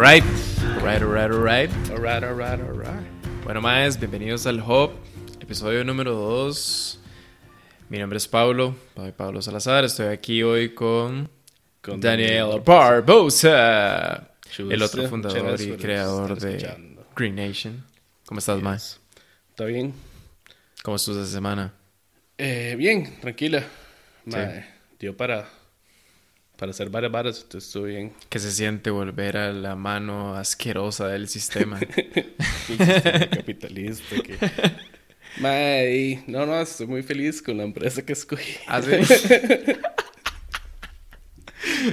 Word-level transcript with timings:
Alright, 0.00 0.24
alright, 0.78 1.02
alright, 1.02 1.30
alright. 1.30 1.70
Alright, 1.90 2.24
alright, 2.24 2.58
alright. 2.58 3.44
Bueno, 3.44 3.60
más, 3.60 3.98
bienvenidos 4.00 4.46
al 4.46 4.58
Hub, 4.58 4.92
episodio 5.40 5.84
número 5.84 6.14
2. 6.14 6.98
Mi 7.90 7.98
nombre 7.98 8.16
es 8.16 8.26
Pablo, 8.26 8.74
soy 8.96 9.12
Pablo 9.12 9.42
Salazar. 9.42 9.84
Estoy 9.84 10.06
aquí 10.06 10.42
hoy 10.42 10.72
con, 10.72 11.28
Con 11.82 12.00
Daniel 12.00 12.62
Barbosa, 12.64 14.30
el 14.56 14.82
otro 14.82 15.06
fundador 15.06 15.60
y 15.60 15.72
creador 15.72 16.38
de 16.38 16.56
escuchando. 16.56 17.06
Green 17.14 17.34
Nation. 17.34 17.84
¿Cómo 18.24 18.38
estás, 18.38 18.62
más? 18.62 19.00
¿Está 19.50 19.66
bien? 19.66 19.92
¿Cómo 20.82 20.96
estás 20.96 21.16
esta 21.16 21.30
semana? 21.30 21.74
Eh, 22.38 22.74
bien, 22.78 23.20
tranquila. 23.20 23.66
Mae, 24.24 24.64
dio 24.98 25.14
para, 25.14 25.46
para 26.60 26.70
hacer 26.70 26.90
varias 26.90 27.10
varas, 27.10 27.40
entonces 27.42 27.68
estoy 27.68 27.92
bien. 27.92 28.12
¿Qué 28.28 28.38
se 28.38 28.52
siente 28.52 28.90
volver 28.90 29.38
a 29.38 29.50
la 29.50 29.76
mano 29.76 30.36
asquerosa 30.36 31.08
del 31.08 31.26
sistema? 31.26 31.80
Sistema 32.66 33.30
capitalista 33.30 34.16
que... 34.16 34.36
No, 36.26 36.44
no, 36.44 36.60
estoy 36.60 36.86
muy 36.86 37.02
feliz 37.02 37.40
con 37.40 37.56
la 37.56 37.62
empresa 37.62 38.04
que 38.04 38.12
escogí. 38.12 38.58
¿Ah, 38.66 38.82
sí? 38.82 38.90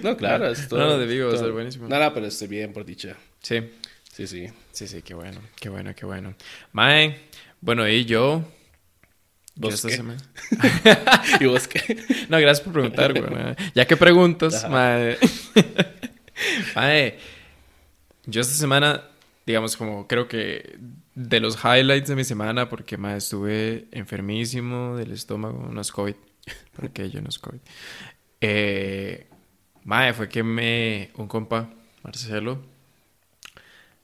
No, 0.03 0.17
claro, 0.17 0.47
estoy... 0.49 0.79
No, 0.79 0.85
no, 0.85 0.97
de 0.97 1.05
vivo, 1.05 1.29
va 1.29 1.35
a 1.35 1.37
ser 1.37 1.51
buenísimo. 1.51 1.87
No, 1.87 1.97
no, 1.99 2.13
pero 2.13 2.25
estoy 2.25 2.47
bien, 2.49 2.73
por 2.73 2.83
dicha. 2.85 3.15
Sí, 3.41 3.61
Sí, 4.11 4.27
sí. 4.27 4.47
sí, 4.71 4.87
sí, 4.87 5.01
qué 5.01 5.13
bueno, 5.13 5.39
qué 5.55 5.69
bueno, 5.69 5.93
qué 5.95 6.05
bueno. 6.05 6.35
Mae, 6.73 7.19
bueno, 7.61 7.87
y 7.87 8.03
yo... 8.03 8.43
¿Vos 9.57 9.81
qué? 9.81 10.03
¿Y 11.39 11.45
vos 11.45 11.67
qué? 11.67 11.97
No, 12.29 12.39
gracias 12.39 12.61
por 12.61 12.73
preguntar, 12.73 13.13
güey. 13.13 13.55
Ya 13.75 13.85
que 13.85 13.97
preguntas, 13.97 14.69
mae. 14.69 15.17
Mae, 16.75 17.17
yo 18.27 18.41
esta 18.41 18.53
semana, 18.53 19.03
digamos, 19.47 19.75
como 19.75 20.07
creo 20.07 20.27
que 20.27 20.77
de 21.15 21.39
los 21.39 21.57
highlights 21.63 22.09
de 22.09 22.15
mi 22.15 22.23
semana, 22.23 22.69
porque 22.69 22.95
mae, 22.95 23.17
estuve 23.17 23.87
enfermísimo 23.91 24.95
del 24.95 25.13
estómago, 25.13 25.67
no 25.71 25.81
es 25.81 25.91
COVID, 25.91 26.13
porque 26.75 27.09
yo 27.09 27.21
no 27.21 27.29
es 27.29 27.39
COVID. 27.39 27.57
Eh, 28.41 29.25
mae, 29.83 30.13
fue 30.13 30.29
que 30.29 30.43
me, 30.43 31.09
un 31.15 31.27
compa, 31.27 31.71
Marcelo, 32.03 32.61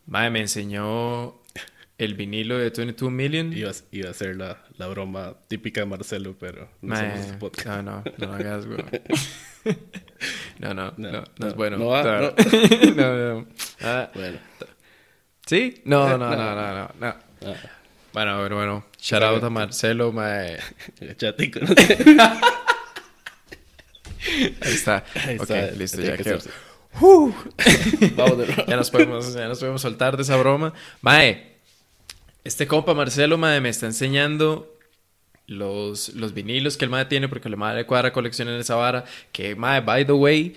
mae, 0.08 0.32
me 0.32 0.40
enseñó 0.40 1.36
el 2.04 2.16
vinilo 2.16 2.58
de 2.58 2.70
22 2.70 3.12
Million. 3.12 3.54
Iba, 3.54 3.72
iba 3.92 4.10
a 4.10 4.14
ser 4.14 4.36
la, 4.36 4.64
la 4.78 4.88
broma 4.88 5.36
típica 5.48 5.82
de 5.82 5.86
Marcelo, 5.88 6.36
pero 6.40 6.70
no 6.82 6.96
Mae, 6.96 7.22
somos 7.24 7.38
podcast. 7.38 7.68
no, 7.68 7.82
no, 7.84 8.04
no 8.18 8.34
hagas, 8.34 8.66
güey. 8.66 8.84
No, 10.60 10.74
no, 10.74 10.94
no, 10.98 11.24
No, 11.38 11.48
es 11.48 11.56
bueno. 11.56 11.78
no 11.78 11.88
va, 11.88 12.04
no, 12.04 12.34
no, 12.96 13.34
no. 13.42 13.48
Ah, 13.82 14.10
Bueno. 14.14 14.38
¿Sí? 15.46 15.82
No, 15.86 16.18
no, 16.18 16.18
no, 16.18 16.36
No. 16.36 16.56
no, 16.56 16.90
no. 17.00 17.08
Ah, 17.08 17.56
Bueno, 18.14 18.40
bueno, 18.40 18.56
bueno. 18.56 18.86
Shout 19.00 19.24
out 19.24 19.44
a 19.44 19.50
Marcelo, 19.50 20.12
mae. 20.14 20.58
chatico. 21.18 21.60
Ahí 24.26 24.56
está. 24.62 25.04
Ahí 25.26 25.36
ok, 25.38 25.42
está, 25.50 25.72
listo, 25.72 26.02
ya 26.02 26.16
que. 26.18 26.38
Vamos 28.16 28.38
de 28.38 28.66
ya 28.68 28.76
nos 28.78 28.92
podemos, 28.92 29.34
ya 29.34 29.48
nos 29.48 29.60
podemos 29.60 29.82
soltar 29.82 30.16
de 30.16 30.24
esa 30.24 30.38
broma. 30.38 30.74
Mae, 31.02 31.53
este 32.44 32.68
compa 32.68 32.94
Marcelo, 32.94 33.38
mae, 33.38 33.62
me 33.62 33.70
está 33.70 33.86
enseñando 33.86 34.70
los, 35.48 36.10
los 36.10 36.34
vinilos 36.34 36.78
que 36.78 36.86
el 36.86 36.92
mae 36.92 37.06
tiene 37.06 37.28
porque 37.30 37.48
el 37.50 37.58
mae 37.58 37.76
le 37.76 37.86
cuadra 37.86 38.12
colección 38.14 38.50
en 38.50 38.56
esa 38.60 38.76
vara. 38.76 39.06
Que, 39.32 39.56
mae, 39.56 39.82
by 39.82 40.06
the 40.06 40.14
way, 40.14 40.56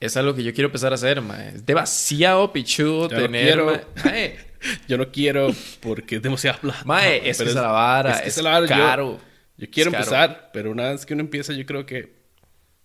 es 0.00 0.16
algo 0.16 0.34
que 0.34 0.42
yo 0.42 0.52
quiero 0.52 0.68
empezar 0.68 0.92
a 0.92 0.96
hacer, 0.96 1.20
mae. 1.20 1.48
Es 1.56 1.66
demasiado 1.66 2.52
pichudo 2.52 3.08
Yo 3.08 3.16
no 3.16 3.22
tener, 3.22 3.44
quiero. 3.46 3.66
mae. 3.66 3.80
Mae, 4.04 4.36
Yo 4.88 4.96
no 4.96 5.10
quiero 5.10 5.48
porque 5.80 6.16
es 6.16 6.22
demasiada 6.22 6.58
plata. 6.58 6.82
mae, 6.84 7.28
es 7.28 7.38
que 7.38 7.44
esa 7.44 7.62
la 7.62 7.68
vara, 7.68 8.12
es 8.18 8.22
que 8.22 8.28
es, 8.28 8.42
la 8.42 8.50
vara, 8.52 8.66
caro. 8.68 9.20
Yo, 9.56 9.66
quiero 9.70 9.90
Es 9.90 9.96
caro. 9.96 10.04
empezar, 10.04 10.50
pero 10.52 10.70
una 10.70 10.90
vez 10.90 11.04
que 11.04 11.14
uno 11.14 11.22
empieza, 11.22 11.52
yo 11.52 11.66
creo 11.66 11.84
que 11.84 12.12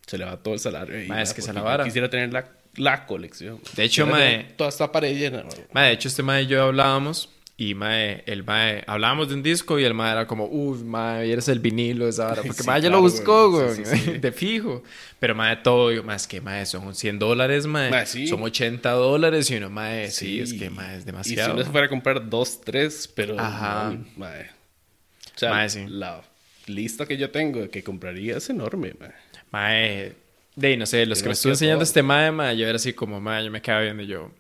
se 0.08 0.18
le 0.18 0.26
va 0.26 0.38
todo 0.38 0.54
el 0.56 0.60
salario. 0.60 1.04
y 1.04 1.08
Ma, 1.08 1.18
ya, 1.18 1.22
es 1.22 1.34
que 1.34 1.42
porque 1.42 1.54
la 1.54 1.62
vara. 1.62 1.84
Quisiera 1.84 2.10
tener 2.10 2.34
la, 2.34 2.50
la 2.78 3.06
colección. 3.06 3.60
De 3.76 3.84
hecho, 3.84 4.06
Quisiera 4.06 4.12
ma, 4.12 4.18
tener 4.18 4.54
Toda 4.58 4.70
esta 4.70 4.92
pared 4.92 5.16
llena. 5.16 5.44
ma. 5.44 5.50
Mae, 5.74 5.88
de 5.90 5.94
hecho, 5.94 6.08
este 6.08 6.24
mae 6.24 6.44
y 6.44 6.48
yo 6.48 6.64
hablábamos. 6.64 7.30
Y 7.60 7.74
mae, 7.74 8.24
el 8.28 8.44
mae, 8.44 8.84
hablábamos 8.86 9.30
de 9.30 9.34
un 9.34 9.42
disco 9.42 9.80
y 9.80 9.84
el 9.84 9.96
mae 9.96 10.12
era 10.12 10.28
como, 10.28 10.46
uff, 10.46 10.84
mae, 10.84 11.32
eres 11.32 11.48
el 11.48 11.60
vinilo 11.60 12.06
de 12.06 12.12
esa 12.12 12.26
vara. 12.26 12.44
Porque 12.44 12.62
Sí, 12.62 12.68
mae 12.68 12.80
ya 12.82 12.90
claro, 12.90 12.98
lo 12.98 13.02
buscó, 13.02 13.50
güey. 13.50 13.76
Sí, 13.76 13.86
sí, 13.86 14.12
de 14.20 14.32
fijo. 14.32 14.84
Pero 15.20 15.34
mae, 15.34 15.56
todo, 15.58 15.92
yo, 15.92 16.04
mae, 16.04 16.18
es 16.18 16.28
que 16.28 16.40
mae, 16.40 16.68
son 16.68 16.94
100 16.94 17.18
dólares, 17.18 17.66
mae. 17.66 17.90
Mae, 17.90 18.06
sí. 18.06 18.28
Son 18.28 18.44
80 18.44 18.92
dólares 18.92 19.50
y 19.50 19.56
uno, 19.56 19.72
mae, 19.72 20.12
sí, 20.12 20.40
es 20.40 20.54
que 20.54 20.70
mae, 20.70 20.98
es 20.98 21.02
Y 21.02 21.06
demasiado. 21.06 21.50
si 21.50 21.56
uno 21.56 21.64
se 21.66 21.72
fuera 21.72 21.88
a 21.88 21.90
comprar 21.90 22.30
dos, 22.30 22.62
tres, 22.62 23.12
pero. 23.16 23.40
Ajá. 23.40 23.92
no, 23.92 24.06
ma. 24.18 24.32
O 25.36 25.40
sea, 25.40 25.50
Ma, 25.52 25.68
sí. 25.70 25.86
la 25.88 26.22
lista 26.68 27.06
que 27.08 27.18
yo 27.18 27.32
tengo 27.32 27.70
que 27.72 27.84
compraría 27.84 28.38
es 28.38 28.50
enorme. 28.52 28.94
ma. 29.00 29.08
Mae, 29.52 30.14
de 30.56 30.78
no 30.78 30.86
sé, 30.86 31.08
los 31.08 31.24
que 31.24 31.30
me 31.30 31.34
estuvo 31.34 31.50
Demasiado 31.50 31.54
enseñando 31.54 31.78
todo. 31.80 31.84
este 31.90 32.04
mae, 32.04 32.32
mae, 32.32 32.56
yo 32.56 32.68
era 32.68 32.76
así 32.76 32.94
como, 32.94 33.20
mae, 33.20 33.44
yo 33.46 33.50
me 33.50 33.64
quedaba 33.64 33.82
viendo 33.82 34.04
y 34.04 34.08
yo, 34.08 34.32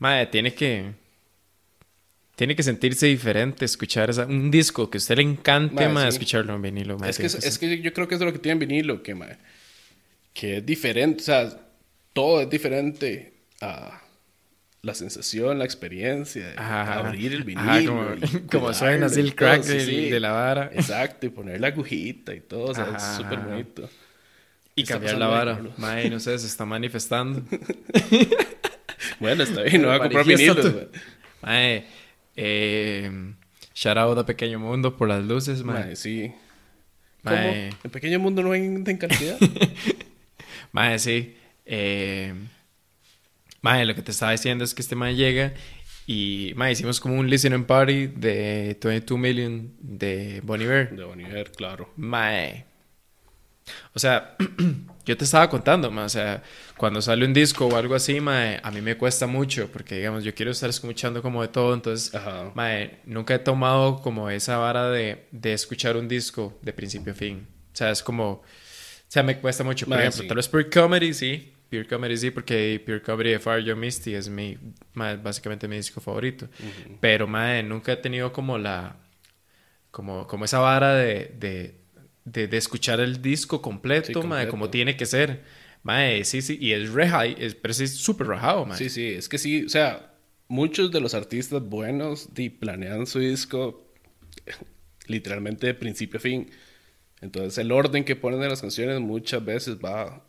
mae, 0.00 0.26
tiene 0.26 0.54
que, 0.54 0.92
tiene 2.36 2.56
que 2.56 2.62
sentirse 2.62 3.06
diferente, 3.06 3.64
escuchar 3.64 4.10
esa- 4.10 4.26
un 4.26 4.50
disco 4.50 4.90
que 4.90 4.98
a 4.98 5.00
usted 5.00 5.16
le 5.16 5.22
encante, 5.22 5.84
sí. 5.84 6.08
escucharlo 6.08 6.54
en 6.54 6.62
vinilo. 6.62 6.96
Es 7.04 7.18
que, 7.18 7.26
es, 7.26 7.34
es 7.34 7.58
que 7.58 7.80
yo 7.80 7.92
creo 7.92 8.08
que 8.08 8.14
eso 8.16 8.24
es 8.24 8.26
lo 8.28 8.32
que 8.32 8.38
tiene 8.40 8.58
vinilo, 8.58 9.02
que, 9.02 9.14
que 10.32 10.56
es 10.58 10.66
diferente. 10.66 11.22
O 11.22 11.24
sea, 11.24 11.60
todo 12.12 12.40
es 12.42 12.50
diferente 12.50 13.34
a 13.60 14.00
la 14.82 14.94
sensación, 14.94 15.58
la 15.58 15.64
experiencia 15.64 16.46
de 16.48 16.52
Ajá, 16.58 16.94
abrir 16.98 17.32
el 17.32 17.44
vinilo. 17.44 17.70
Ajá, 17.70 17.84
como- 17.86 18.14
y 18.14 18.38
como 18.50 18.74
suena 18.74 19.06
así 19.06 19.20
el 19.20 19.34
crack 19.34 19.62
sí. 19.62 20.10
de 20.10 20.20
la 20.20 20.32
vara. 20.32 20.70
Exacto, 20.74 21.26
y 21.26 21.30
poner 21.30 21.60
la 21.60 21.68
agujita 21.68 22.34
y 22.34 22.40
todo. 22.40 22.64
O 22.70 22.74
sea, 22.74 22.84
Ajá, 22.84 22.96
es 23.12 23.16
súper 23.16 23.38
bonito. 23.38 23.88
Y 24.76 24.82
Está 24.82 24.94
cambiar 24.94 25.18
la 25.18 25.26
vara. 25.28 25.60
Mae, 25.76 26.10
no 26.10 26.18
sé, 26.18 26.36
se 26.38 26.46
está 26.48 26.64
manifestando. 26.64 27.42
Bueno, 29.20 29.42
está 29.44 29.62
bien, 29.62 29.82
no 29.82 29.88
voy 29.88 29.96
a 29.96 30.00
comprar 30.02 30.24
vinilos. 30.26 30.66
Eh, 32.36 33.10
shout 33.74 33.96
out 33.98 34.18
a 34.18 34.26
Pequeño 34.26 34.58
Mundo 34.58 34.96
por 34.96 35.08
las 35.08 35.24
luces, 35.24 35.62
mae. 35.62 35.84
Mae, 35.84 35.96
sí. 35.96 36.32
Mae. 37.22 37.70
¿Cómo? 37.70 37.78
¿En 37.84 37.90
pequeño 37.90 38.18
mundo 38.20 38.42
no 38.42 38.50
venden 38.50 38.98
calidad? 38.98 39.38
Mae, 40.72 40.98
sí. 40.98 41.36
Eh, 41.64 42.34
mae, 43.62 43.86
lo 43.86 43.94
que 43.94 44.02
te 44.02 44.10
estaba 44.10 44.32
diciendo 44.32 44.64
es 44.64 44.74
que 44.74 44.82
este 44.82 44.94
mae 44.94 45.14
llega 45.14 45.54
y, 46.06 46.52
mae, 46.56 46.72
hicimos 46.72 47.00
como 47.00 47.14
un 47.18 47.30
listening 47.30 47.64
party 47.64 48.08
de 48.08 48.76
22 48.82 49.18
Million 49.18 49.72
de 49.80 50.40
Bon 50.44 50.60
Iver. 50.60 50.94
de 50.94 51.04
Boniver, 51.04 51.50
claro. 51.52 51.90
Mae. 51.96 52.66
O 53.94 53.98
sea, 53.98 54.36
yo 55.04 55.16
te 55.16 55.24
estaba 55.24 55.48
contando, 55.48 55.90
mae, 55.90 56.04
o 56.04 56.08
sea, 56.08 56.42
cuando 56.76 57.00
sale 57.00 57.24
un 57.24 57.32
disco 57.32 57.66
o 57.66 57.76
algo 57.76 57.94
así, 57.94 58.20
mae, 58.20 58.60
a 58.62 58.70
mí 58.70 58.80
me 58.80 58.96
cuesta 58.96 59.26
mucho 59.26 59.68
porque, 59.72 59.96
digamos, 59.96 60.24
yo 60.24 60.34
quiero 60.34 60.50
estar 60.50 60.70
escuchando 60.70 61.22
como 61.22 61.42
de 61.42 61.48
todo, 61.48 61.74
entonces, 61.74 62.14
Ajá. 62.14 62.52
mae, 62.54 63.00
nunca 63.04 63.34
he 63.34 63.38
tomado 63.38 64.00
como 64.02 64.30
esa 64.30 64.58
vara 64.58 64.90
de, 64.90 65.26
de 65.30 65.52
escuchar 65.52 65.96
un 65.96 66.08
disco 66.08 66.58
de 66.62 66.72
principio 66.72 67.12
a 67.12 67.16
fin. 67.16 67.46
O 67.72 67.76
sea, 67.76 67.90
es 67.90 68.02
como, 68.02 68.30
o 68.30 68.42
sea, 69.08 69.22
me 69.22 69.38
cuesta 69.38 69.64
mucho. 69.64 69.86
Por 69.86 69.98
ejemplo, 69.98 70.22
sí. 70.22 70.28
tal 70.28 70.36
vez 70.36 70.48
Pure 70.48 70.70
Comedy, 70.70 71.14
sí. 71.14 71.52
Pure 71.70 71.86
Comedy, 71.86 72.16
sí, 72.16 72.30
porque 72.30 72.82
Pure 72.84 73.02
Comedy 73.02 73.30
de 73.30 73.38
Fire 73.38 73.64
Joe 73.64 73.74
Misty 73.74 74.14
es 74.14 74.28
mi, 74.28 74.58
mae, 74.92 75.16
básicamente 75.16 75.66
mi 75.68 75.76
disco 75.76 76.00
favorito. 76.00 76.48
Pero, 77.00 77.26
mae, 77.26 77.62
nunca 77.62 77.92
he 77.92 77.96
tenido 77.96 78.32
como 78.32 78.58
la, 78.58 78.96
como, 79.90 80.26
como 80.26 80.44
esa 80.44 80.58
vara 80.58 80.94
de, 80.94 81.32
de, 81.38 81.83
de, 82.24 82.48
de 82.48 82.56
escuchar 82.56 83.00
el 83.00 83.20
disco 83.22 83.60
completo, 83.62 84.22
Sí, 84.22 84.28
mae, 84.28 84.48
como 84.48 84.70
tiene 84.70 84.96
que 84.96 85.06
ser. 85.06 85.42
Mae, 85.82 86.24
sí, 86.24 86.40
sí, 86.42 86.56
y 86.60 86.72
es 86.72 86.90
re 86.92 87.08
high, 87.08 87.36
es, 87.38 87.54
pero 87.54 87.74
sí 87.74 87.84
es 87.84 87.94
súper 87.96 88.26
rajado, 88.28 88.64
mae. 88.64 88.78
Sí, 88.78 88.88
sí, 88.88 89.06
es 89.08 89.28
que 89.28 89.36
sí, 89.38 89.64
o 89.64 89.68
sea, 89.68 90.14
muchos 90.48 90.90
de 90.90 91.00
los 91.00 91.12
artistas 91.14 91.62
buenos 91.62 92.32
di, 92.34 92.48
planean 92.50 93.06
su 93.06 93.18
disco 93.18 93.84
literalmente 95.06 95.66
de 95.66 95.74
principio 95.74 96.18
a 96.18 96.20
fin. 96.20 96.50
Entonces 97.20 97.56
el 97.58 97.72
orden 97.72 98.04
que 98.04 98.16
ponen 98.16 98.40
de 98.40 98.48
las 98.48 98.60
canciones 98.60 99.00
muchas 99.00 99.44
veces 99.44 99.76
va, 99.76 100.22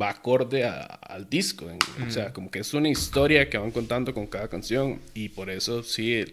va 0.00 0.10
acorde 0.10 0.64
a- 0.64 0.82
al 0.84 1.28
disco. 1.28 1.70
en- 1.70 1.78
O 2.06 2.10
sea, 2.10 2.32
como 2.32 2.50
que 2.50 2.60
es 2.60 2.72
una 2.74 2.88
historia 2.88 3.48
que 3.48 3.58
van 3.58 3.70
contando 3.70 4.12
con 4.14 4.26
cada 4.26 4.48
canción 4.48 5.00
y 5.14 5.28
por 5.30 5.50
eso 5.50 5.82
sí, 5.82 6.24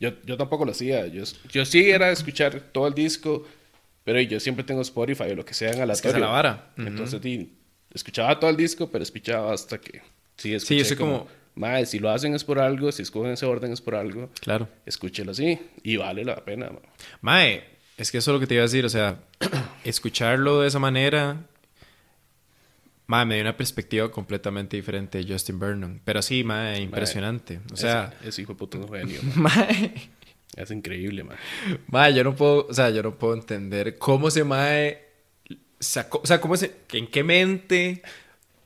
yo, 0.00 0.12
yo 0.24 0.36
tampoco 0.36 0.64
lo 0.64 0.72
hacía. 0.72 1.06
Yo, 1.06 1.24
yo 1.50 1.64
sí 1.64 1.90
era 1.90 2.10
escuchar 2.10 2.60
todo 2.72 2.86
el 2.88 2.94
disco, 2.94 3.46
pero 4.08 4.22
yo 4.22 4.40
siempre 4.40 4.64
tengo 4.64 4.80
Spotify 4.80 5.24
o 5.24 5.34
lo 5.34 5.44
que 5.44 5.52
sea 5.52 5.68
en 5.68 5.74
Es 5.74 5.76
que 5.76 5.82
aleatorio. 6.08 6.16
es 6.16 6.20
la 6.22 6.28
vara. 6.28 6.70
Ujú. 6.78 6.86
Entonces, 6.88 7.20
di, 7.20 7.52
escuchaba 7.92 8.40
todo 8.40 8.48
el 8.48 8.56
disco, 8.56 8.88
pero 8.90 9.02
escuchaba 9.02 9.52
hasta 9.52 9.78
que... 9.78 10.00
Sí, 10.38 10.54
escuché 10.54 10.76
yo 10.78 10.84
soy 10.86 10.96
como- 10.96 11.28
Mae, 11.56 11.84
si 11.84 11.98
lo 11.98 12.08
hacen 12.08 12.34
es 12.34 12.42
por 12.42 12.58
algo, 12.58 12.90
si 12.90 13.02
escogen 13.02 13.32
ese 13.32 13.44
orden 13.44 13.70
es 13.70 13.82
por 13.82 13.96
algo. 13.96 14.30
Claro. 14.40 14.66
Escúchelo 14.86 15.32
así 15.32 15.58
y 15.82 15.96
vale 15.98 16.24
la 16.24 16.36
pena. 16.42 16.70
ma. 16.70 16.78
Mae, 17.20 17.64
es 17.98 18.10
que 18.10 18.16
eso 18.16 18.30
es 18.30 18.34
lo 18.36 18.40
que 18.40 18.46
te 18.46 18.54
iba 18.54 18.62
a 18.62 18.66
decir, 18.66 18.86
o 18.86 18.88
sea, 18.88 19.18
escucharlo 19.84 20.62
de 20.62 20.68
esa 20.68 20.78
manera 20.78 21.36
Mae, 23.08 23.26
me 23.26 23.34
dio 23.34 23.42
una 23.42 23.56
perspectiva 23.58 24.10
completamente 24.10 24.76
diferente 24.76 25.18
de 25.22 25.30
Justin 25.32 25.58
Vernon. 25.58 26.00
Pero 26.04 26.22
sí, 26.22 26.44
mae, 26.44 26.80
impresionante. 26.80 27.60
O 27.72 27.76
sea, 27.76 28.14
Ese, 28.20 28.28
ese 28.30 28.42
hijo 28.42 28.54
de 28.54 28.78
un 28.78 28.88
genio, 28.90 29.20
mae. 29.34 29.56
mae, 29.56 30.08
Es 30.58 30.70
increíble, 30.72 31.22
mae. 31.24 31.36
mae, 31.88 32.12
yo 32.14 32.24
no 32.24 32.34
puedo, 32.34 32.66
o 32.68 32.74
sea, 32.74 32.90
yo 32.90 33.02
no 33.02 33.14
puedo 33.18 33.34
entender 33.34 33.96
cómo 33.98 34.30
se 34.30 34.42
mae 34.44 35.06
sacó, 35.78 36.20
o 36.22 36.26
sea, 36.26 36.40
cómo 36.40 36.56
se, 36.56 36.72
en 36.92 37.06
qué 37.06 37.22
mente 37.22 38.02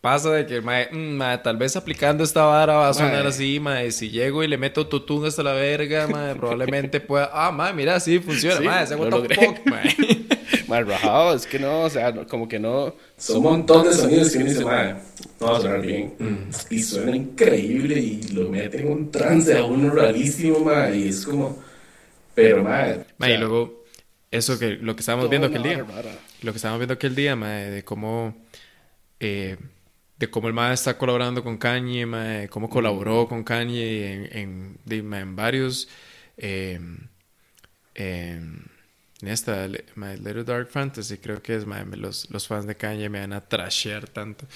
pasa 0.00 0.30
de 0.32 0.46
que 0.46 0.60
mae, 0.62 0.88
mm, 0.90 1.16
mae, 1.16 1.38
tal 1.38 1.56
vez 1.58 1.76
aplicando 1.76 2.24
esta 2.24 2.44
vara 2.44 2.74
va 2.74 2.88
a 2.88 2.94
sonar 2.94 3.20
Mae. 3.20 3.28
así, 3.28 3.60
mae, 3.60 3.92
si 3.92 4.08
llego 4.10 4.42
y 4.42 4.48
le 4.48 4.56
meto 4.56 4.86
tutún 4.88 5.26
hasta 5.26 5.42
la 5.42 5.52
verga, 5.52 6.06
mae, 6.08 6.34
probablemente 6.40 7.00
pueda, 7.00 7.30
ah, 7.32 7.52
mae, 7.52 7.72
mira, 7.74 8.00
sí 8.00 8.18
funciona, 8.20 8.56
Sí, 8.56 8.64
mae, 8.64 8.86
lo 8.88 8.96
what 8.96 9.04
the 9.10 9.10
logré. 9.10 9.34
fuck, 9.36 9.66
mae. 9.66 9.94
Mal 10.68 10.86
rajado, 10.86 11.34
es 11.34 11.46
que 11.46 11.58
no, 11.58 11.82
o 11.82 11.90
sea, 11.90 12.10
no- 12.12 12.26
como 12.26 12.48
que 12.48 12.58
no. 12.58 12.94
Son 13.18 13.36
un 13.38 13.42
montón 13.42 13.84
de 13.86 13.92
sonidos 13.92 14.30
que 14.30 14.38
uno 14.38 14.46
dice, 14.48 14.64
madre, 14.64 14.94
no 15.38 15.46
va 15.52 15.58
a 15.58 15.60
sonar 15.60 15.82
bien. 15.82 16.14
Y 16.70 16.82
suena 16.82 17.14
increíble 17.14 17.98
y 18.00 18.22
lo 18.32 18.48
mete 18.48 18.80
en 18.80 18.90
un 18.90 19.10
trance 19.10 19.56
a 19.58 19.64
uno 19.64 19.90
rarísimo, 19.94 20.60
madre. 20.60 20.96
Y 20.96 21.08
es 21.08 21.26
como. 21.26 21.58
Pero, 22.34 22.62
madre. 22.64 23.04
Mae, 23.18 23.30
y 23.34 23.38
luego, 23.38 23.84
eso 24.30 24.58
que, 24.58 24.70
lo 24.76 24.94
que 24.96 25.00
estábamos 25.00 25.28
viendo 25.30 25.46
aquel 25.48 25.62
día. 25.62 25.84
Lo 26.42 26.52
que 26.52 26.56
estábamos 26.56 26.78
viendo 26.80 26.94
aquel 26.94 27.14
día, 27.14 27.36
mae, 27.36 27.70
de 27.70 27.84
cómo. 27.84 28.34
eh, 29.20 29.56
de 30.18 30.30
cómo 30.30 30.46
el 30.46 30.54
mae 30.54 30.72
está 30.74 30.96
colaborando 30.96 31.42
con 31.42 31.58
Kanye, 31.58 32.06
mae, 32.06 32.48
cómo 32.48 32.70
colaboró 32.70 33.26
con 33.26 33.42
Kanye 33.42 34.12
en, 34.14 34.38
en, 34.38 34.78
de- 34.84 35.02
mae, 35.02 35.20
en 35.22 35.34
varios. 35.36 35.88
eh, 36.36 36.78
em, 37.94 38.58
en 39.20 39.28
esta, 39.28 39.68
mae, 39.94 40.16
Little 40.16 40.44
Dark 40.44 40.68
Fantasy, 40.68 41.18
creo 41.18 41.40
que 41.42 41.54
es, 41.56 41.66
mae, 41.66 41.84
los, 41.96 42.28
los 42.30 42.46
fans 42.46 42.66
de 42.66 42.76
Kanye 42.76 43.08
me 43.08 43.20
van 43.20 43.32
a 43.32 43.40
trashear 43.40 44.08
tanto. 44.08 44.46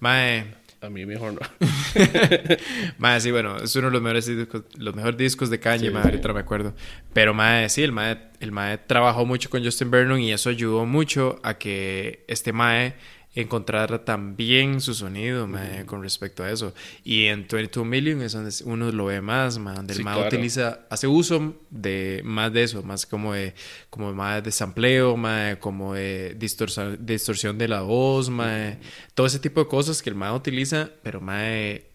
Mae. 0.00 0.54
A 0.82 0.90
mí 0.90 1.06
mejor 1.06 1.34
no. 1.34 1.40
Mae, 2.98 3.20
sí, 3.20 3.30
bueno, 3.30 3.56
es 3.58 3.76
uno 3.76 3.86
de 3.86 3.92
los 3.92 4.02
mejores 4.02 4.26
discos, 4.26 4.64
los 4.76 4.96
mejores 4.96 5.16
discos 5.16 5.48
de 5.48 5.60
Kanye, 5.60 5.86
Sí, 5.86 5.94
mae, 5.94 6.02
ahorita 6.02 6.32
me 6.32 6.40
acuerdo. 6.40 6.74
Pero 7.12 7.32
mae, 7.34 7.68
sí, 7.68 7.84
el 7.84 7.92
mae, 7.92 8.18
el 8.40 8.50
mae 8.50 8.78
trabajó 8.78 9.24
mucho 9.24 9.48
con 9.48 9.62
Justin 9.62 9.92
Vernon 9.92 10.18
y 10.18 10.32
eso 10.32 10.50
ayudó 10.50 10.84
mucho 10.84 11.38
a 11.44 11.54
que 11.54 12.24
este 12.26 12.52
mae 12.52 12.96
encontrara 13.34 14.04
también 14.04 14.80
su 14.82 14.92
sonido, 14.92 15.46
mae, 15.46 15.86
con 15.86 16.02
respecto 16.02 16.44
a 16.44 16.50
eso. 16.50 16.74
Y 17.02 17.24
en 17.26 17.46
22 17.50 17.86
Million 17.86 18.20
es 18.20 18.32
donde 18.32 18.52
uno 18.64 18.92
lo 18.92 19.06
ve 19.06 19.20
más, 19.22 19.58
mae, 19.58 19.74
donde 19.76 19.94
Sí, 19.94 20.00
el 20.00 20.04
mae 20.04 20.14
claro. 20.16 20.28
utiliza, 20.28 20.80
hace 20.90 21.06
uso 21.06 21.56
de 21.70 22.20
más 22.24 22.52
de 22.52 22.62
eso, 22.64 22.82
más 22.82 23.06
como 23.06 23.32
de, 23.32 23.54
como 23.88 24.12
más 24.12 24.44
de 24.44 24.52
sampleo, 24.52 25.16
mae, 25.16 25.58
como 25.58 25.94
de 25.94 26.36
distorsa- 26.38 26.96
distorsión 26.98 27.56
de 27.56 27.68
la 27.68 27.80
voz, 27.80 28.28
mae, 28.28 28.78
todo 29.14 29.26
ese 29.26 29.38
tipo 29.38 29.60
de 29.60 29.66
cosas 29.68 30.02
que 30.02 30.10
el 30.10 30.16
mae 30.16 30.32
utiliza, 30.32 30.90
pero 31.02 31.20
mae 31.22 31.86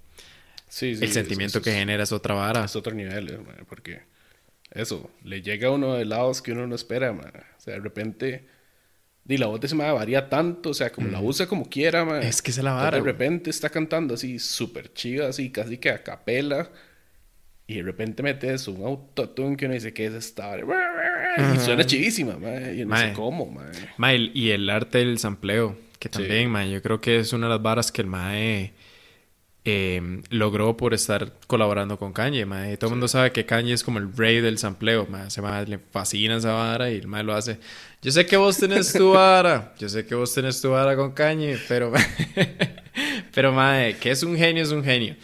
Sí, 0.69 0.95
sí, 0.95 1.04
el 1.06 1.12
sentimiento 1.12 1.60
es- 1.60 1.63
que 1.63 1.69
es- 1.69 1.75
genera 1.78 2.04
es 2.04 2.12
otra 2.12 2.33
vara. 2.36 2.66
Es 2.66 2.75
otro 2.75 2.94
nivel, 2.94 3.30
eh, 3.30 3.38
mae, 3.38 3.63
porque 3.69 4.01
eso, 4.72 5.10
le 5.24 5.42
llega 5.42 5.68
a 5.68 5.72
uno 5.72 5.94
de 5.94 6.04
lados 6.06 6.42
que 6.42 6.51
uno 6.51 6.66
no 6.68 6.75
espera, 6.75 7.13
mae. 7.13 7.28
O 7.28 7.60
sea, 7.62 7.75
de 7.75 7.80
repente, 7.80 8.48
y 9.29 9.38
la 9.38 9.47
voz 9.47 9.59
de 9.59 9.68
ese 9.68 9.75
mae 9.75 9.91
varía 9.91 10.29
tanto, 10.29 10.69
o 10.69 10.74
sea, 10.74 10.91
como 10.91 11.07
la 11.09 11.19
usa 11.21 11.47
como 11.47 11.68
quiera, 11.69 12.06
mae. 12.06 12.21
Mm. 12.21 12.27
Es 12.27 12.41
que 12.41 12.51
es 12.51 12.57
la 12.59 12.74
vara, 12.74 12.97
De 12.97 13.03
repente 13.03 13.50
está 13.50 13.69
cantando 13.69 14.13
así 14.13 14.39
súper 14.39 14.94
chido, 14.94 15.27
así 15.27 15.50
casi 15.50 15.77
que 15.77 15.89
a 15.89 16.01
capela. 16.03 16.69
Y 17.69 17.75
de 17.75 17.83
repente 17.83 18.24
mete 18.24 18.53
eso, 18.53 18.71
un 18.71 18.85
autotune 18.85 19.57
que 19.57 19.65
uno 19.65 19.74
dice 19.74 19.94
que 19.94 20.06
es 20.06 20.13
esta. 20.13 20.56
vara?" 20.63 21.53
Y 21.56 21.59
suena 21.59 21.85
chidísima, 21.85 22.38
mae. 22.38 22.75
Y 22.75 22.79
no 22.85 22.88
Mae. 22.88 23.09
sé 23.09 23.13
cómo, 23.13 23.45
mae. 23.45 23.71
Mae, 23.97 24.31
y 24.33 24.51
el 24.51 24.69
arte 24.69 25.00
del 25.00 25.19
sampleo, 25.19 25.77
que 26.00 26.07
Sí. 26.07 26.13
también, 26.13 26.50
mae, 26.50 26.71
yo 26.71 26.81
creo 26.81 27.01
que 27.01 27.19
es 27.19 27.33
una 27.33 27.47
de 27.47 27.53
las 27.53 27.62
varas 27.62 27.91
que 27.91 28.01
el 28.01 28.07
mae 28.07 28.71
eh, 29.69 30.21
logró 30.30 30.77
por 30.77 30.94
estar 30.94 31.33
colaborando 31.45 32.00
con 32.00 32.13
Kanye, 32.13 32.45
mae. 32.45 32.77
Todo 32.77 32.88
el 32.89 32.91
mundo 32.91 33.09
sabe 33.09 33.33
que 33.33 33.45
Kanye 33.45 33.73
es 33.73 33.83
como 33.83 34.00
el 34.00 34.15
rey 34.15 34.39
del 34.39 34.57
sampleo, 34.57 35.06
mae. 35.09 35.27
Mae 35.41 35.65
le 35.68 35.77
fascina 35.77 36.38
esa 36.38 36.53
vara 36.53 36.89
y 36.89 36.95
el 36.95 37.07
mae 37.07 37.23
lo 37.23 37.33
hace. 37.35 37.59
Yo 38.01 38.11
sé 38.11 38.25
que 38.25 38.38
vos 38.38 38.57
tenés 38.57 38.94
tu 38.94 39.11
vara, 39.11 39.73
yo 39.79 39.89
sé 39.89 40.05
que 40.05 40.13
vos 40.15 40.33
tenés 40.33 40.61
tu 40.61 40.69
vara 40.69 40.95
con 40.95 41.11
Kanye, 41.11 41.57
pero, 41.67 41.91
pero 43.33 43.51
mae, 43.51 43.97
que 43.97 44.11
es 44.11 44.23
un 44.23 44.38
genio, 44.38 44.63
es 44.63 44.71
un 44.71 44.83
genio. 44.83 45.15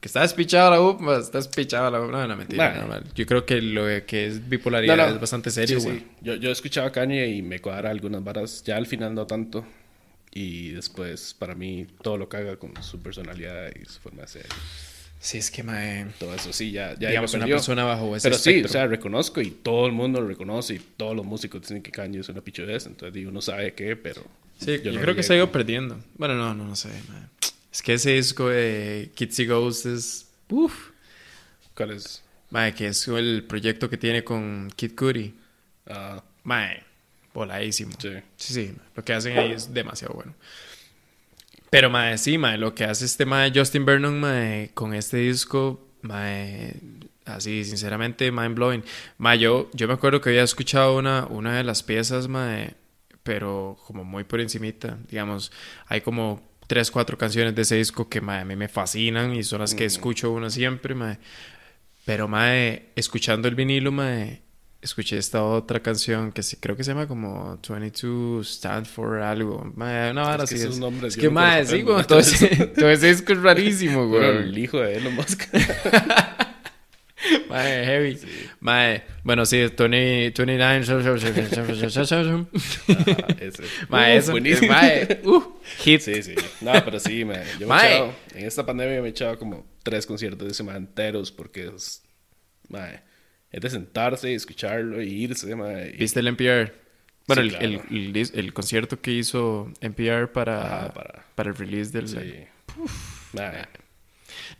Que 0.00 0.06
está 0.06 0.20
despichado 0.20 0.70
la 0.70 0.80
UP, 0.80 1.00
está 1.20 1.38
despichado 1.38 1.90
la 1.90 2.00
UP. 2.00 2.10
No, 2.10 2.26
no, 2.28 2.36
mentira, 2.36 2.86
no. 2.86 3.00
Yo 3.14 3.26
creo 3.26 3.44
que 3.44 3.60
lo 3.60 3.84
que 4.06 4.26
es 4.26 4.48
bipolaridad 4.48 4.96
No, 4.96 5.06
no. 5.08 5.14
es 5.14 5.20
bastante 5.20 5.50
serio, 5.50 5.80
Sí, 5.80 5.90
sí. 5.90 6.06
Yo, 6.20 6.34
yo 6.36 6.50
escuchaba 6.50 6.88
a 6.88 6.92
Kanye 6.92 7.26
y 7.28 7.42
me 7.42 7.58
cuadra 7.60 7.90
algunas 7.90 8.22
varas. 8.22 8.62
Ya 8.64 8.76
al 8.76 8.86
final 8.86 9.14
no 9.14 9.26
tanto. 9.26 9.66
Y 10.32 10.70
después, 10.72 11.34
para 11.34 11.54
mí, 11.54 11.86
todo 12.02 12.18
lo 12.18 12.28
caga 12.28 12.56
con 12.56 12.80
su 12.82 13.00
personalidad 13.00 13.72
y 13.74 13.84
su 13.86 13.98
forma 14.00 14.22
de 14.22 14.28
ser. 14.28 14.46
Sí, 15.18 15.38
es 15.38 15.50
que, 15.50 15.62
mae... 15.62 16.06
Todo 16.18 16.34
eso 16.34 16.52
sí, 16.52 16.70
ya, 16.70 16.96
ya 16.98 17.08
digamos, 17.08 17.34
una 17.34 17.46
persona 17.46 17.84
bajo 17.84 18.14
ese 18.14 18.28
Pero 18.28 18.38
sí, 18.38 18.50
espectro. 18.50 18.70
o 18.70 18.72
sea, 18.72 18.86
reconozco 18.86 19.40
y 19.40 19.50
todo 19.50 19.86
el 19.86 19.92
mundo 19.92 20.20
lo 20.20 20.28
reconoce 20.28 20.74
y 20.74 20.78
todos 20.78 21.16
los 21.16 21.24
músicos 21.24 21.62
dicen 21.62 21.82
que 21.82 21.90
Kanye 21.90 22.20
es 22.20 22.28
una 22.28 22.40
pichudez. 22.42 22.86
Entonces, 22.86 23.26
uno 23.26 23.40
sabe 23.40 23.74
qué, 23.74 23.96
pero... 23.96 24.22
Sí, 24.58 24.80
yo, 24.82 24.92
no 24.92 25.00
creo 25.00 25.14
que 25.14 25.22
se 25.22 25.32
ha 25.34 25.36
ido 25.36 25.50
perdiendo. 25.52 25.98
Bueno, 26.16 26.34
no, 26.34 26.54
no, 26.54 26.64
no 26.64 26.76
sé. 26.76 26.88
man. 27.08 27.28
Es 27.72 27.82
que 27.82 27.94
ese 27.94 28.12
disco 28.12 28.48
de 28.48 29.10
Kitsy 29.14 29.46
Ghost 29.46 29.86
es... 29.86 30.28
Uf. 30.48 30.90
¿Cuál 31.74 31.90
es? 31.92 32.22
Mae, 32.50 32.74
que 32.74 32.86
es 32.88 33.08
el 33.08 33.44
proyecto 33.44 33.90
que 33.90 33.96
tiene 33.96 34.22
con 34.24 34.70
Kid 34.76 34.92
Cudi. 34.94 35.34
Ah, 35.86 36.22
Mae, 36.44 36.82
voladísimo. 37.34 37.92
sí. 38.00 38.10
Sí, 38.36 38.54
sí, 38.54 38.72
lo 38.94 39.04
que 39.04 39.12
hacen 39.12 39.36
ahí 39.36 39.52
es 39.52 39.74
demasiado 39.74 40.14
bueno. 40.14 40.34
Pero, 41.70 41.90
mae, 41.90 42.16
sí, 42.18 42.38
mae, 42.38 42.58
lo 42.58 42.74
que 42.74 42.84
hace 42.84 43.04
este 43.04 43.26
mae 43.26 43.52
Justin 43.54 43.84
Vernon, 43.84 44.18
mae, 44.20 44.70
con 44.74 44.94
este 44.94 45.18
disco, 45.18 45.88
mae, 46.02 46.74
así, 47.24 47.64
sinceramente, 47.64 48.30
mind 48.30 48.54
blowing. 48.54 48.84
Mae, 49.18 49.38
yo, 49.38 49.68
yo 49.72 49.88
me 49.88 49.94
acuerdo 49.94 50.20
que 50.20 50.30
había 50.30 50.42
escuchado 50.42 50.96
una, 50.96 51.26
una 51.26 51.56
de 51.56 51.64
las 51.64 51.82
piezas, 51.82 52.28
mae, 52.28 52.74
pero 53.22 53.76
como 53.86 54.04
muy 54.04 54.24
por 54.24 54.40
encimita, 54.40 54.98
digamos, 55.08 55.50
hay 55.86 56.00
como 56.00 56.40
tres, 56.66 56.90
cuatro 56.90 57.18
canciones 57.18 57.54
de 57.54 57.62
ese 57.62 57.76
disco 57.76 58.08
que, 58.08 58.20
mae, 58.20 58.40
a 58.40 58.44
mí 58.44 58.56
me 58.56 58.68
fascinan 58.68 59.34
y 59.34 59.42
son 59.42 59.60
las 59.60 59.74
que 59.74 59.84
escucho 59.84 60.30
uno 60.30 60.50
siempre, 60.50 60.94
mae. 60.94 61.18
Pero, 62.04 62.28
mae, 62.28 62.92
escuchando 62.94 63.48
el 63.48 63.56
vinilo, 63.56 63.90
mae, 63.90 64.42
escuché 64.80 65.18
esta 65.18 65.42
otra 65.42 65.80
canción 65.80 66.32
que 66.32 66.42
sí, 66.42 66.56
creo 66.60 66.76
que 66.76 66.84
se 66.84 66.92
llama 66.92 67.06
como 67.08 67.58
22 67.68 68.48
Stand 68.48 68.86
for 68.86 69.20
algo. 69.20 69.72
Mae, 69.74 70.10
una 70.12 70.22
vara 70.22 70.44
Es 70.44 70.50
que 70.50 70.56
esos 70.56 70.74
Es, 70.74 70.80
nombres 70.80 71.14
es 71.16 71.20
que, 71.20 71.30
mae, 71.30 71.60
los 71.62 71.70
sí, 71.70 71.82
güey, 71.82 72.04
todo 72.08 72.18
ese, 72.20 72.48
todo 72.68 72.90
ese 72.90 73.08
disco 73.08 73.32
es 73.32 73.42
rarísimo, 73.42 74.06
güey. 74.08 74.24
el 74.24 74.56
hijo 74.58 74.78
de 74.80 74.96
Elon 74.96 75.14
Musk. 75.14 75.44
Mae, 77.48 77.84
heavy. 77.84 78.18
Mae, 78.60 79.02
bueno, 79.24 79.46
sí, 79.46 79.56
20, 79.58 79.88
29. 79.88 80.62
Ah, 80.62 80.76
ese. 83.40 83.62
Mae, 83.88 84.14
Uh, 84.14 84.18
eso. 84.18 84.32
buenísimo. 84.32 84.72
Mae, 84.72 85.20
uh, 85.24 85.42
hit. 85.78 86.00
Sí, 86.02 86.22
sí. 86.22 86.34
No, 86.60 86.72
pero 86.84 87.00
sí, 87.00 87.24
man. 87.24 87.42
Yo 87.58 87.60
me 87.60 87.64
he 87.64 87.78
Mae. 87.78 87.94
echado, 87.96 88.14
en 88.34 88.44
esta 88.46 88.66
pandemia 88.66 89.00
me 89.00 89.08
he 89.08 89.10
echado 89.10 89.38
como 89.38 89.66
tres 89.82 90.06
conciertos 90.06 90.46
de 90.46 90.54
semana 90.54 90.78
enteros 90.78 91.32
porque 91.32 91.70
es, 91.74 92.02
mae, 92.68 93.02
es 93.50 93.60
de 93.60 93.70
sentarse 93.70 94.30
y 94.30 94.34
escucharlo 94.34 95.00
y 95.02 95.08
irse, 95.24 95.54
mae. 95.56 95.90
y- 95.94 95.98
¿Viste 95.98 96.20
el 96.20 96.28
NPR? 96.28 96.72
Bueno, 97.26 97.42
Sí, 97.42 97.48
el, 97.48 97.54
el, 97.54 97.80
claro. 97.80 97.88
el 97.90 98.12
dis- 98.12 98.32
el 98.34 98.52
concierto 98.52 99.00
que 99.00 99.10
hizo 99.12 99.72
NPR 99.80 100.28
para, 100.32 100.64
Ajá, 100.78 100.92
para- 100.94 101.24
para 101.34 101.50
el 101.50 101.56
release 101.56 101.90
del... 101.92 102.08
Sí. 102.08 102.16
Mae, 103.32 103.64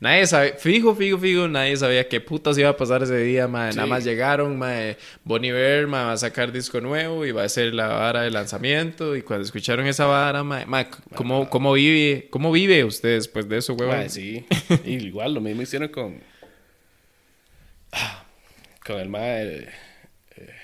Nadie 0.00 0.26
sabe, 0.26 0.54
fijo, 0.58 0.94
fijo, 0.94 1.18
fijo, 1.18 1.48
nadie 1.48 1.76
sabía 1.76 2.08
qué 2.08 2.20
putas 2.20 2.56
iba 2.58 2.68
a 2.70 2.76
pasar 2.76 3.02
ese 3.02 3.18
día. 3.18 3.46
Nada 3.46 3.72
Sí. 3.72 3.80
más 3.88 4.04
llegaron, 4.04 4.58
mae. 4.58 4.96
Bonnie 5.24 5.52
Bear, 5.52 5.86
mae, 5.86 6.04
va 6.06 6.12
a 6.12 6.16
sacar 6.16 6.50
disco 6.52 6.80
nuevo 6.80 7.24
y 7.24 7.30
va 7.32 7.44
a 7.44 7.48
ser 7.48 7.72
la 7.74 7.88
vara 7.88 8.22
de 8.22 8.30
lanzamiento. 8.30 9.16
Y 9.16 9.22
cuando 9.22 9.44
escucharon 9.44 9.86
esa 9.86 10.06
vara, 10.06 10.42
mae, 10.44 10.66
mae, 10.66 10.88
¿cómo, 11.14 11.48
cómo 11.48 11.72
vive, 11.72 12.26
¿cómo 12.30 12.52
vive 12.52 12.84
usted 12.84 13.14
después 13.16 13.48
de 13.48 13.58
eso, 13.58 13.74
huevón? 13.74 14.08
sí. 14.10 14.44
Igual, 14.84 15.34
lo 15.34 15.40
mismo 15.40 15.62
hicieron 15.62 15.88
con. 15.88 16.20
Con 18.86 19.00
el 19.00 19.08
mae. 19.08 19.68
Eh, 20.36 20.54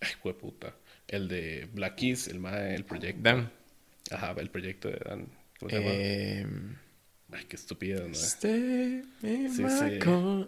ay, 0.00 0.10
hueputa. 0.22 0.74
El 1.08 1.28
de 1.28 1.68
Black 1.72 1.94
Keys, 1.96 2.28
el 2.28 2.40
mae, 2.40 2.74
el 2.74 2.84
proyecto. 2.84 3.22
Dan. 3.22 3.50
Ajá, 4.10 4.34
el 4.38 4.50
proyecto 4.50 4.88
de 4.88 4.98
Dan. 5.04 5.26
¿Cómo 5.58 5.70
se 5.70 5.76
llama? 5.78 5.90
Eh, 5.92 6.46
Ay, 7.32 7.44
qué 7.48 7.56
estúpido, 7.56 8.06
¿no? 8.06 8.14
stay 8.14 9.02
in 9.22 9.50
Sí, 9.50 9.64
sí. 9.68 9.98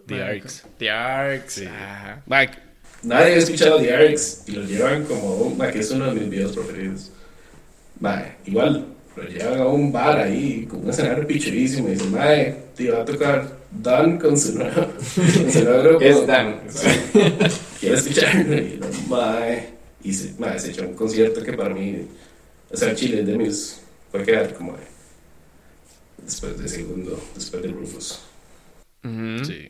The 0.07 0.23
Arcs. 0.23 0.65
The 0.77 0.89
Arcs. 0.89 1.53
Sí. 1.53 1.65
ajá. 1.65 2.23
Mike, 2.25 2.53
nadie 3.03 3.33
ha 3.33 3.37
escuchado 3.37 3.79
The 3.79 3.93
Arcs 3.93 4.43
y 4.47 4.51
lo 4.53 4.63
llevan 4.63 5.03
como 5.05 5.35
un, 5.35 5.57
Mike, 5.57 5.79
es 5.79 5.91
uno 5.91 6.13
de 6.13 6.21
mis 6.21 6.29
videos 6.29 6.55
preferidos. 6.55 7.11
Mike, 7.99 8.37
igual, 8.45 8.85
lo 9.15 9.23
llevan 9.23 9.59
a 9.59 9.67
un 9.67 9.91
bar 9.91 10.19
ahí 10.19 10.65
con 10.67 10.83
un 10.83 10.89
escenario 10.89 11.27
pichurísimo 11.27 11.89
y 11.89 11.91
dicen, 11.91 12.11
Mike, 12.13 12.55
te 12.75 12.91
va 12.91 13.01
a 13.01 13.05
tocar 13.05 13.58
Dan 13.71 14.17
con 14.17 14.37
su 14.37 14.57
nuevo, 14.57 14.81
con 15.15 15.51
su 15.51 15.63
nuevo 15.63 15.83
grupo. 15.83 16.05
Es 16.05 16.25
Dan. 16.25 16.59
Quiero 17.79 17.95
escucharlo. 17.95 18.57
Y 18.57 18.79
Mike, 19.07 19.69
y 20.03 20.13
se, 20.13 20.59
se 20.59 20.71
echó 20.71 20.87
un 20.87 20.95
concierto 20.95 21.43
que 21.43 21.53
para 21.53 21.73
mí, 21.73 22.07
o 22.71 22.77
sea, 22.77 22.95
Chile 22.95 23.23
de 23.23 23.37
mis 23.37 23.81
Fue 24.11 24.23
quedar 24.23 24.53
como 24.53 24.73
de, 24.73 24.83
después 26.23 26.57
de 26.57 26.67
segundo, 26.67 27.21
después 27.35 27.61
de 27.61 27.69
Rufus. 27.69 28.21
Ujú. 29.03 29.45
Sí. 29.45 29.69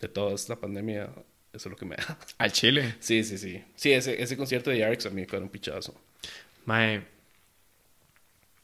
De 0.00 0.08
toda 0.08 0.34
esta 0.34 0.56
pandemia, 0.56 1.10
eso 1.52 1.68
es 1.68 1.70
lo 1.70 1.76
que 1.76 1.84
me 1.84 1.96
da. 1.96 2.18
Al 2.38 2.52
Chile. 2.52 2.94
Sí, 3.00 3.24
sí, 3.24 3.36
sí. 3.36 3.62
Sí, 3.74 3.92
ese, 3.92 4.20
ese 4.22 4.36
concierto 4.36 4.70
de 4.70 4.78
Yarix 4.78 5.06
a 5.06 5.10
mí 5.10 5.26
fue 5.26 5.38
un 5.38 5.48
pichazo. 5.48 5.94
Mae, 6.64 7.02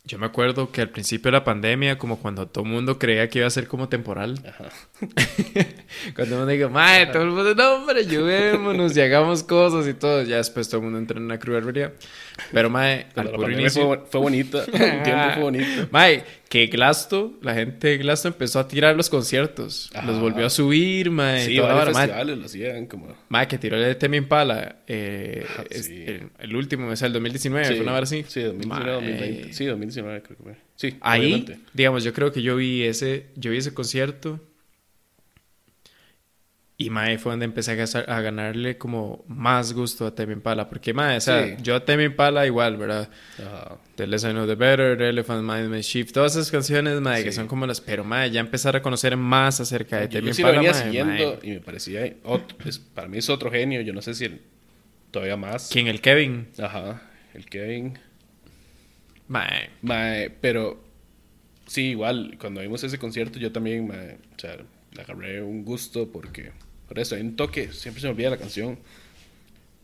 yo 0.07 0.19
me 0.19 0.27
acuerdo 0.27 0.71
que 0.71 0.83
al 0.83 0.91
principio 0.91 1.31
de 1.31 1.39
la 1.39 1.45
pandemia, 1.45 1.97
como 1.97 2.19
cuando 2.19 2.47
todo 2.47 2.65
el 2.65 2.71
mundo 2.71 2.99
creía 2.99 3.27
que 3.31 3.39
iba 3.39 3.49
a 3.49 3.51
ser 3.51 3.67
como 3.67 3.89
temporal, 3.89 4.39
Ajá. 4.47 4.69
cuando 6.15 6.37
uno 6.37 6.47
diga, 6.47 6.69
mae, 6.69 7.07
todo 7.07 7.23
el 7.23 7.31
mundo, 7.31 7.55
no, 7.55 7.77
hombre, 7.77 8.01
ayudémonos 8.01 8.95
y 8.95 9.01
hagamos 9.01 9.43
cosas 9.43 9.89
y 9.89 9.95
todo, 9.95 10.23
ya 10.23 10.37
después 10.37 10.69
todo 10.69 10.81
el 10.81 10.85
mundo 10.85 10.99
entra 10.99 11.17
en 11.17 11.25
una 11.25 11.39
cruel 11.39 11.65
realidad. 11.65 11.95
Pero, 12.53 12.71
Pero 12.71 12.71
al 13.17 13.33
la 13.33 13.33
puro 13.33 13.51
inicio... 13.51 13.87
fue, 13.87 14.01
fue 14.11 14.21
bonita. 14.21 14.65
Fue 14.65 15.41
bonito. 15.41 15.89
Mae, 15.91 16.23
que 16.55 16.69
Glasto, 16.69 17.33
la 17.43 17.53
gente 17.53 17.89
de 17.89 17.99
Glasto 17.99 18.29
empezó 18.29 18.61
a 18.61 18.69
tirar 18.69 18.95
los 18.95 19.11
conciertos, 19.11 19.91
Ajá. 19.93 20.07
los 20.07 20.21
volvió 20.21 20.47
a 20.47 20.51
subir, 20.51 21.11
mae, 21.11 21.45
Sí, 21.47 21.57
toda 21.57 21.75
varios 21.75 21.97
festivales 21.99 22.39
lo 22.39 22.45
hacían 22.45 22.87
como... 22.87 23.13
Mae, 23.29 23.49
que 23.49 23.59
tiró 23.59 23.77
el 23.77 23.83
de 23.83 23.95
Temi 23.97 24.19
Impala, 24.19 24.77
eh, 24.87 25.45
Ajá, 25.49 25.65
es- 25.69 25.87
sí. 25.87 26.05
el, 26.07 26.29
el 26.39 26.55
último, 26.55 26.87
o 26.87 26.95
sea, 26.95 27.07
el 27.09 27.13
2019, 27.15 27.67
Sí, 27.67 27.73
fue 27.75 27.83
una 27.83 27.91
vara 27.91 28.05
así. 28.05 28.25
Sí, 28.29 28.41
2019, 28.43 28.85
Mae, 28.85 28.93
2020. 28.95 29.53
Sí, 29.53 29.65
2019 29.67 30.23
creo 30.23 30.37
que 30.37 30.43
fue. 30.45 30.57
Sí, 30.77 30.97
Ahí, 31.01 31.23
obviamente. 31.35 31.59
digamos, 31.73 32.05
yo 32.05 32.13
creo 32.13 32.31
que 32.31 32.41
yo 32.41 32.55
vi 32.55 32.85
ese, 32.85 33.27
yo 33.35 33.51
vi 33.51 33.57
ese 33.57 33.75
concierto 33.75 34.41
y 36.87 36.91
mae 36.91 37.19
fue 37.19 37.33
donde 37.33 37.45
empecé 37.47 37.73
a, 37.81 37.99
a 37.99 38.21
ganarle 38.21 38.76
como 38.79 39.25
más 39.29 39.73
gusto 39.73 40.07
a 40.07 40.14
Temi 40.14 40.33
Impala, 40.35 40.69
porque 40.69 40.93
mae, 40.93 41.17
o 41.17 41.21
sea, 41.21 41.47
Sí. 41.47 41.55
yo 41.62 41.76
a 41.76 41.85
Temi 41.85 42.05
Impala 42.05 42.47
igual, 42.47 42.76
¿verdad? 42.76 43.09
Ajá. 43.38 43.79
The 43.97 44.07
Less 44.07 44.25
I 44.25 44.29
Know 44.31 44.47
The 44.47 44.55
Better, 44.55 45.00
Elephant 45.03 45.43
Mind 45.43 45.69
Mischief, 45.71 46.12
todas 46.12 46.33
esas 46.37 46.50
canciones, 46.50 47.00
mae, 47.00 47.23
que 47.25 47.31
Sí. 47.33 47.37
son 47.37 47.47
como 47.49 47.67
las, 47.67 47.81
pero 47.81 48.05
mae, 48.05 48.31
ya 48.31 48.41
empezar 48.41 48.76
a 48.76 48.83
conocer 48.83 49.17
más 49.17 49.61
acerca 49.61 49.99
de 50.00 50.09
Temi 50.09 50.29
yo 50.29 50.35
sí 50.35 50.43
lo 50.43 50.49
Impala, 50.49 50.59
venía 50.62 50.73
mae, 50.73 50.83
siguiendo 50.85 51.12
mae. 51.37 51.38
y 51.43 51.50
me 51.55 51.61
parecía... 51.61 52.14
otro- 52.25 52.57
es- 52.69 52.79
para 52.79 53.09
mí 53.09 53.19
es 53.19 53.29
otro 53.31 53.50
genio. 53.50 53.81
Yo 53.83 53.93
no 53.93 54.03
sé 54.03 54.14
si 54.14 54.25
el- 54.26 54.41
todavía 55.11 55.37
más. 55.37 55.71
¿Quién? 55.73 55.87
El 55.87 56.00
Kevin, 56.00 56.49
Ajá. 56.59 57.03
El 57.35 57.47
Kevin. 57.47 57.99
mae, 59.29 59.71
Mae, 59.83 60.31
pero 60.41 60.83
sí, 61.67 61.91
igual, 61.91 62.37
cuando 62.38 62.61
vimos 62.61 62.83
ese 62.85 62.99
concierto 62.99 63.38
yo 63.38 63.53
también, 63.53 63.87
mae, 63.87 64.19
o 64.37 64.38
sea, 64.38 64.57
agarré 64.99 65.43
un 65.43 65.64
gusto 65.64 66.09
porque, 66.12 66.53
por 66.88 66.99
eso, 66.99 67.14
hay 67.14 67.23
un 67.23 67.37
toque, 67.37 67.73
siempre 67.73 68.00
se 68.00 68.07
me 68.07 68.12
olvida 68.12 68.31
la 68.31 68.37
canción. 68.38 68.79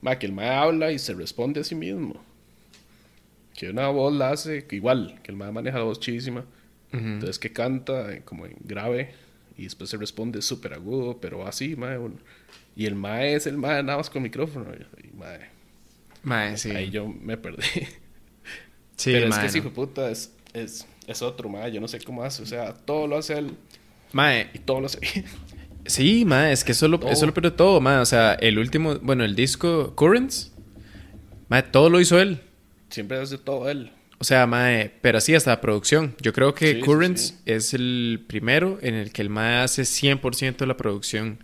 Mae, 0.03 0.19
que 0.19 0.27
el 0.27 0.33
mae 0.33 0.49
habla 0.51 0.93
y 0.93 0.99
se 0.99 1.15
responde 1.15 1.61
a 1.61 1.65
sí 1.65 1.75
mismo. 1.75 2.23
Que 3.55 3.69
una 3.71 3.89
voz 3.89 4.15
la 4.15 4.31
hace, 4.31 4.67
igual, 4.71 5.21
que 5.23 5.31
el 5.33 5.37
mae 5.37 5.53
maneja 5.53 5.79
la 5.79 5.85
voz 5.85 6.01
chidísima. 6.01 6.45
Entonces 6.93 7.39
que 7.39 7.53
canta 7.53 8.13
eh, 8.13 8.23
como 8.25 8.47
en 8.47 8.57
grave 8.65 9.13
y 9.57 9.65
después 9.65 9.91
se 9.91 9.97
responde 9.97 10.43
súper 10.43 10.73
agudo, 10.75 11.19
pero 11.21 11.47
así, 11.47 11.77
mae. 11.77 11.99
uno- 11.99 12.17
Y 12.75 12.87
el 12.87 12.95
mae 12.97 13.35
es 13.35 13.47
el 13.47 13.59
mae 13.59 13.83
nada 13.83 13.99
más 13.99 14.11
con 14.11 14.23
micrófono. 14.23 14.67
Y, 15.05 15.17
mae, 15.17 15.41
mae, 16.23 16.57
sí. 16.57 16.71
ahí 16.71 16.91
yo 16.91 17.07
me 17.09 17.37
perdí. 17.37 17.63
sí, 18.97 19.13
Pero 19.13 19.29
es 19.29 19.39
que 19.39 19.47
ese 19.47 19.61
no. 19.61 19.71
puta 19.73 20.11
es, 20.11 20.33
es, 20.55 20.87
es 21.07 21.23
otro, 21.23 21.49
mae. 21.49 21.71
Yo 21.71 21.81
no 21.81 21.89
sé 21.89 22.01
cómo 22.01 22.23
hace. 22.25 22.43
O 22.43 22.47
sea, 22.47 22.73
todo 22.75 23.07
lo 23.07 23.19
hace 23.19 23.39
él 23.39 23.53
Mae, 24.13 24.49
y 24.55 24.59
todo 24.59 24.81
lo 24.81 24.87
hace. 24.87 24.99
Sí, 25.91 26.25
ma, 26.25 26.51
es 26.53 26.65
que 26.65 26.73
eso 26.73 26.87
es 26.87 26.91
lo, 26.91 26.99
Todo. 27.01 27.11
eso 27.11 27.21
es 27.25 27.27
lo 27.27 27.35
peor 27.35 27.45
de 27.51 27.57
todo, 27.57 27.81
ma. 27.81 28.01
O 28.01 28.07
sea, 28.07 28.35
el 28.35 28.59
último, 28.59 28.97
bueno, 29.01 29.25
el 29.25 29.35
disco 29.35 29.95
Currents, 29.97 30.53
ma, 31.49 31.63
todo 31.63 31.91
lo 31.91 32.01
hizo 32.01 32.19
él. 32.21 32.41
Siempre 32.89 33.19
hace 33.19 33.39
todo 33.39 33.69
él. 33.71 33.93
O 34.19 34.25
sea, 34.25 34.47
ma, 34.47 34.69
pero 35.01 35.19
así 35.19 35.35
hasta 35.35 35.51
la 35.51 35.61
producción. 35.61 36.15
Yo 36.21 36.33
creo 36.33 36.55
que 36.55 36.75
Sí, 36.75 36.81
Currents 36.81 37.23
sí. 37.23 37.35
es 37.47 37.73
el 37.75 38.23
primero 38.27 38.79
en 38.83 38.95
el 38.95 39.13
que 39.13 39.23
el 39.23 39.31
ma 39.31 39.63
hace 39.63 39.83
100% 39.83 40.57
de 40.59 40.67
la 40.67 40.77
producción. 40.77 41.39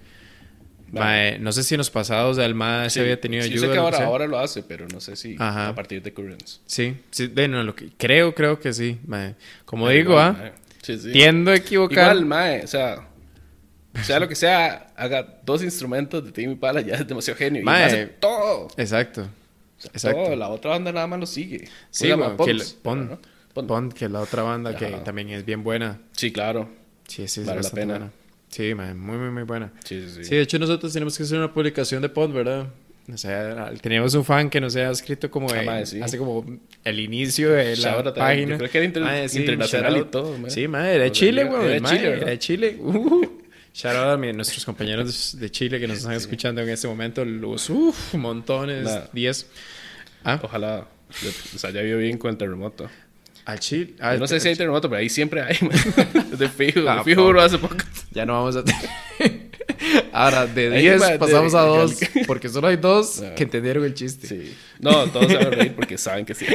Ma, 0.93 1.01
Vale. 1.01 1.39
no 1.41 1.51
sé 1.53 1.65
si 1.65 1.75
en 1.75 1.79
los 1.79 1.91
pasados 1.91 2.39
el 2.39 2.55
ma 2.55 2.85
se 2.85 2.91
Sí, 2.91 3.01
había 3.01 3.21
tenido 3.21 3.43
sí, 3.43 3.51
ayuda. 3.51 3.67
sé 3.67 3.73
que 3.73 3.79
ahora, 3.79 4.05
ahora 4.05 4.27
lo 4.29 4.39
hace, 4.39 4.63
pero 4.63 4.87
no 4.93 5.01
sé 5.01 5.17
si 5.17 5.35
Ajá. 5.39 5.69
a 5.69 5.75
partir 5.75 6.01
de 6.03 6.13
Currents. 6.13 6.61
Sí, 6.67 6.95
sí, 7.11 7.27
bueno, 7.29 7.63
lo 7.65 7.75
que, 7.75 7.89
creo, 7.97 8.35
creo 8.35 8.61
que 8.61 8.73
sí, 8.73 8.99
ma. 9.07 9.35
Como 9.65 9.89
digo, 9.89 10.19
ah, 10.19 10.33
mae. 10.33 10.53
Tiendo 11.13 11.51
a 11.51 11.57
equivocar. 11.57 12.13
Igual, 12.15 12.27
mae. 12.27 12.63
O 12.63 12.67
sea, 12.69 13.09
sea 14.05 14.19
lo 14.21 14.29
que 14.29 14.35
sea, 14.35 14.93
haga 14.97 15.39
dos 15.45 15.63
instrumentos 15.63 16.25
de 16.25 16.33
Timmy 16.33 16.55
Pala 16.57 16.81
ya 16.81 16.95
es 16.97 17.07
demasiado 17.07 17.37
genio. 17.39 17.63
Y 17.63 17.65
Mae. 17.65 17.85
hace 17.85 18.07
todo. 18.07 18.69
Exacto. 18.77 19.23
O 19.23 19.81
sea, 19.81 19.91
Exacto. 19.93 20.23
todo. 20.25 20.37
La 20.37 20.49
otra 20.49 20.71
banda 20.73 20.93
nada 20.93 21.07
más 21.07 21.21
lo 21.21 21.27
sigue. 21.27 21.67
Sí, 21.67 21.67
¿Cómo 21.67 21.91
se 21.91 22.09
llama? 22.09 22.25
ma, 22.25 22.31
que 22.33 22.37
Pons, 22.37 22.51
el- 22.73 22.79
Pon, 22.83 23.09
¿no? 23.11 23.19
Pon. 23.55 23.67
Pon, 23.67 23.93
que 23.93 24.05
es 24.07 24.11
la 24.11 24.21
otra 24.21 24.43
banda 24.43 24.77
que 24.77 24.87
Ajá. 24.87 25.05
también 25.05 25.31
es 25.31 25.45
bien 25.45 25.63
buena. 25.65 25.99
Sí, 26.13 26.33
claro. 26.33 26.69
Sí, 27.09 27.27
sí, 27.29 27.41
es 27.41 27.47
Vale 27.47 27.63
la 27.63 27.71
pena. 27.71 27.95
buena. 27.99 28.11
Sí, 28.49 28.75
man, 28.75 28.99
muy, 28.99 29.17
muy, 29.19 29.31
muy 29.31 29.43
buena. 29.43 29.73
Sí, 29.85 30.03
sí, 30.03 30.11
sí. 30.17 30.25
Sí, 30.25 30.35
de 30.37 30.41
hecho 30.43 30.59
nosotros 30.59 30.93
tenemos 30.93 31.17
que 31.17 31.23
hacer 31.25 31.39
una 31.39 31.53
publicación 31.53 32.01
de 32.03 32.09
pod, 32.09 32.33
¿verdad? 32.33 32.67
O 33.13 33.17
sea, 33.17 33.73
teníamos 33.81 34.15
un 34.15 34.25
fan 34.25 34.51
que 34.51 34.61
nos 34.61 34.75
había 34.75 34.91
escrito 34.91 35.31
como 35.31 35.49
Ah, 35.53 35.59
en- 35.61 35.67
mae, 35.67 35.87
sí. 35.87 36.01
hace 36.03 36.19
como 36.19 36.45
el 36.83 36.99
inicio 37.01 37.53
de 37.53 37.77
la 37.77 37.93
Shout 37.93 38.07
out 38.07 38.07
a- 38.09 38.15
página. 38.15 38.53
yo 38.53 38.59
creo 38.59 38.71
que 38.71 38.79
era 38.79 38.85
inter- 38.85 39.03
Mae, 39.03 39.29
sí, 39.29 39.39
internacional 39.41 39.97
y 39.99 40.05
todo. 40.07 40.37
Sí, 40.51 40.67
madre, 40.67 40.95
era 40.97 41.05
de 41.05 41.13
Chile, 41.13 41.43
era- 41.43 41.51
güey. 41.51 41.65
era 41.67 41.75
de 41.75 41.81
mae, 41.81 41.93
Chile, 41.93 42.03
Era 42.07 42.11
¿verdad? 42.17 42.27
de 42.31 42.39
Chile. 42.39 42.77
Uh. 42.81 43.27
Shout 43.77 43.95
out 43.95 44.15
a 44.15 44.17
mi- 44.17 44.33
nuestros 44.33 44.65
compañeros 44.65 45.37
de 45.39 45.51
Chile 45.51 45.79
que 45.79 45.87
nos 45.87 45.99
están 45.99 46.15
escuchando 46.15 46.63
en 46.63 46.69
este 46.71 46.89
momento, 46.89 47.25
los 47.27 47.69
uf, 47.69 48.15
montones, 48.15 48.85
Nada. 48.85 49.11
10. 49.13 49.47
Ah, 50.25 50.41
Ojalá 50.43 50.87
les 51.53 51.65
haya 51.65 51.83
ido 51.83 51.99
bien 51.99 52.17
con 52.17 52.31
el 52.31 52.37
terremoto. 52.39 52.89
al 53.45 53.61
Chile. 53.61 53.95
Yo 54.01 54.19
no 54.19 54.27
sé 54.27 54.41
si 54.41 54.49
hay 54.49 54.57
terremoto, 54.57 54.89
pero 54.89 55.01
ahí 55.01 55.09
siempre 55.11 55.43
hay. 55.43 55.57
de 56.39 56.49
fijo, 56.49 56.89
Ah, 56.89 56.97
de 56.97 57.05
fijo 57.05 57.21
fuck. 57.23 57.31
bro, 57.31 57.43
hace 57.43 57.59
poco. 57.59 57.77
Ya 58.13 58.25
no 58.25 58.33
vamos 58.33 58.57
a 58.57 58.65
Ahora, 60.13 60.47
de 60.47 60.75
Ahí 60.75 60.83
10 60.83 61.03
va, 61.03 61.11
de- 61.11 61.19
pasamos 61.19 61.55
a 61.55 61.63
de- 61.63 61.69
2, 61.69 61.95
porque 62.27 62.49
solo 62.49 62.69
hay 62.69 62.77
dos 62.77 63.21
Ah. 63.21 63.35
que 63.35 63.43
entendieron 63.45 63.85
el 63.85 63.93
chiste. 63.93 64.27
Sí. 64.27 64.57
No, 64.81 65.05
todos 65.11 65.27
se 65.27 65.37
van 65.37 65.47
a 65.49 65.51
reír 65.51 65.75
porque 65.75 65.99
saben 65.99 66.25
que 66.25 66.35
sí. 66.35 66.47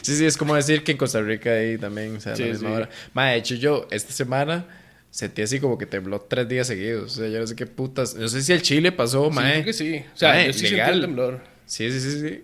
Sí, 0.00 0.16
sí, 0.16 0.24
es 0.24 0.36
como 0.36 0.54
decir 0.56 0.82
que 0.82 0.92
en 0.92 0.98
Costa 0.98 1.20
Rica 1.20 1.50
ahí 1.52 1.76
también, 1.78 2.16
o 2.16 2.20
sea, 2.20 2.32
a 2.32 2.36
Sí, 2.36 2.44
la 2.44 2.48
misma 2.48 2.68
sí. 2.70 2.74
hora. 2.74 2.88
Ma, 3.12 3.26
de 3.28 3.36
hecho, 3.36 3.54
yo 3.54 3.86
esta 3.90 4.12
semana 4.12 4.64
sentí 5.12 5.42
así 5.42 5.60
como 5.60 5.78
que 5.78 5.86
tembló 5.86 6.20
tres 6.22 6.48
días 6.48 6.66
seguidos. 6.66 7.12
O 7.12 7.20
sea, 7.20 7.28
yo 7.28 7.38
no 7.38 7.46
sé 7.46 7.54
qué 7.54 7.66
putas. 7.66 8.16
No 8.16 8.26
sé 8.26 8.42
si 8.42 8.52
el 8.52 8.62
Chile 8.62 8.90
pasó, 8.90 9.28
Sí, 9.28 9.34
mae. 9.36 9.52
creo 9.52 9.64
que 9.66 9.72
sí. 9.72 10.04
O 10.12 10.16
sea, 10.16 10.30
Mae, 10.30 10.46
yo 10.48 10.52
sí 10.54 10.68
legal. 10.70 10.94
el 10.94 11.00
temblor. 11.02 11.40
Sí, 11.66 11.90
sí, 11.92 12.00
sí, 12.00 12.20
sí. 12.20 12.42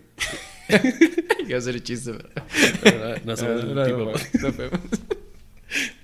Iba 1.47 1.57
a 1.57 1.61
ser 1.61 1.75
el 1.75 1.83
chiste, 1.83 2.13
pero. 2.81 3.15
No, 3.25 3.35
somos 3.35 3.65
No, 3.65 3.73
no, 3.75 3.85
tipo. 3.85 3.97
no. 3.99 4.79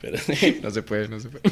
Pero 0.01 0.17
No 0.61 0.69
se 0.71 0.83
puede, 0.83 1.07
no 1.07 1.19
se 1.19 1.29
puede. 1.29 1.43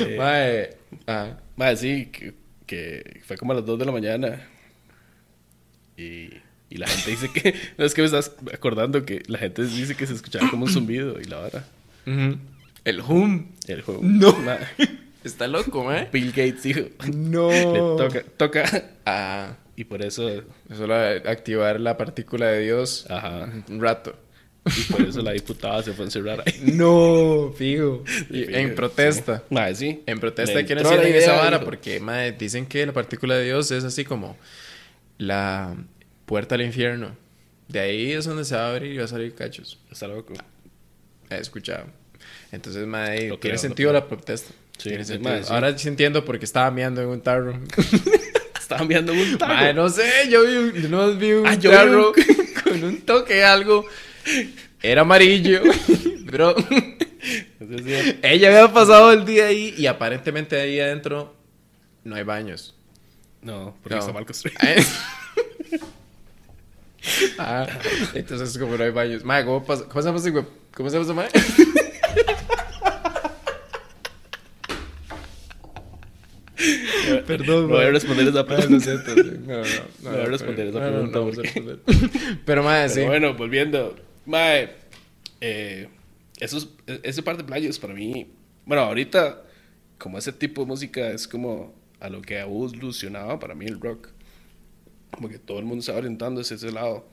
Eh, 0.00 0.16
Mae. 0.18 0.76
Ah, 1.06 1.38
Mae, 1.56 1.76
sí, 1.76 2.06
que, 2.06 2.34
que 2.66 3.20
fue 3.26 3.36
como 3.38 3.52
a 3.52 3.56
las 3.56 3.64
2 3.64 3.78
de 3.78 3.84
la 3.86 3.92
mañana. 3.92 4.46
Y, 5.96 6.30
y 6.70 6.76
la 6.76 6.86
gente 6.86 7.10
dice 7.10 7.28
que. 7.32 7.54
No, 7.78 7.84
es 7.84 7.94
que 7.94 8.02
me 8.02 8.06
estás 8.06 8.32
acordando 8.52 9.04
que 9.04 9.22
la 9.26 9.38
gente 9.38 9.64
dice 9.64 9.94
que 9.94 10.06
se 10.06 10.14
escuchaba 10.14 10.50
como 10.50 10.64
un 10.66 10.70
zumbido 10.72 11.20
y 11.20 11.24
la 11.24 11.38
vara. 11.38 11.64
ujú. 12.06 12.38
El 12.84 13.00
hum. 13.00 13.52
El 13.66 13.82
juego. 13.82 14.00
No. 14.02 14.36
Está 15.24 15.46
loco, 15.46 15.84
mae. 15.84 16.08
Bill 16.12 16.28
Gates 16.30 16.62
dijo. 16.62 16.80
No. 17.14 17.50
Le 17.50 17.78
toca, 17.78 18.22
toca. 18.36 18.84
Ah, 19.04 19.56
Y 19.76 19.84
por 19.84 20.02
eso. 20.02 20.28
solo 20.74 20.94
activar 20.94 21.78
la 21.80 21.96
partícula 21.96 22.46
de 22.48 22.60
Dios 22.60 23.06
Ajá. 23.10 23.48
un 23.68 23.80
rato. 23.80 24.18
Y 24.64 24.92
por 24.92 25.00
eso 25.02 25.22
la 25.22 25.32
diputada 25.32 25.82
se 25.82 25.92
fue 25.92 26.04
a 26.04 26.06
encerrar 26.06 26.42
ahí. 26.46 26.54
No, 26.74 27.52
fijo. 27.56 28.04
Y 28.30 28.44
Fijo, 28.44 28.50
en 28.50 28.74
protesta. 28.74 29.42
Mae, 29.50 29.74
sí. 29.74 30.02
En 30.06 30.20
protesta 30.20 30.54
Le 30.54 30.60
de 30.60 30.66
quienes 30.66 30.84
entró 30.84 30.96
la 30.96 31.02
tienen 31.02 31.22
esa 31.22 31.32
vara, 31.36 31.58
dijo. 31.58 31.64
porque 31.64 31.98
mae, 32.00 32.32
dicen 32.32 32.66
que 32.66 32.84
la 32.86 32.92
partícula 32.92 33.36
de 33.36 33.44
Dios 33.44 33.70
es 33.70 33.84
así 33.84 34.04
como 34.04 34.36
la 35.18 35.74
puerta 36.26 36.54
al 36.54 36.62
infierno. 36.62 37.16
De 37.68 37.80
ahí 37.80 38.12
es 38.12 38.24
donde 38.24 38.44
se 38.44 38.54
va 38.54 38.66
a 38.68 38.70
abrir 38.72 38.92
y 38.92 38.98
va 38.98 39.04
a 39.04 39.08
salir 39.08 39.34
cachos. 39.34 39.78
Está 39.90 40.08
loco. 40.08 40.34
He 41.30 41.36
escuchado. 41.36 41.86
Entonces, 42.52 42.86
mae, 42.86 43.18
tiene 43.18 43.38
creo, 43.38 43.58
sentido 43.58 43.92
la 43.92 44.06
protesta. 44.08 44.52
Sí, 44.78 44.88
tiene 44.88 45.04
sentido. 45.04 45.30
mae, 45.30 45.44
sí. 45.44 45.52
Ahora 45.52 45.76
sí 45.78 45.88
entiendo 45.88 46.24
por 46.24 46.38
qué 46.38 46.44
estaba 46.44 46.70
meando 46.70 47.00
en 47.02 47.08
un 47.08 47.20
tarro. 47.20 47.58
Estaban 48.60 48.88
viendo 48.88 49.12
un 49.12 49.38
taco. 49.38 49.52
Mae, 49.52 49.74
no 49.74 49.88
sé, 49.88 50.28
yo 50.30 50.42
vi 50.44 50.56
un, 50.56 50.72
yo 50.74 50.88
no 50.88 51.12
vi 51.14 51.32
un 51.32 51.46
Ah, 51.46 51.56
vi 51.56 51.68
tarro 51.68 52.12
con 52.64 52.84
un 52.84 53.00
toque 53.02 53.34
de 53.34 53.44
algo. 53.44 53.84
Era 54.82 55.02
amarillo. 55.02 55.62
Sí, 57.60 58.16
Ella 58.22 58.48
había 58.48 58.72
pasado 58.72 59.12
el 59.12 59.24
día 59.26 59.46
ahí 59.46 59.74
y 59.76 59.86
aparentemente 59.86 60.58
ahí 60.58 60.80
adentro 60.80 61.34
no 62.04 62.14
hay 62.16 62.22
baños. 62.22 62.74
No, 63.42 63.76
porque 63.82 63.96
No. 63.96 64.00
está 64.00 64.12
mal 64.12 64.24
construido. 64.24 64.58
ah, 67.38 67.66
entonces 68.14 68.56
como 68.58 68.76
no 68.76 68.84
hay 68.84 68.90
baños. 68.90 69.24
Mae, 69.24 69.44
¿cómo, 69.44 69.64
pasa? 69.64 69.84
¿cómo 69.84 70.00
se 70.02 70.08
llama 70.08 70.18
ese? 70.18 70.32
¿Cómo 70.74 70.90
se 70.90 70.98
llama? 71.04 71.26
Perdón, 77.26 77.68
No 77.68 77.76
voy 77.76 77.84
a 77.84 77.90
responder 77.90 78.28
esa 78.28 78.44
pregunta. 78.46 78.90
No, 79.46 79.56
no, 79.56 79.62
no. 80.02 80.10
voy 80.10 80.20
a 80.20 80.24
responder 80.26 80.66
esa 80.68 80.78
no, 80.80 80.90
no, 80.90 80.92
pregunta 81.10 81.18
a 81.18 81.22
porque- 81.22 81.42
responder. 81.42 81.78
Pero, 82.44 82.62
mae, 82.62 82.88
sí. 82.88 83.00
Bueno, 83.02 83.34
volviendo. 83.34 83.96
Mae, 84.26 84.70
eh, 85.40 85.88
esos, 86.38 86.68
ese 87.02 87.22
par 87.22 87.36
de 87.38 87.44
playas 87.44 87.78
para 87.78 87.94
mí. 87.94 88.26
Bueno, 88.66 88.82
ahorita, 88.82 89.42
como 89.98 90.18
ese 90.18 90.32
tipo 90.32 90.60
de 90.62 90.66
música 90.66 91.08
es 91.10 91.26
como 91.26 91.74
a 91.98 92.08
lo 92.10 92.20
que 92.20 92.36
ha 92.38 92.42
evolucionado 92.42 93.38
para 93.38 93.54
mí 93.54 93.64
el 93.66 93.80
rock. 93.80 94.08
Como 95.10 95.28
que 95.28 95.38
todo 95.38 95.58
el 95.58 95.64
mundo 95.64 95.80
está 95.80 95.94
orientando 95.94 96.42
hacia 96.42 96.56
ese 96.56 96.70
lado. 96.70 97.06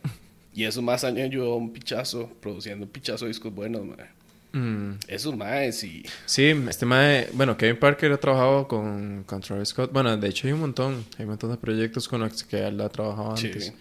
Y 0.53 0.65
esos 0.65 0.83
más 0.83 1.03
años 1.03 1.21
ayudó 1.25 1.55
un 1.55 1.71
pichazo, 1.71 2.31
produciendo 2.41 2.85
un 2.85 2.91
pichazo 2.91 3.25
de 3.25 3.29
discos 3.29 3.53
buenos, 3.53 3.85
mae. 3.85 4.07
Mm. 4.53 4.93
Esos 5.07 5.35
maes 5.35 5.83
y. 5.83 6.03
Sí, 6.25 6.45
este 6.69 6.85
mae, 6.85 7.27
bueno, 7.33 7.57
Kevin 7.57 7.77
Parker 7.77 8.11
ha 8.13 8.17
trabajado 8.17 8.67
con, 8.67 9.23
con 9.25 9.41
Travis 9.41 9.69
Scott. 9.69 9.91
Bueno, 9.91 10.15
de 10.17 10.27
hecho 10.29 10.47
hay 10.47 10.53
un 10.53 10.61
montón, 10.61 11.05
hay 11.17 11.23
un 11.23 11.29
montón 11.31 11.51
de 11.51 11.57
proyectos 11.57 12.07
con 12.07 12.21
los 12.21 12.43
que 12.43 12.65
él 12.65 12.79
ha 12.81 12.89
trabajado 12.89 13.35
Sí. 13.37 13.47
antes. 13.47 13.73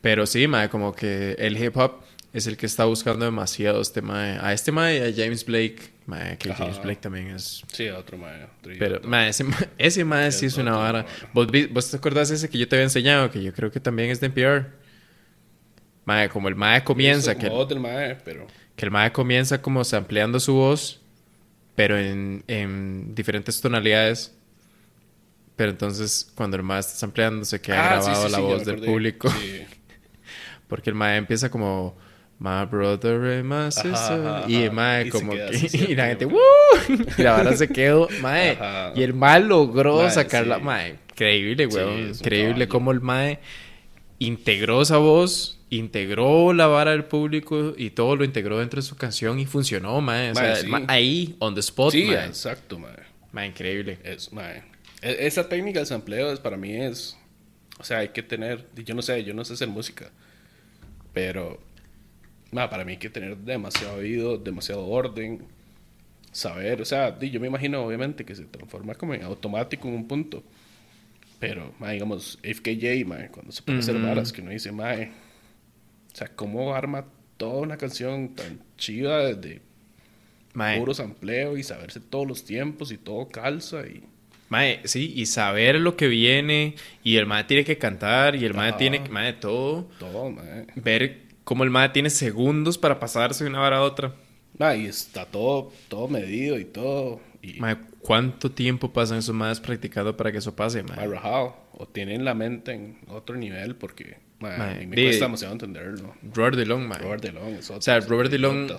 Pero 0.00 0.26
sí, 0.26 0.46
mae, 0.46 0.68
como 0.68 0.92
que 0.94 1.32
el 1.38 1.62
hip 1.62 1.76
hop 1.76 2.00
es 2.32 2.46
el 2.46 2.56
que 2.56 2.66
está 2.66 2.84
buscando 2.84 3.24
demasiado 3.24 3.80
este 3.80 4.02
mae. 4.02 4.38
A 4.40 4.52
este 4.52 4.72
mae 4.72 4.98
y 4.98 5.00
a 5.00 5.14
James 5.24 5.44
Blake, 5.44 5.78
mae, 6.06 6.38
que 6.38 6.50
Ajá. 6.50 6.64
James 6.64 6.82
Blake 6.82 7.00
también 7.00 7.28
es... 7.28 7.62
Sí, 7.72 7.88
otro 7.88 8.16
mae. 8.18 8.44
otro 8.44 8.72
Pero, 8.78 9.00
mae, 9.04 9.28
ese 9.28 9.44
mae, 9.44 9.68
ese 9.78 10.04
mae 10.04 10.32
sí 10.32 10.46
es 10.46 10.56
una 10.56 10.72
vara. 10.72 11.06
¿Vos, 11.32 11.46
¿Vos 11.70 11.90
te 11.90 11.96
acordás 11.96 12.30
ese 12.30 12.48
que 12.48 12.56
yo 12.58 12.66
te 12.68 12.76
había 12.76 12.84
enseñado? 12.84 13.30
Que 13.30 13.42
yo 13.42 13.52
creo 13.52 13.70
que 13.70 13.80
también 13.80 14.10
es 14.10 14.20
de 14.20 14.26
NPR. 14.28 14.66
Mae, 16.04 16.28
como 16.30 16.48
el 16.48 16.54
mae 16.56 16.82
comienza, 16.82 17.32
Eso, 17.32 17.40
que... 17.40 17.48
como 17.48 17.64
del 17.66 17.80
mae, 17.80 18.16
pero. 18.24 18.46
Que 18.80 18.86
el 18.86 18.92
mae 18.92 19.12
comienza 19.12 19.60
como 19.60 19.84
sampleando 19.84 20.40
su 20.40 20.54
voz, 20.54 21.02
pero 21.74 21.98
en, 21.98 22.44
en 22.46 23.14
diferentes 23.14 23.60
tonalidades. 23.60 24.34
Pero 25.54 25.70
entonces, 25.72 26.32
cuando 26.34 26.56
el 26.56 26.62
mae 26.62 26.80
está 26.80 26.94
sampleando, 26.94 27.44
se 27.44 27.60
queda 27.60 27.76
Ah, 27.78 27.96
grabado 27.96 28.26
sí, 28.26 28.32
la 28.32 28.38
sí, 28.38 28.42
voz 28.42 28.64
del 28.64 28.80
público. 28.80 29.28
Porque 30.66 30.88
el 30.88 30.96
mae 30.96 31.18
empieza 31.18 31.50
como... 31.50 31.94
My 32.38 32.64
brother 32.64 33.20
and 33.40 33.44
my 33.44 33.70
sister. 33.70 33.92
ajá, 33.92 34.44
y 34.48 34.62
el 34.62 34.72
mae 34.72 35.08
Y 35.08 35.10
como 35.10 35.32
que... 35.32 35.68
y 35.90 35.94
la 35.94 36.06
gente... 36.06 36.24
¡Woo! 36.24 36.40
Y 37.18 37.22
la 37.22 37.32
vara 37.32 37.54
se 37.58 37.68
quedó... 37.68 38.08
Mae. 38.22 38.52
Ajá. 38.52 38.92
Y 38.96 39.02
el 39.02 39.12
mae 39.12 39.40
logró 39.40 39.98
Mae, 39.98 40.10
sacarla... 40.10 40.58
Mae, 40.58 40.96
increíble, 41.10 41.66
weón. 41.66 42.08
increíble 42.14 42.66
cómo 42.66 42.92
el 42.92 43.02
mae 43.02 43.40
integró 44.20 44.82
esa 44.82 44.98
voz, 44.98 45.58
integró 45.70 46.52
la 46.52 46.68
vara 46.68 46.92
del 46.92 47.04
público 47.04 47.74
y 47.76 47.90
todo 47.90 48.14
lo 48.16 48.24
integró 48.24 48.58
dentro 48.60 48.80
de 48.80 48.86
su 48.86 48.96
canción 48.96 49.40
y 49.40 49.46
funcionó, 49.46 50.00
mae. 50.00 50.30
O 50.30 50.34
Mae, 50.34 50.44
sea, 50.44 50.56
sí. 50.56 50.66
mae 50.68 50.84
ahí, 50.86 51.36
on 51.40 51.54
the 51.54 51.60
spot, 51.60 51.90
Sí, 51.92 52.04
mae. 52.04 52.26
exacto, 52.26 52.78
mae. 52.78 52.92
Mae, 53.32 53.48
increíble. 53.48 53.98
Es, 54.04 54.32
mae. 54.32 54.62
E- 55.02 55.26
Esa 55.26 55.48
técnica 55.48 55.80
de 55.80 55.86
sampleo 55.86 56.32
es, 56.32 56.38
para 56.38 56.56
mí 56.56 56.72
es. 56.76 57.16
O 57.80 57.84
sea, 57.84 57.98
hay 57.98 58.10
que 58.10 58.22
tener. 58.22 58.66
Yo 58.84 58.94
no 58.94 59.02
sé, 59.02 59.24
yo 59.24 59.34
no 59.34 59.44
sé 59.44 59.54
hacer 59.54 59.68
música. 59.68 60.10
Pero. 61.12 61.58
mae, 62.52 62.68
para 62.68 62.84
mí 62.84 62.92
hay 62.92 62.98
que 62.98 63.10
tener 63.10 63.36
demasiado 63.38 63.96
oído, 63.96 64.36
demasiado 64.38 64.86
orden. 64.86 65.44
Saber, 66.32 66.80
o 66.80 66.84
sea, 66.84 67.18
yo 67.18 67.40
me 67.40 67.48
imagino 67.48 67.82
obviamente 67.84 68.24
que 68.24 68.36
se 68.36 68.44
transforma 68.44 68.94
como 68.94 69.14
en 69.14 69.24
automático 69.24 69.88
en 69.88 69.94
un 69.94 70.06
punto. 70.06 70.44
Pero, 71.40 71.74
mae, 71.80 71.94
digamos, 71.94 72.38
FKJ, 72.44 73.04
mae, 73.06 73.28
cuando 73.30 73.50
se 73.50 73.62
a 73.66 73.78
hacer 73.78 73.96
Ujú. 73.96 74.06
varas 74.06 74.32
que 74.32 74.42
uno 74.42 74.50
dice, 74.50 74.70
mae. 74.70 75.10
O 76.12 76.16
sea, 76.16 76.28
¿cómo 76.28 76.74
arma 76.74 77.06
toda 77.36 77.60
una 77.62 77.76
canción 77.78 78.34
tan 78.34 78.60
chiva 78.76 79.24
desde 79.24 79.62
Mae, 80.52 80.78
puro 80.78 80.92
sampleo 80.94 81.56
y 81.56 81.62
saberse 81.62 81.98
todos 82.00 82.26
los 82.28 82.44
tiempos 82.44 82.92
y 82.92 82.98
todo 82.98 83.28
calza 83.28 83.86
y. 83.86 84.02
mae, 84.50 84.80
sí, 84.84 85.12
y 85.16 85.26
saber 85.26 85.76
lo 85.80 85.96
que 85.96 86.08
viene 86.08 86.74
y 87.04 87.16
el 87.16 87.24
mae 87.26 87.44
tiene 87.44 87.64
que 87.64 87.78
cantar 87.78 88.36
y 88.36 88.44
el 88.44 88.52
mae 88.54 88.70
Ajá. 88.70 88.78
tiene 88.78 89.02
que, 89.02 89.08
mae, 89.08 89.32
todo. 89.32 89.88
Todo, 89.98 90.30
mae. 90.30 90.66
Ver 90.74 91.22
cómo 91.44 91.64
el 91.64 91.70
mae 91.70 91.88
tiene 91.90 92.10
segundos 92.10 92.76
para 92.76 92.98
pasarse 93.00 93.44
de 93.44 93.50
una 93.50 93.60
vara 93.60 93.78
a 93.78 93.82
otra. 93.82 94.12
Ma, 94.58 94.74
y 94.76 94.86
está 94.86 95.24
todo, 95.26 95.72
todo 95.88 96.08
medido 96.08 96.58
y 96.58 96.64
todo. 96.64 97.20
Y 97.42 97.54
Mae, 97.60 97.76
¿cuánto 98.02 98.50
tiempo 98.50 98.92
pasan 98.92 99.18
esos 99.18 99.34
maes 99.34 99.60
practicando 99.60 100.16
para 100.16 100.30
que 100.32 100.38
eso 100.38 100.54
pase, 100.54 100.82
mae? 100.82 100.96
ma, 100.96 101.14
rajado. 101.14 101.56
O 101.72 101.86
tienen 101.86 102.24
la 102.24 102.34
mente 102.34 102.72
en 102.72 102.98
otro 103.08 103.36
nivel 103.36 103.74
porque 103.76 104.18
ma, 104.38 104.56
Ma, 104.58 104.70
a 104.72 104.74
mí 104.74 104.86
me 104.86 104.96
di- 104.96 105.04
cuesta 105.04 105.24
demasiado 105.24 105.54
entenderlo. 105.54 106.14
Robert 106.34 106.56
DeLong, 106.56 106.86
mae. 106.86 106.98
Robert 106.98 107.22
DeLong 107.22 107.54
es 107.54 107.66
otro. 107.66 107.78
O 107.78 107.82
sea, 107.82 108.00
Robert 108.00 108.30
DeLong 108.30 108.72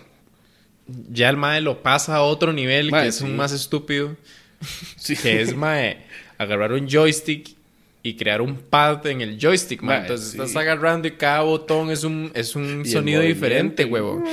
ya 1.09 1.29
el 1.29 1.37
mae 1.37 1.61
lo 1.61 1.81
pasa 1.83 2.15
a 2.17 2.21
otro 2.23 2.51
nivel 2.53 2.91
Mae, 2.91 3.03
que 3.03 3.07
es 3.09 3.15
sí. 3.15 3.23
un 3.23 3.35
más 3.35 3.51
estúpido. 3.53 4.17
Sí. 4.97 5.15
que 5.15 5.41
es 5.41 5.55
mae, 5.55 5.97
agarrar 6.37 6.73
un 6.73 6.87
joystick 6.87 7.55
y 8.03 8.15
crear 8.15 8.41
un 8.41 8.55
pad 8.57 9.05
en 9.07 9.21
el 9.21 9.37
joystick. 9.39 9.81
Mae, 9.81 10.01
Entonces 10.01 10.31
sí. 10.31 10.37
estás 10.37 10.55
agarrando 10.55 11.07
y 11.07 11.11
cada 11.11 11.41
botón 11.41 11.91
es 11.91 12.03
un, 12.03 12.31
es 12.33 12.55
un 12.55 12.85
sonido 12.85 13.21
diferente, 13.21 13.85
huevo. 13.85 14.23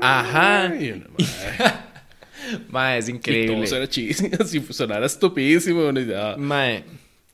Ajá. 0.00 0.72
Mae, 2.68 2.98
es 2.98 3.08
y 3.08 3.12
todo 3.12 3.16
increíble. 3.18 3.66
suena 3.66 3.88
chidísimo. 3.88 4.44
Si 4.44 4.60
sonara 4.72 5.06
estupidísimo, 5.06 5.90
ah, 6.16 6.36
Mae. 6.38 6.84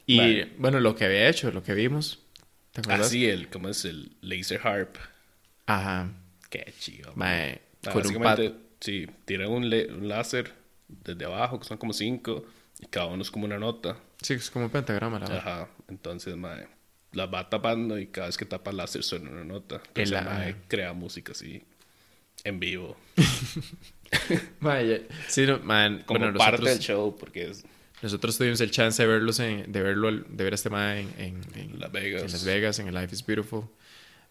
Y 0.06 0.16
Mae. 0.18 0.52
bueno, 0.58 0.80
lo 0.80 0.94
que 0.96 1.04
había 1.04 1.28
hecho, 1.28 1.50
lo 1.50 1.62
que 1.62 1.74
vimos. 1.74 2.20
¿Te 2.72 2.80
acuerdas? 2.80 3.06
así 3.06 3.26
el, 3.26 3.48
¿cómo 3.48 3.68
es? 3.68 3.84
El 3.84 4.16
laser 4.20 4.60
harp. 4.66 4.96
Ajá. 5.66 6.10
Qué 6.50 6.72
chido. 6.78 7.12
Mae. 7.14 7.60
Ah, 7.86 7.90
Con 7.92 8.06
un 8.06 8.22
pad. 8.22 8.40
Sí, 8.80 9.06
tiran 9.24 9.48
un, 9.50 9.64
un 9.64 10.08
láser 10.08 10.52
desde 10.88 11.24
abajo, 11.24 11.58
que 11.60 11.66
son 11.66 11.78
como 11.78 11.92
cinco, 11.92 12.44
y 12.80 12.86
cada 12.86 13.06
uno 13.06 13.22
es 13.22 13.30
como 13.30 13.44
una 13.44 13.58
nota. 13.58 13.96
Sí, 14.20 14.34
es 14.34 14.50
como 14.50 14.66
un 14.66 14.70
pentagrama, 14.70 15.18
la 15.18 15.26
verdad. 15.26 15.38
Ajá, 15.62 15.68
entonces, 15.88 16.36
mae, 16.36 16.66
las 17.12 17.32
va 17.32 17.48
tapando 17.48 17.98
y 17.98 18.06
cada 18.08 18.26
vez 18.28 18.36
que 18.36 18.44
tapa 18.44 18.72
láser 18.72 19.02
suena 19.02 19.30
una 19.30 19.44
nota. 19.44 19.80
Entonces, 19.88 20.18
El- 20.18 20.24
mae, 20.24 20.56
crea 20.68 20.92
música 20.92 21.32
así, 21.32 21.62
en 22.44 22.60
vivo, 22.60 22.96
Mae, 24.60 24.88
ya- 24.88 25.14
sí, 25.28 25.46
no, 25.46 25.58
man, 25.60 26.02
como 26.06 26.20
bueno, 26.20 26.38
parte 26.38 26.58
nosotros, 26.58 26.70
del 26.78 26.78
show, 26.86 27.16
porque 27.18 27.50
es 27.50 27.64
nosotros 28.02 28.36
tuvimos 28.36 28.60
el 28.60 28.70
chance 28.70 29.02
de 29.02 29.08
verlos 29.08 29.40
en, 29.40 29.70
de 29.72 29.82
verlo, 29.82 30.12
de 30.12 30.44
ver 30.44 30.52
a 30.52 30.56
este 30.56 30.68
mae 30.70 31.00
en, 31.00 31.08
en, 31.18 31.40
en- 31.54 31.80
Las 31.80 31.90
Vegas. 31.90 32.22
en 32.24 32.32
Las 32.32 32.44
Vegas, 32.44 32.78
en 32.78 32.88
el 32.88 32.94
Life 32.94 33.14
is 33.14 33.24
Beautiful. 33.24 33.64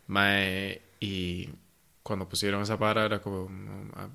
Mae, 0.08 0.82
y 1.00 1.50
cuando 2.04 2.28
pusieron 2.28 2.62
esa 2.62 2.78
para 2.78 3.06
era 3.06 3.22
como, 3.22 3.50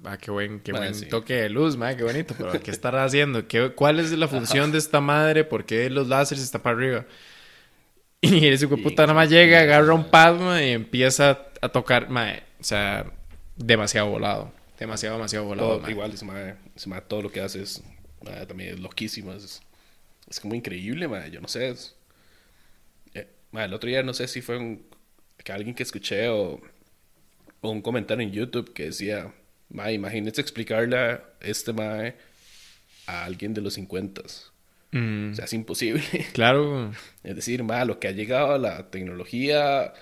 ah, 0.05 0.18
qué 0.18 0.31
buen, 0.31 0.61
qué 0.61 0.72
buen 0.72 0.94
sí. 0.94 1.07
toque 1.07 1.35
de 1.35 1.48
luz, 1.48 1.77
mae, 1.77 1.96
qué 1.96 2.05
bonito, 2.05 2.35
pero 2.37 2.53
¿qué 2.61 2.70
estará 2.70 3.03
haciendo? 3.03 3.48
¿Qué, 3.48 3.72
¿Cuál 3.74 3.98
es 3.98 4.12
la 4.12 4.29
función 4.29 4.70
de 4.70 4.79
esta 4.79 5.01
madre? 5.01 5.42
¿Por 5.42 5.64
qué 5.64 5.88
los 5.88 6.07
láseres 6.07 6.44
están 6.44 6.61
para 6.61 6.77
arriba? 6.77 7.07
Y 8.20 8.48
ese 8.48 8.64
hijo 8.64 8.77
puta 8.77 9.03
nada 9.03 9.14
más 9.14 9.31
llega, 9.31 9.61
agarra 9.61 9.94
un 9.94 10.11
pad, 10.11 10.40
mae, 10.40 10.70
y 10.70 10.72
empieza 10.72 11.46
a 11.61 11.68
tocar, 11.68 12.11
mae, 12.11 12.42
o 12.61 12.64
sea, 12.64 13.07
demasiado 13.57 14.09
volado. 14.09 14.53
Demasiado, 14.77 15.16
demasiado 15.16 15.44
volado, 15.44 15.68
todo, 15.68 15.81
mae. 15.81 15.90
igual, 15.92 16.12
ese 16.12 16.24
mae, 16.24 16.57
ese 16.74 16.88
mae 16.88 17.01
todo 17.01 17.22
lo 17.22 17.31
que 17.31 17.40
hace 17.40 17.62
es, 17.62 17.81
mae, 18.24 18.44
también 18.44 18.74
es 18.74 18.81
loquísimo, 18.81 19.33
es, 19.33 19.62
es 20.29 20.40
como 20.40 20.57
increíble, 20.57 21.07
mae, 21.07 21.31
yo 21.31 21.40
no 21.40 21.46
sé, 21.46 21.68
es, 21.68 21.94
eh, 23.14 23.29
mae, 23.53 23.66
el 23.66 23.72
otro 23.72 23.88
día 23.88 24.03
no 24.03 24.12
sé 24.12 24.27
si 24.27 24.42
fue 24.42 24.59
un, 24.59 24.85
que 25.44 25.53
alguien 25.53 25.77
que 25.77 25.85
escuché 25.85 26.29
o 26.29 26.61
un 27.62 27.82
comentario 27.82 28.24
en 28.26 28.32
YouTube 28.32 28.72
que 28.72 28.84
decía, 28.86 29.32
mae, 29.70 29.94
imagínese 29.94 30.40
explicarle 30.40 30.96
a 30.98 31.24
este 31.40 31.72
mae 31.72 32.16
a 33.06 33.24
alguien 33.24 33.54
de 33.54 33.60
los 33.60 33.74
50 33.74 34.22
Mm, 34.90 35.32
O 35.32 35.34
sea, 35.34 35.44
es 35.44 35.52
imposible. 35.52 36.02
claro. 36.32 36.92
Es 37.22 37.36
decir, 37.36 37.62
ma, 37.62 37.84
lo 37.84 38.00
que 38.00 38.08
ha 38.08 38.12
llegado 38.12 38.52
a 38.54 38.58
la 38.58 38.90
tecnología, 38.90 39.92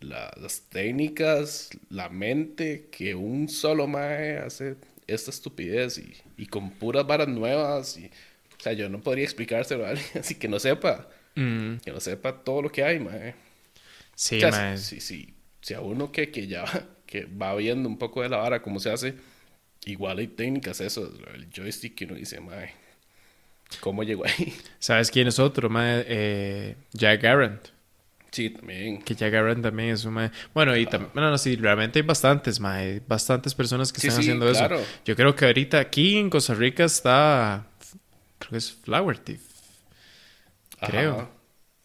la- 0.00 0.32
las 0.40 0.62
técnicas, 0.70 1.70
la 1.90 2.08
mente, 2.10 2.88
que 2.92 3.14
un 3.16 3.48
solo 3.48 3.88
mae 3.88 4.38
hace 4.38 4.76
esta 5.08 5.30
estupidez 5.30 5.98
y, 5.98 6.14
y 6.36 6.46
con 6.46 6.70
puras 6.72 7.04
varas 7.06 7.26
nuevas. 7.28 7.96
Y, 7.98 8.06
o 8.06 8.60
sea, 8.60 8.72
yo 8.72 8.88
no 8.88 9.00
podría 9.00 9.24
explicárselo 9.24 9.84
a 9.86 9.90
alguien 9.90 10.06
así 10.20 10.36
que 10.36 10.48
no 10.48 10.58
sepa, 10.60 11.08
Mm, 11.34 11.78
que 11.84 11.90
no 11.92 12.00
sepa 12.00 12.42
todo 12.44 12.62
lo 12.62 12.70
que 12.72 12.82
hay, 12.84 12.98
mae. 13.00 13.34
sí, 14.14 14.36
O 14.36 14.40
sea, 14.40 14.50
mae. 14.52 14.78
si, 14.78 15.00
si, 15.00 15.34
si 15.60 15.74
a 15.74 15.80
uno 15.80 16.10
que, 16.12 16.30
que 16.30 16.46
ya 16.46 16.64
que 17.06 17.24
va 17.26 17.54
viendo 17.54 17.88
un 17.88 17.98
poco 17.98 18.22
de 18.22 18.28
la 18.28 18.38
vara, 18.38 18.62
cómo 18.62 18.80
se 18.80 18.90
hace, 18.90 19.14
igual 19.84 20.18
hay 20.18 20.28
técnicas, 20.28 20.80
eso, 20.80 21.12
el 21.34 21.48
joystick 21.50 21.94
que 21.94 22.04
uno 22.04 22.14
dice, 22.14 22.40
mae, 22.40 22.72
¿cómo 23.80 24.02
llegó 24.02 24.24
ahí? 24.26 24.54
¿Sabes 24.78 25.10
quién 25.10 25.28
es 25.28 25.38
otro, 25.38 25.68
mae? 25.70 26.04
Eh, 26.08 26.76
Jack 26.92 27.22
Garrett. 27.22 27.72
Sí, 28.32 28.50
también. 28.50 29.00
Que 29.00 29.14
Jack 29.14 29.32
Garrett 29.32 29.62
también 29.62 29.90
es 29.90 30.04
un 30.04 30.12
mae. 30.12 30.30
Bueno, 30.52 30.76
y 30.76 30.84
también, 30.84 31.10
no, 31.14 31.22
no, 31.30 31.38
sí, 31.38 31.56
realmente 31.56 32.00
hay 32.00 32.02
bastantes, 32.04 32.60
mae. 32.60 33.00
Bastantes 33.06 33.54
personas 33.54 33.92
que 33.92 34.00
Sí, 34.00 34.08
están 34.08 34.22
sí, 34.22 34.28
haciendo 34.28 34.50
claro. 34.50 34.80
eso. 34.80 34.88
Yo 35.06 35.16
creo 35.16 35.34
que 35.34 35.46
ahorita 35.46 35.78
aquí 35.78 36.18
en 36.18 36.28
Costa 36.28 36.52
Rica 36.54 36.84
está. 36.84 37.66
Creo 38.38 38.50
que 38.50 38.56
es 38.58 38.72
Flower 38.72 39.18
Thief. 39.18 39.40
Creo. 40.80 41.14
Ajá. 41.20 41.30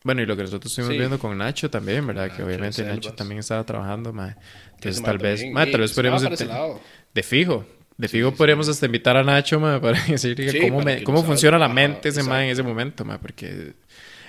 Bueno, 0.03 0.21
y 0.21 0.25
lo 0.25 0.35
que 0.35 0.43
nosotros 0.43 0.71
estuvimos 0.71 0.93
Sí. 0.93 0.97
viendo 0.99 1.19
con 1.19 1.37
Nacho 1.37 1.69
también, 1.69 2.05
¿verdad? 2.07 2.25
que 2.25 2.31
Nacho 2.33 2.45
obviamente 2.45 2.83
Selvas. 2.83 3.15
también, 3.15 3.39
estaba 3.39 3.63
trabajando, 3.65 4.11
mae. 4.13 4.35
Entonces 4.75 5.01
tal 5.03 5.19
mae 5.19 5.23
vez. 5.31 5.45
mae, 5.51 5.71
tal 5.71 5.81
vez 5.81 5.91
mae 5.91 5.95
podríamos. 5.95 6.81
De 7.13 7.23
fijo. 7.23 7.65
De 7.97 8.07
fijo 8.07 8.33
podríamos 8.33 8.67
hasta 8.67 8.85
invitar 8.87 9.15
a 9.17 9.23
Nacho, 9.23 9.59
ma, 9.59 9.79
para 9.79 10.01
decir 10.07 10.35
Sí, 10.51 10.59
cómo, 10.61 10.77
para 10.79 10.85
me- 10.85 10.97
que 10.99 11.03
cómo 11.03 11.23
funciona 11.23 11.59
la 11.59 11.65
hable. 11.65 11.75
mente 11.75 12.09
Ajá, 12.09 12.19
ese 12.19 12.23
ma 12.29 12.43
en 12.43 12.49
ese 12.51 12.63
momento, 12.63 13.05
ma, 13.05 13.19
porque 13.19 13.73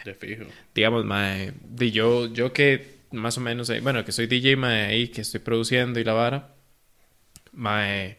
De 0.05 0.15
fijo. 0.15 0.45
digamos, 0.75 1.05
mae, 1.07 1.55
de 1.65 1.91
yo, 1.91 2.27
yo 2.33 2.53
que 2.53 2.97
más 3.13 3.39
o 3.39 3.41
menos, 3.41 3.71
eh, 3.71 3.81
bueno, 3.81 4.05
que 4.05 4.13
soy 4.13 4.27
DJ, 4.27 4.57
mae, 4.57 4.87
ahí, 4.87 5.09
que 5.09 5.23
estoy 5.23 5.41
produciendo 5.41 6.01
y 6.01 6.05
la 6.05 6.13
vara, 6.13 6.55
mae, 7.53 8.19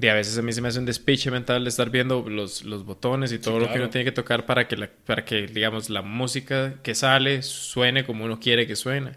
de 0.00 0.10
a 0.10 0.14
veces 0.14 0.38
a 0.38 0.42
mí 0.42 0.50
se 0.52 0.62
me 0.62 0.68
hace 0.68 0.78
un 0.78 0.86
despiche 0.86 1.30
mental 1.30 1.62
de 1.62 1.68
estar 1.68 1.90
viendo 1.90 2.26
los, 2.26 2.64
los 2.64 2.86
botones 2.86 3.32
y 3.32 3.38
todo 3.38 3.58
lo 3.58 3.70
que 3.70 3.78
uno 3.78 3.90
tiene 3.90 4.06
que 4.06 4.12
tocar 4.12 4.46
para 4.46 4.66
que, 4.66 4.76
la, 4.76 4.88
para 4.88 5.26
que, 5.26 5.46
digamos, 5.46 5.90
la 5.90 6.00
música 6.00 6.76
que 6.82 6.94
sale 6.94 7.42
suene 7.42 8.06
como 8.06 8.24
uno 8.24 8.40
quiere 8.40 8.66
que 8.66 8.76
suene. 8.76 9.12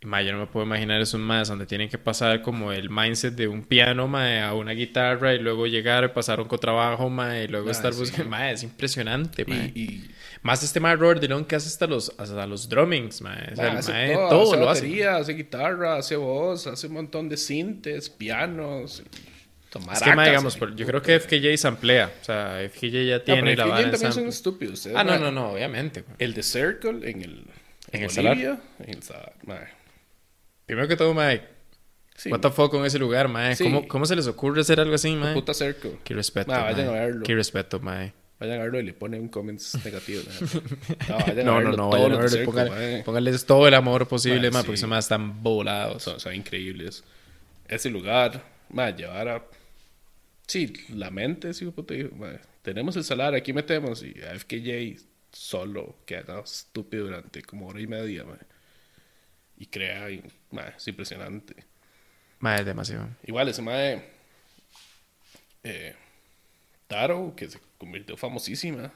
Y, 0.00 0.06
mae, 0.06 0.24
yo 0.24 0.30
no 0.32 0.38
me 0.38 0.46
puedo 0.46 0.64
imaginar 0.64 1.00
esos 1.00 1.20
más 1.20 1.48
donde 1.48 1.66
tienen 1.66 1.88
que 1.88 1.98
pasar 1.98 2.40
como 2.40 2.70
el 2.70 2.88
mindset 2.88 3.34
de 3.34 3.48
un 3.48 3.64
piano, 3.64 4.06
mae, 4.06 4.40
a 4.40 4.54
una 4.54 4.70
guitarra 4.70 5.34
y 5.34 5.40
luego 5.40 5.66
llegar, 5.66 6.12
pasar 6.12 6.40
un 6.40 6.46
contrabajo, 6.46 7.10
mae, 7.10 7.44
y 7.44 7.48
luego 7.48 7.68
estar 7.68 7.92
sí. 7.92 7.98
buscando, 7.98 8.30
mae, 8.30 8.52
es 8.52 8.62
impresionante, 8.62 9.44
mae. 9.44 9.72
Y, 9.74 9.80
y 9.80 10.10
Más 10.42 10.62
este 10.62 10.78
mae 10.78 10.94
Robert 10.94 11.20
Dillon 11.20 11.44
que 11.44 11.56
hace 11.56 11.66
hasta 11.66 11.88
los, 11.88 12.14
hasta 12.16 12.46
los 12.46 12.68
drummings, 12.68 13.22
mae. 13.22 13.54
O 13.54 13.56
sea, 13.56 13.72
Ma, 13.72 13.78
el 13.78 13.78
hace 13.78 13.92
todo, 14.12 14.28
todo, 14.28 14.42
hace 14.44 14.56
lo 14.56 14.70
hace. 14.70 14.82
batería, 14.82 15.16
hace 15.16 15.32
guitarra, 15.32 15.96
hace 15.96 16.14
voz, 16.14 16.68
hace 16.68 16.86
un 16.86 16.92
montón 16.92 17.28
de 17.28 17.36
sintes, 17.36 18.08
pianos. 18.08 19.02
Es 19.92 20.02
que, 20.02 20.14
mae, 20.14 20.30
digamos, 20.30 20.56
por- 20.56 20.74
yo 20.74 20.86
creo 20.86 21.02
que 21.02 21.18
FKJ 21.20 21.56
samplea. 21.58 22.10
O 22.20 22.24
sea, 22.24 22.58
FKJ 22.68 23.06
ya 23.06 23.22
tiene 23.24 23.54
la 23.56 23.66
vara 23.66 23.82
en 23.82 23.90
también 23.90 24.12
son 24.12 24.26
estúpidos. 24.28 24.74
ustedes, 24.74 24.96
Ah, 24.96 25.04
no, 25.04 25.18
no, 25.18 25.30
no, 25.30 25.50
obviamente. 25.52 26.04
El 26.18 26.32
de 26.34 26.42
Circle 26.42 27.10
en 27.10 27.22
el... 27.22 27.44
¿En 27.92 28.02
el 28.02 28.10
Salar? 28.10 28.34
Bolivia, 28.34 28.60
En 28.80 28.94
el 28.94 29.02
Salar. 29.02 29.32
Primero 30.66 30.88
que 30.88 30.96
todo, 30.96 31.14
mae, 31.14 31.42
Sí, 32.16 32.30
what 32.30 32.40
the 32.40 32.50
fuck 32.50 32.70
con 32.70 32.84
ese 32.84 32.98
lugar, 32.98 33.28
mae. 33.28 33.54
Sí. 33.54 33.64
¿Cómo, 33.64 33.86
¿Cómo 33.86 34.04
se 34.04 34.16
les 34.16 34.26
ocurre 34.26 34.60
hacer 34.62 34.80
algo 34.80 34.94
así, 34.96 35.14
mae? 35.14 35.34
puta 35.34 35.54
Circle. 35.54 35.98
Qué 36.02 36.14
respeto, 36.14 36.50
Ma, 36.50 36.64
vayan 36.64 36.88
mae. 36.88 36.98
a 36.98 37.00
verlo. 37.06 37.22
Qué 37.24 37.34
respeto, 37.34 37.78
mae. 37.80 38.12
Vayan 38.40 38.60
a 38.60 38.62
verlo 38.64 38.80
y 38.80 38.82
le 38.84 38.92
ponen 38.92 39.28
comments 39.28 39.78
negativos. 39.84 40.26
¿no? 40.26 40.60
No, 41.08 41.18
vayan 41.24 41.40
a 41.40 41.42
No, 41.44 41.60
no, 41.60 41.72
no, 41.72 41.88
vayan 41.90 42.12
a 42.12 42.16
verlo, 42.18 42.44
póngale- 42.44 43.04
póngales 43.04 43.46
todo 43.46 43.68
el 43.68 43.74
amor 43.74 44.08
posible, 44.08 44.40
Mae, 44.40 44.50
mae, 44.50 44.62
sí. 44.62 44.66
porque 44.66 44.74
esos 44.78 44.88
más 44.90 45.04
están 45.04 45.42
volados. 45.42 46.02
son, 46.02 46.18
son 46.18 46.34
increíbles. 46.34 47.04
Ese 47.68 47.88
lugar, 47.90 48.42
ma, 48.70 48.90
llevar 48.90 49.28
a... 49.28 49.42
Sí, 50.48 50.72
la 50.88 51.10
mente, 51.10 51.52
sí, 51.52 51.66
puta, 51.66 51.92
dijo, 51.92 52.16
ma, 52.16 52.32
tenemos 52.62 52.96
el 52.96 53.04
salar, 53.04 53.34
aquí 53.34 53.52
metemos 53.52 54.02
y 54.02 54.14
a 54.22 54.34
FKJ 54.34 54.96
solo 55.30 55.96
queda 56.06 56.40
estúpido 56.40 57.04
durante 57.04 57.42
como 57.42 57.68
hora 57.68 57.80
y 57.80 57.86
media, 57.86 58.24
ma. 58.24 58.38
Y 59.58 59.66
crea, 59.66 60.10
y, 60.10 60.24
ma, 60.50 60.62
es 60.68 60.88
impresionante. 60.88 61.54
Es 62.40 62.64
demasiado. 62.64 63.08
Igual 63.26 63.48
ese 63.48 63.60
mae, 63.60 64.02
eh, 65.64 65.94
Taro, 66.86 67.34
que 67.36 67.50
se 67.50 67.60
convirtió 67.76 68.16
famosísima. 68.16 68.90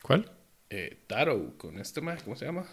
¿Cuál? 0.00 0.30
Eh, 0.70 0.96
Taro, 1.08 1.58
con 1.58 1.76
este 1.78 2.00
mae, 2.00 2.18
¿cómo 2.18 2.36
se 2.36 2.44
llama? 2.44 2.64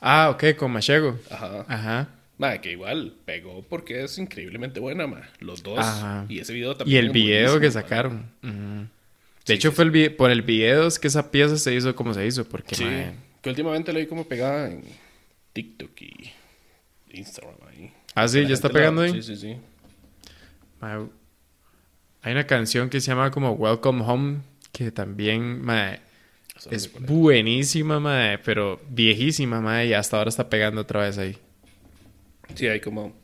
Ah, 0.00 0.30
ok, 0.30 0.56
con 0.56 0.70
Machego. 0.70 1.18
Ajá. 1.28 1.64
Ajá. 1.66 2.08
Mae, 2.38 2.60
que 2.60 2.72
igual 2.72 3.14
pegó 3.24 3.62
porque 3.68 4.02
es 4.04 4.18
increíblemente 4.18 4.80
buena, 4.80 5.06
mae. 5.06 5.22
Los 5.40 5.62
dos. 5.62 5.78
Ajá. 5.78 6.26
Y 6.28 6.38
ese 6.40 6.52
video 6.52 6.72
Y 6.72 6.76
también. 6.76 6.98
el 7.00 7.06
es 7.08 7.12
video 7.12 7.60
que 7.60 7.70
sacaron. 7.70 8.26
De 8.42 8.86
Sí, 9.44 9.52
hecho, 9.54 9.70
sí, 9.70 9.76
fue 9.76 9.84
el 9.84 10.14
por 10.14 10.30
el 10.30 10.42
video 10.42 10.86
es 10.86 10.98
que 10.98 11.08
esa 11.08 11.30
pieza 11.30 11.56
se 11.56 11.74
hizo 11.74 11.94
como 11.96 12.14
se 12.14 12.26
hizo. 12.26 12.44
Porque, 12.48 12.74
Sí. 12.74 12.84
Que 13.42 13.50
últimamente 13.50 13.92
la 13.92 13.98
vi 13.98 14.06
como 14.06 14.24
pegada 14.26 14.70
en 14.70 14.82
TikTok 15.52 15.90
y 16.02 16.30
Instagram 17.10 17.56
ahí. 17.68 17.92
Ah, 18.14 18.28
sí, 18.28 18.46
ya 18.46 18.54
está 18.54 18.68
la- 18.68 18.74
pegando 18.74 19.02
ahí. 19.02 19.12
Sí, 19.12 19.22
sí, 19.22 19.36
sí. 19.36 19.56
mae, 20.80 21.06
hay 22.22 22.32
una 22.32 22.46
canción 22.46 22.88
que 22.88 23.00
se 23.00 23.08
llama 23.08 23.30
como 23.30 23.52
Welcome 23.52 24.02
Home. 24.06 24.38
Que 24.72 24.90
también, 24.90 25.64
no 25.66 25.72
es 26.70 26.90
buenísima, 27.00 28.00
mae, 28.00 28.38
pero 28.38 28.80
viejísima, 28.88 29.60
mae, 29.60 29.88
y 29.88 29.92
hasta 29.94 30.16
ahora 30.16 30.28
está 30.30 30.48
pegando 30.48 30.80
otra 30.80 31.00
vez 31.02 31.18
ahí. 31.18 31.36
Sí, 32.54 32.66
hay 32.66 32.80
como, 32.80 33.14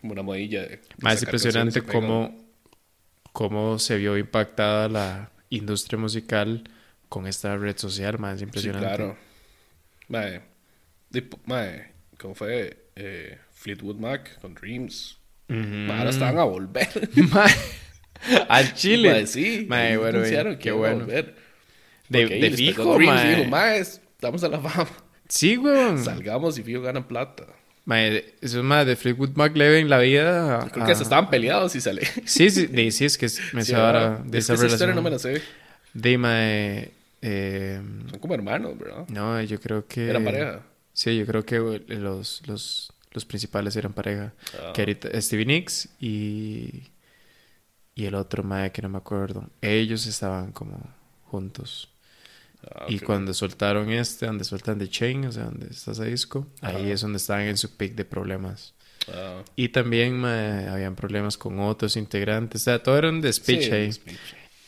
como 0.00 0.12
una 0.12 0.22
modilla. 0.22 0.62
De, 0.62 0.80
Más 1.00 1.22
impresionante 1.22 1.82
cómo, 1.82 2.36
cómo 3.32 3.78
se 3.78 3.96
vio 3.96 4.16
impactada 4.18 4.88
la 4.88 5.30
industria 5.50 5.98
musical 5.98 6.64
con 7.08 7.26
esta 7.26 7.56
red 7.56 7.76
social, 7.76 8.18
más 8.18 8.38
Sí, 8.38 8.44
impresionante. 8.44 8.86
claro. 8.86 9.16
Mae, 10.08 10.40
mae, 11.46 11.92
¿cómo 12.18 12.34
fue? 12.34 12.86
Eh, 12.96 13.38
Fleetwood 13.52 13.96
Mac 13.96 14.38
con 14.40 14.54
Dreams. 14.54 15.18
Mae, 15.48 15.98
ahora 15.98 16.10
estaban 16.10 16.38
a 16.38 16.44
volver. 16.44 16.88
Mae, 17.30 17.52
Al 18.48 18.74
Chile. 18.74 19.10
Mae, 19.10 19.26
sí. 19.26 19.66
Mae, 19.68 19.96
bueno, 19.96 20.20
bien, 20.22 20.58
qué 20.58 20.72
bueno. 20.72 21.04
De, 21.06 21.34
de 22.08 22.50
fijo, 22.50 22.94
Dreams 22.94 23.14
mae. 23.14 23.36
dijo, 23.36 23.48
mae, 23.50 23.78
estamos 23.78 24.42
a 24.44 24.48
la 24.48 24.60
fama. 24.60 24.90
Sí, 25.28 25.56
weón. 25.56 26.02
Salgamos 26.02 26.58
y 26.58 26.62
fijo 26.62 26.82
ganan 26.82 27.04
plata. 27.08 27.46
Mae, 27.84 28.34
esos 28.40 28.62
más 28.62 28.86
de 28.86 28.94
Fleetwood 28.96 29.30
Mac 29.34 29.56
le 29.56 29.68
ven 29.68 29.90
la 29.90 29.98
vida. 29.98 30.60
a- 30.60 30.70
Creo 30.70 30.86
que 30.86 30.92
a- 30.92 30.94
se 30.94 31.02
estaban 31.02 31.28
peleados 31.30 31.74
y 31.74 31.80
sale. 31.80 32.02
Sí, 32.24 32.48
sí, 32.50 32.66
de, 32.66 32.90
sí, 32.92 33.04
es 33.04 33.18
que 33.18 33.26
me 33.52 33.64
Sí, 33.64 33.72
sé 33.72 33.76
ahora 33.76 34.22
de 34.24 34.38
Es 34.38 34.44
esa 34.44 34.54
esa 34.54 34.66
historia 34.66 34.94
no 34.94 35.02
me 35.02 35.10
la 35.10 35.18
sé. 35.18 35.42
De 35.94 36.90
eh, 37.22 37.80
Son 38.10 38.18
como 38.20 38.34
hermanos, 38.34 38.78
¿verdad? 38.78 39.06
no, 39.08 39.40
yo 39.42 39.60
creo 39.60 39.86
que. 39.86 40.08
Eran 40.10 40.24
pareja. 40.24 40.60
Sí, 40.92 41.16
yo 41.16 41.26
creo 41.26 41.44
que 41.44 41.58
los, 41.88 42.42
los, 42.46 42.92
los 43.12 43.24
principales 43.24 43.74
eran 43.76 43.92
pareja. 43.92 44.32
Ah. 44.60 44.72
Que 44.74 44.82
ahorita 44.82 45.20
Stevie 45.20 45.46
Nicks 45.46 45.88
y. 46.00 46.84
Y 47.94 48.06
el 48.06 48.14
otro 48.14 48.42
mae 48.42 48.72
que 48.72 48.80
no 48.80 48.88
me 48.88 48.98
acuerdo. 48.98 49.50
Ellos 49.60 50.06
estaban 50.06 50.50
como 50.52 50.80
juntos. 51.24 51.88
Ah, 52.70 52.86
Y 52.88 52.98
ok. 52.98 53.02
cuando 53.02 53.34
soltaron 53.34 53.90
este, 53.90 54.26
donde 54.26 54.44
sueltan 54.44 54.78
The 54.78 54.88
Chain, 54.88 55.26
o 55.26 55.32
sea, 55.32 55.44
donde 55.44 55.68
está 55.68 55.92
ese 55.92 56.04
disco, 56.06 56.46
ahí 56.60 56.90
es 56.90 57.00
donde 57.00 57.18
estaban 57.18 57.42
en 57.46 57.56
su 57.56 57.76
pick 57.76 57.94
de 57.94 58.04
problemas. 58.04 58.74
Ah, 59.08 59.42
Y 59.56 59.68
también 59.70 60.18
mae, 60.18 60.68
habían 60.68 60.94
problemas 60.96 61.36
con 61.38 61.58
otros 61.60 61.96
integrantes. 61.96 62.62
O 62.62 62.64
sea, 62.64 62.82
todo 62.82 62.96
era 62.98 63.08
un 63.08 63.20
despiche 63.20 63.64
sí, 63.66 63.72
ahí. 63.72 63.90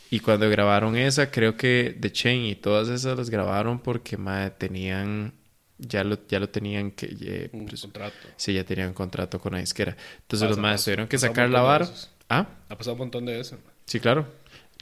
Y 0.09 0.19
cuando 0.19 0.49
grabaron 0.49 0.95
esa, 0.97 1.31
creo 1.31 1.57
que 1.57 1.97
The 1.99 2.11
Chain 2.11 2.45
y 2.45 2.55
todas 2.55 2.89
esas 2.89 3.17
las 3.17 3.29
grabaron 3.29 3.79
porque 3.79 4.17
mae, 4.17 4.51
tenían. 4.51 5.33
Ya 5.77 6.03
lo, 6.05 6.25
ya 6.27 6.39
lo 6.39 6.49
tenían 6.49 6.91
que. 6.91 7.07
eh, 7.21 7.49
Un 7.51 7.65
pues, 7.65 7.81
contrato. 7.81 8.29
sí, 8.37 8.53
ya 8.53 8.63
tenían 8.63 8.93
contrato 8.93 9.39
con 9.39 9.53
la 9.53 9.59
disquera. 9.59 9.97
Entonces 10.21 10.47
Pasa, 10.47 10.49
los 10.49 10.57
más 10.57 10.83
tuvieron 10.85 11.07
que 11.07 11.17
sacar 11.17 11.49
la 11.49 11.61
vara. 11.61 11.89
Ah, 12.29 12.47
Ha 12.69 12.77
pasado 12.77 12.93
un 12.93 12.99
montón 12.99 13.25
de 13.25 13.39
eso. 13.39 13.57
sí, 13.85 13.99
claro. 13.99 14.27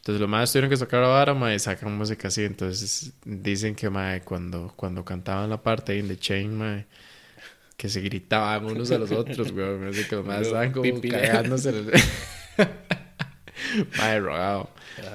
Entonces 0.03 0.19
los 0.19 0.29
más 0.29 0.51
tuvieron 0.51 0.69
que 0.69 0.75
sacar 0.75 1.01
la 1.01 1.07
vara, 1.07 1.33
mae, 1.33 1.57
sacan 1.57 1.97
música 1.97 2.27
así. 2.27 2.43
Entonces 2.43 3.13
dicen 3.23 3.73
que 3.73 3.89
mae, 3.89 4.19
cuando, 4.19 4.73
cuando 4.75 5.05
cantaban 5.05 5.49
la 5.49 5.63
parte 5.63 5.97
en 5.97 6.09
The 6.09 6.17
Chain, 6.17 6.57
mae, 6.57 6.85
que 7.77 7.87
se 7.87 8.01
gritaban 8.01 8.65
unos 8.65 8.91
a 8.91 8.97
los 8.97 9.13
otros, 9.13 9.51
weón. 9.51 9.87
Así 9.87 10.03
que 10.03 10.17
los 10.17 10.25
más 10.25 10.41
estaban 10.41 10.73
como 10.73 10.83
Pipí. 10.83 11.09
cagándose. 11.09 11.71
mae, 13.97 14.19
rogado. 14.19 14.69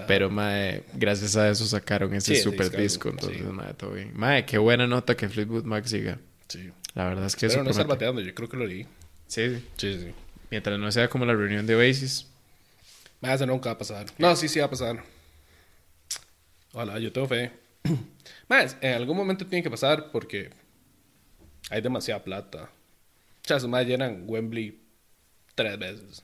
Pero, 0.06 0.30
mae, 0.30 0.84
gracias 0.94 1.36
a 1.36 1.50
eso 1.50 1.66
sacaron 1.66 2.14
ese 2.14 2.36
Sí, 2.36 2.40
super 2.40 2.74
disco. 2.74 3.10
Entonces, 3.10 3.40
sí. 3.40 3.44
mae, 3.44 3.74
todo 3.74 3.90
bien. 3.90 4.12
Mae, 4.14 4.46
qué 4.46 4.56
buena 4.56 4.86
nota 4.86 5.14
que 5.14 5.28
Fleetwood 5.28 5.64
Mac 5.64 5.84
siga. 5.84 6.18
Sí. 6.48 6.70
La 6.94 7.08
verdad 7.08 7.26
es 7.26 7.36
que 7.36 7.46
Pero 7.46 7.60
eso 7.60 7.62
no 7.62 7.70
estar 7.72 7.86
bateando, 7.86 8.22
yo 8.22 8.34
creo 8.34 8.48
que 8.48 8.56
lo 8.56 8.64
leí. 8.64 8.86
Sí, 9.26 9.50
sí. 9.50 9.64
Sí, 9.76 9.98
sí. 10.00 10.12
Mientras 10.50 10.78
no 10.78 10.90
sea 10.90 11.08
como 11.08 11.26
la 11.26 11.34
reunión 11.34 11.66
de 11.66 11.76
Oasis. 11.76 12.26
Ah, 13.22 13.34
Eso 13.34 13.46
nunca 13.46 13.70
va 13.70 13.74
a 13.74 13.78
pasar. 13.78 14.06
No, 14.18 14.34
sí, 14.36 14.48
sí 14.48 14.58
va 14.60 14.66
a 14.66 14.70
pasar. 14.70 15.02
Hola, 16.72 16.98
yo 16.98 17.12
tengo 17.12 17.26
fe. 17.26 17.50
Más, 18.48 18.76
en 18.80 18.94
algún 18.94 19.16
momento 19.16 19.46
tiene 19.46 19.62
que 19.62 19.70
pasar 19.70 20.10
porque 20.12 20.50
hay 21.70 21.80
demasiada 21.80 22.22
plata. 22.22 22.70
Esos 23.44 23.66
más 23.66 23.86
llenan 23.86 24.24
Wembley 24.26 24.78
tres 25.54 25.78
veces. 25.78 26.22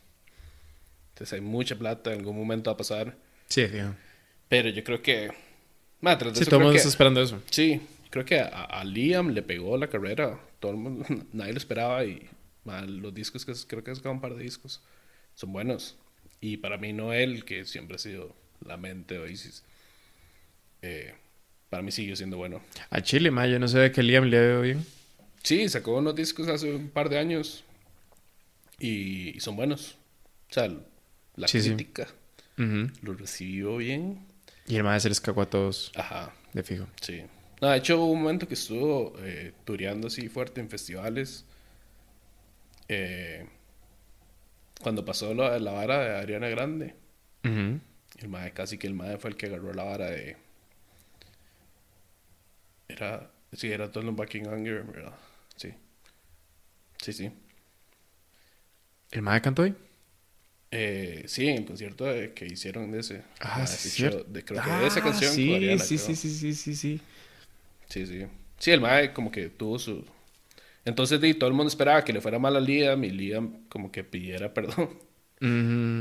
Entonces 1.11 1.33
hay 1.33 1.41
mucha 1.41 1.75
plata, 1.77 2.13
en 2.13 2.19
algún 2.21 2.37
momento 2.37 2.71
va 2.71 2.75
a 2.75 2.77
pasar. 2.77 3.17
Sí, 3.49 3.67
fijo. 3.67 3.95
Pero 4.49 4.69
yo 4.69 4.85
creo 4.85 5.01
que... 5.03 5.31
Más, 6.01 6.19
tras 6.19 6.33
de 6.35 6.39
Sí, 6.39 6.43
eso 6.43 6.51
todo 6.51 6.57
el 6.59 6.61
creo 6.61 6.67
mundo 6.67 6.73
que- 6.73 6.77
está 6.79 6.89
esperando 6.91 7.23
eso. 7.23 7.43
Sí, 7.51 7.81
creo 8.11 8.25
que 8.27 8.41
a, 8.41 8.47
a 8.65 8.85
Liam 8.85 9.31
le 9.31 9.43
pegó 9.43 9.77
la 9.79 9.89
carrera. 9.89 10.39
Todo 10.61 10.73
el 10.73 10.77
mundo, 10.79 11.07
nadie 11.33 11.53
lo 11.53 11.59
esperaba 11.59 12.05
y 12.05 12.29
man, 12.65 13.01
los 13.01 13.15
discos 13.15 13.45
que 13.47 13.55
creo 13.67 13.83
que 13.83 13.91
ha 13.91 13.95
sacado 13.95 14.15
un 14.15 14.21
par 14.21 14.35
de 14.35 14.43
discos 14.43 14.83
son 15.35 15.53
buenos. 15.53 15.97
Y 16.41 16.59
para 16.59 16.77
mí 16.79 16.93
Noel, 16.93 17.45
que 17.45 17.65
siempre 17.65 17.97
ha 17.97 17.99
sido 17.99 18.35
la 18.67 18.77
mente 18.77 19.15
de 19.15 19.21
Oasis, 19.21 19.65
eh, 20.83 21.15
para 21.71 21.83
mí 21.83 21.91
sigue 21.91 22.15
siendo 22.17 22.37
bueno. 22.37 22.61
A 22.91 23.01
Chile, 23.01 23.31
mae, 23.31 23.51
yo 23.51 23.59
no 23.59 23.69
sé 23.69 23.91
que 23.93 24.03
Liam 24.03 24.25
le 24.25 24.39
veo 24.41 24.61
bien. 24.63 24.85
Sí, 25.43 25.69
sacó 25.69 25.97
unos 25.99 26.15
discos 26.15 26.49
hace 26.49 26.73
un 26.75 26.89
par 26.91 27.09
de 27.09 27.19
años 27.19 27.65
y, 28.79 29.37
y 29.37 29.41
son 29.41 29.57
buenos. 29.57 29.97
O 30.51 30.55
sea, 30.55 30.69
la 31.37 31.49
Sí, 31.49 31.61
sí. 31.61 31.69
crítica 31.71 32.09
Ujú. 32.59 32.91
lo 33.03 33.15
recibió 33.15 33.77
bien. 33.79 34.27
Y 34.67 34.77
el 34.77 34.85
mae 34.85 35.01
se 35.01 35.09
les 35.09 35.21
cagó 35.21 35.43
a 35.43 35.51
todos, 35.51 35.93
Ajá. 35.95 36.33
de 36.53 36.63
fijo. 36.63 36.87
Sí. 37.01 37.23
No, 37.61 37.69
de 37.71 37.79
hecho 37.79 37.97
hubo 37.99 38.13
un 38.13 38.23
momento 38.23 38.47
que 38.49 38.55
estuvo 38.55 39.15
eh, 39.21 39.53
tureando 39.65 40.07
así 40.09 40.29
fuerte 40.29 40.61
en 40.61 40.69
festivales. 40.71 41.45
Eh, 42.89 43.47
cuando 44.85 45.05
pasó 45.05 45.35
lo- 45.35 45.59
la 45.59 45.73
vara 45.73 45.99
de 46.01 46.17
Ariana 46.19 46.49
Grande, 46.51 46.95
el 48.23 48.29
mae 48.29 48.53
casi 48.53 48.77
que 48.79 48.89
el 48.89 48.95
mae 48.95 49.19
fue 49.19 49.31
el 49.31 49.37
que 49.37 49.47
agarró 49.47 49.73
la 49.73 49.85
vara 49.85 50.11
de. 50.11 50.37
Era. 52.89 53.31
Sí, 53.53 53.71
era 53.71 53.91
in 54.35 54.49
Anger, 54.49 54.83
¿verdad? 54.85 55.15
Sí. 55.57 55.75
Sí, 57.03 57.13
sí. 57.13 57.31
¿El 59.13 59.23
mae 59.23 59.41
cantó 59.41 59.63
hoy? 59.63 59.75
Eh, 60.71 61.25
sí, 61.29 61.47
en 61.49 61.59
el 61.59 61.65
concierto 61.67 62.05
que 62.35 62.47
hicieron 62.47 62.91
de 62.91 63.01
ese. 63.01 63.23
Ah, 63.41 63.65
sí, 63.67 63.91
cierto. 63.91 64.25
de- 64.25 64.45
creo 64.45 64.61
que 64.63 64.71
Ah, 64.71 64.81
de 64.81 64.87
esa 64.89 65.01
canción. 65.03 65.31
con 65.31 65.37
Sí, 65.37 65.55
Ariana, 65.55 65.85
sí, 65.85 65.97
creo. 65.97 66.07
sí, 66.09 66.17
sí, 66.17 66.31
sí, 66.35 66.55
sí, 66.55 66.75
sí. 66.75 67.01
Sí, 67.89 68.07
sí. 68.07 68.27
Sí, 68.59 68.71
el 68.73 68.81
mae 68.81 69.13
como 69.13 69.31
que 69.31 69.49
tuvo 69.51 69.79
su... 69.79 70.05
Entonces 70.85 71.21
di, 71.21 71.35
todo 71.35 71.49
el 71.49 71.55
mundo 71.55 71.69
esperaba 71.69 72.05
que 72.05 72.13
le 72.13 72.21
fuera 72.21 72.39
mal 72.39 72.57
a 72.57 72.61
Liam 72.61 73.03
y 73.05 73.11
Liam 73.11 73.67
como 73.69 73.91
que 73.93 74.05
pidiera 74.05 74.53
perdón. 74.55 74.91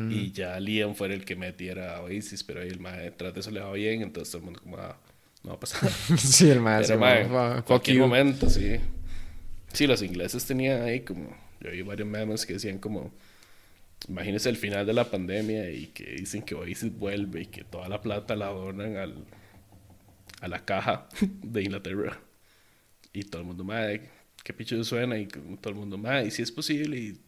Y 0.09 0.31
ya 0.31 0.59
Liam 0.59 0.95
fuera 0.95 1.13
el 1.13 1.25
que 1.25 1.35
metiera 1.35 1.97
a 1.97 2.01
Oasis, 2.03 2.43
pero 2.43 2.61
ahí 2.61 2.69
el 2.69 2.79
mae 2.79 3.03
detrás 3.03 3.33
de 3.33 3.41
eso 3.41 3.51
le 3.51 3.59
va 3.59 3.71
bien, 3.73 4.01
entonces 4.01 4.31
todo 4.31 4.39
el 4.39 4.45
mundo 4.45 4.61
como, 4.61 4.77
ah, 4.77 4.97
no 5.43 5.49
va 5.51 5.55
a 5.55 5.59
pasar. 5.59 5.91
sí, 6.17 6.49
el 6.49 6.61
mae. 6.61 6.83
pero 6.85 6.97
mae, 6.97 7.27
como, 7.27 7.63
"Fuck 7.65 7.65
cualquier 7.65 7.97
you". 7.97 7.99
momento, 7.99 8.49
sí. 8.49 8.79
Sí, 9.73 9.87
los 9.87 10.01
ingleses 10.01 10.45
tenían 10.45 10.83
ahí 10.83 11.01
como... 11.01 11.35
Yo 11.59 11.71
vi 11.71 11.81
varios 11.81 12.07
memes 12.07 12.45
que 12.45 12.53
decían 12.53 12.79
como... 12.79 13.13
Imagínense 14.07 14.49
el 14.49 14.57
final 14.57 14.85
de 14.85 14.93
la 14.93 15.09
pandemia 15.09 15.69
y 15.71 15.87
que 15.87 16.03
dicen 16.15 16.43
que 16.43 16.55
Oasis 16.55 16.97
vuelve 16.97 17.41
y 17.43 17.45
que 17.47 17.63
toda 17.63 17.87
la 17.89 18.01
plata 18.01 18.35
la 18.35 18.47
donan 18.47 18.97
al, 18.97 19.25
a 20.41 20.47
la 20.47 20.65
caja 20.65 21.07
de 21.21 21.63
Inglaterra. 21.63 22.19
Y 23.13 23.23
todo 23.23 23.41
el 23.41 23.47
mundo, 23.47 23.63
madre, 23.63 24.09
qué 24.43 24.53
pichudo 24.53 24.83
suena. 24.83 25.17
Y 25.17 25.27
todo 25.27 25.69
el 25.69 25.75
mundo, 25.75 25.97
madre, 25.97 26.27
y 26.27 26.31
si 26.31 26.41
es 26.41 26.51
posible. 26.51 26.97
Y, 26.97 27.19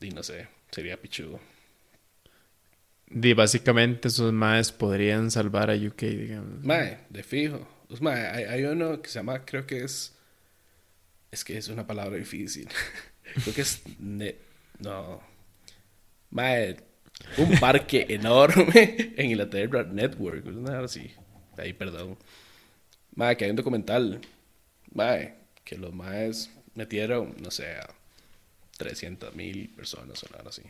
y 0.00 0.10
no 0.10 0.22
sé, 0.22 0.48
sería 0.70 1.00
pichudo. 1.00 1.40
Di, 3.08 3.34
básicamente 3.34 4.08
esos 4.08 4.32
maes 4.32 4.70
podrían 4.70 5.30
salvar 5.30 5.70
a 5.70 5.74
UK, 5.74 6.02
digamos. 6.02 6.64
Mae, 6.64 6.98
de 7.08 7.22
fijo. 7.22 7.66
Pues, 7.88 8.00
mae, 8.00 8.26
hay, 8.28 8.44
hay 8.44 8.64
uno 8.64 9.02
que 9.02 9.10
se 9.10 9.18
llama, 9.18 9.44
creo 9.44 9.66
que 9.66 9.82
es. 9.84 10.14
Es 11.30 11.44
que 11.44 11.56
es 11.58 11.68
una 11.68 11.86
palabra 11.86 12.16
difícil. 12.16 12.68
creo 13.42 13.54
que 13.54 13.62
es. 13.62 13.82
ne- 13.98 14.36
no. 14.78 15.20
Mae, 16.30 16.76
un 17.38 17.58
parque 17.58 18.06
enorme 18.10 19.12
en 19.16 19.26
Inglaterra, 19.30 19.82
Network, 19.82 20.46
nada 20.46 20.84
así. 20.84 21.10
Ahí, 21.56 21.72
perdón. 21.72 22.16
Mae, 23.16 23.36
que 23.36 23.44
hay 23.44 23.50
un 23.50 23.56
documental. 23.56 24.20
Mae, 24.94 25.34
que 25.70 25.78
los 25.78 25.94
maes 25.94 26.50
metieron, 26.74 27.32
no 27.40 27.52
sé, 27.52 27.76
a 27.76 27.88
300 28.76 29.36
mil 29.36 29.68
personas 29.68 30.20
o 30.24 30.26
nada 30.36 30.48
así. 30.48 30.62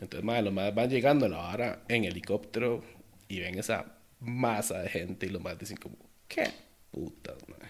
Entonces, 0.00 0.24
mae, 0.24 0.40
los 0.40 0.54
más 0.54 0.74
van 0.74 0.88
llegando 0.88 1.26
a 1.26 1.28
la 1.28 1.36
vara 1.36 1.82
en 1.86 2.06
helicóptero 2.06 2.82
y 3.28 3.40
ven 3.40 3.58
esa 3.58 3.84
masa 4.20 4.78
de 4.78 4.88
gente 4.88 5.26
y 5.26 5.28
los 5.28 5.42
más 5.42 5.58
dicen 5.58 5.76
como, 5.76 5.96
¿qué 6.28 6.50
puta, 6.90 7.34
mae? 7.48 7.68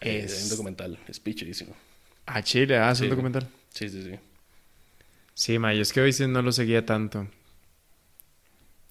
Es 0.00 0.44
un 0.44 0.50
documental, 0.50 0.96
es 1.08 1.18
pichudísimo. 1.18 1.74
A 2.26 2.40
Chile, 2.40 2.76
ah, 2.78 2.92
es 2.92 3.00
un 3.00 3.06
Sí. 3.06 3.10
documental. 3.10 3.48
Sí, 3.70 3.88
sí, 3.88 4.00
sí. 4.00 4.18
Sí, 5.34 5.58
mae, 5.58 5.74
yo 5.74 5.82
es 5.82 5.92
que 5.92 6.02
hoy 6.02 6.12
sí 6.12 6.24
no 6.28 6.40
lo 6.40 6.52
seguía 6.52 6.86
tanto. 6.86 7.26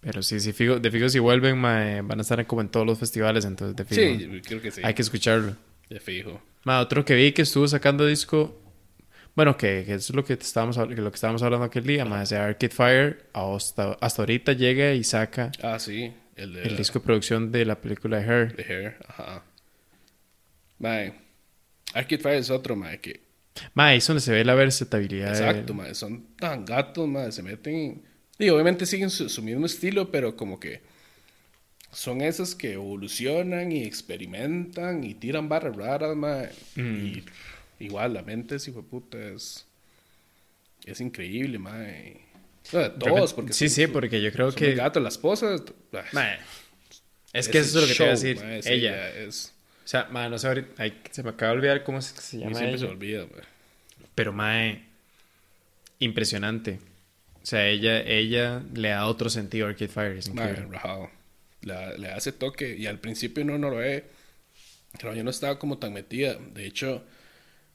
Pero 0.02 0.22
sí, 0.22 0.42
sí, 0.42 0.52
fijo, 0.52 0.80
de 0.82 0.92
fijo 0.92 1.08
si 1.08 1.20
vuelven, 1.20 1.58
mae, 1.58 2.02
van 2.02 2.20
a 2.20 2.24
estar 2.24 2.46
como 2.46 2.60
en 2.60 2.68
todos 2.68 2.86
los 2.86 3.00
festivales, 3.00 3.46
entonces 3.46 3.74
de 3.78 3.86
fijo. 3.86 4.02
Sí, 4.20 4.42
creo 4.42 4.62
que 4.62 4.72
sí. 4.72 4.82
Hay 4.84 4.94
que 4.94 5.02
escucharlo. 5.02 5.56
De 5.92 6.00
fijo. 6.00 6.42
Mae, 6.64 6.80
otro 6.82 7.04
que 7.04 7.16
vi 7.16 7.32
que 7.34 7.42
estuvo 7.42 7.68
sacando 7.68 8.06
disco, 8.06 8.58
bueno, 9.36 9.58
que, 9.58 9.84
que 9.86 9.96
es 9.96 10.10
lo 10.12 10.24
que 10.24 10.34
estábamos, 10.34 10.78
lo 10.78 11.12
que 11.12 11.16
estábamos 11.16 11.42
hablando 11.44 11.66
aquel 11.66 11.84
día, 11.86 12.06
mae, 12.06 12.26
de 12.26 12.38
Arcade 12.38 12.70
Fire, 12.70 13.26
hasta, 13.34 13.98
hasta 14.00 14.22
ahorita 14.22 14.54
llega 14.54 14.94
y 14.94 15.04
saca 15.04 15.52
Ah, 15.62 15.80
sí. 15.80 16.14
El 16.36 16.54
de 16.54 16.64
el 16.64 16.78
disco 16.78 17.00
de 17.00 17.06
producción 17.06 17.52
de 17.52 17.66
la 17.66 17.76
película 17.82 18.20
de 18.20 18.24
Her. 18.26 18.56
de 18.56 18.64
Hair. 18.64 18.98
Ajá. 19.08 19.44
Mae. 20.80 21.14
Arcade 21.94 22.22
Fire 22.22 22.36
es 22.38 22.50
otro, 22.50 22.76
mae, 22.76 23.00
que... 23.00 23.22
Mae, 23.74 23.98
es 23.98 24.08
donde 24.08 24.22
se 24.22 24.32
ve 24.32 24.46
la 24.46 24.56
versatilidad. 24.56 25.34
de- 25.34 25.38
Exacto, 25.38 25.74
mae. 25.74 25.94
Son 25.94 26.26
tan 26.38 26.64
gatos, 26.66 27.08
mae. 27.08 27.32
Se 27.32 27.44
meten... 27.44 28.02
Y 28.40 28.50
obviamente 28.50 28.86
siguen 28.86 29.10
su, 29.10 29.28
su 29.30 29.42
mismo 29.44 29.66
estilo, 29.66 30.10
pero 30.10 30.36
como 30.38 30.60
que... 30.60 30.82
Son 31.92 32.22
esos 32.22 32.56
que 32.56 32.74
evolucionan 32.74 33.72
y 33.72 33.84
experimentan 33.84 35.04
y 35.04 35.14
tiran 35.14 35.50
barras 35.50 35.76
raras, 35.76 36.16
mae. 36.16 36.50
Y 36.78 37.24
igual, 37.80 38.14
la 38.14 38.22
mente, 38.22 38.60
si 38.60 38.72
fue 38.72 38.84
puta, 38.84 39.18
es... 39.18 39.66
Es 40.86 41.02
increíble, 41.02 41.60
mae. 41.60 42.22
No, 42.72 42.80
de 42.80 42.90
todos, 42.92 43.34
porque 43.34 43.54
sí, 43.54 43.68
son- 43.68 43.76
sí, 43.76 43.88
porque 43.88 44.22
yo 44.22 44.32
creo 44.32 44.52
que... 44.54 44.68
muy 44.68 44.76
gatos, 44.76 45.04
las 45.04 45.14
esposas... 45.16 45.62
ah, 45.94 46.04
Mae, 46.14 46.38
es 47.34 47.50
que 47.50 47.60
eso 47.60 47.80
es 47.80 47.84
lo 47.84 47.88
que 47.90 47.96
te 47.96 48.04
iba 48.04 48.12
a 48.12 48.16
decir. 48.16 48.38
mae, 48.44 48.60
ella. 48.66 48.92
ya 48.92 49.10
es... 49.10 49.54
O 49.84 49.88
sea, 49.88 50.08
mae, 50.12 50.30
no 50.30 50.38
sé 50.40 50.48
ahorita. 50.48 50.70
ay, 50.82 51.02
se 51.12 51.24
me 51.24 51.32
acaba 51.32 51.52
de 51.52 51.58
olvidar 51.58 51.84
cómo 51.84 51.98
es 52.00 52.14
que 52.14 52.22
se 52.22 52.38
llama 52.38 52.56
siempre 52.58 52.78
se 52.78 52.86
ella. 52.86 52.94
me 52.94 52.98
olvida, 53.00 53.20
mae. 53.26 53.44
Pero 54.16 54.32
mae, 54.32 54.84
impresionante. 56.00 56.80
O 57.44 57.46
sea, 57.46 57.68
ella, 57.68 58.02
ella 58.02 58.62
le 58.74 58.90
da 58.90 59.06
otro 59.08 59.30
sentido 59.30 59.66
a 59.66 59.70
Arcade 59.72 59.88
Fire. 59.90 60.18
Es 60.18 60.34
Mae, 60.34 60.50
increíble. 60.52 60.74
rajado. 60.78 61.10
Le, 61.62 61.98
le 61.98 62.12
hace 62.12 62.32
toque 62.32 62.76
y 62.76 62.88
al 62.88 63.00
principio 63.00 63.44
no, 63.46 63.58
no 63.58 63.70
lo 63.70 63.78
ve. 63.78 64.06
Pero 65.00 65.14
yo 65.16 65.24
no 65.24 65.30
estaba 65.30 65.58
como 65.60 65.78
tan 65.78 65.94
metida. 65.94 66.36
De 66.36 66.66
hecho, 66.66 67.04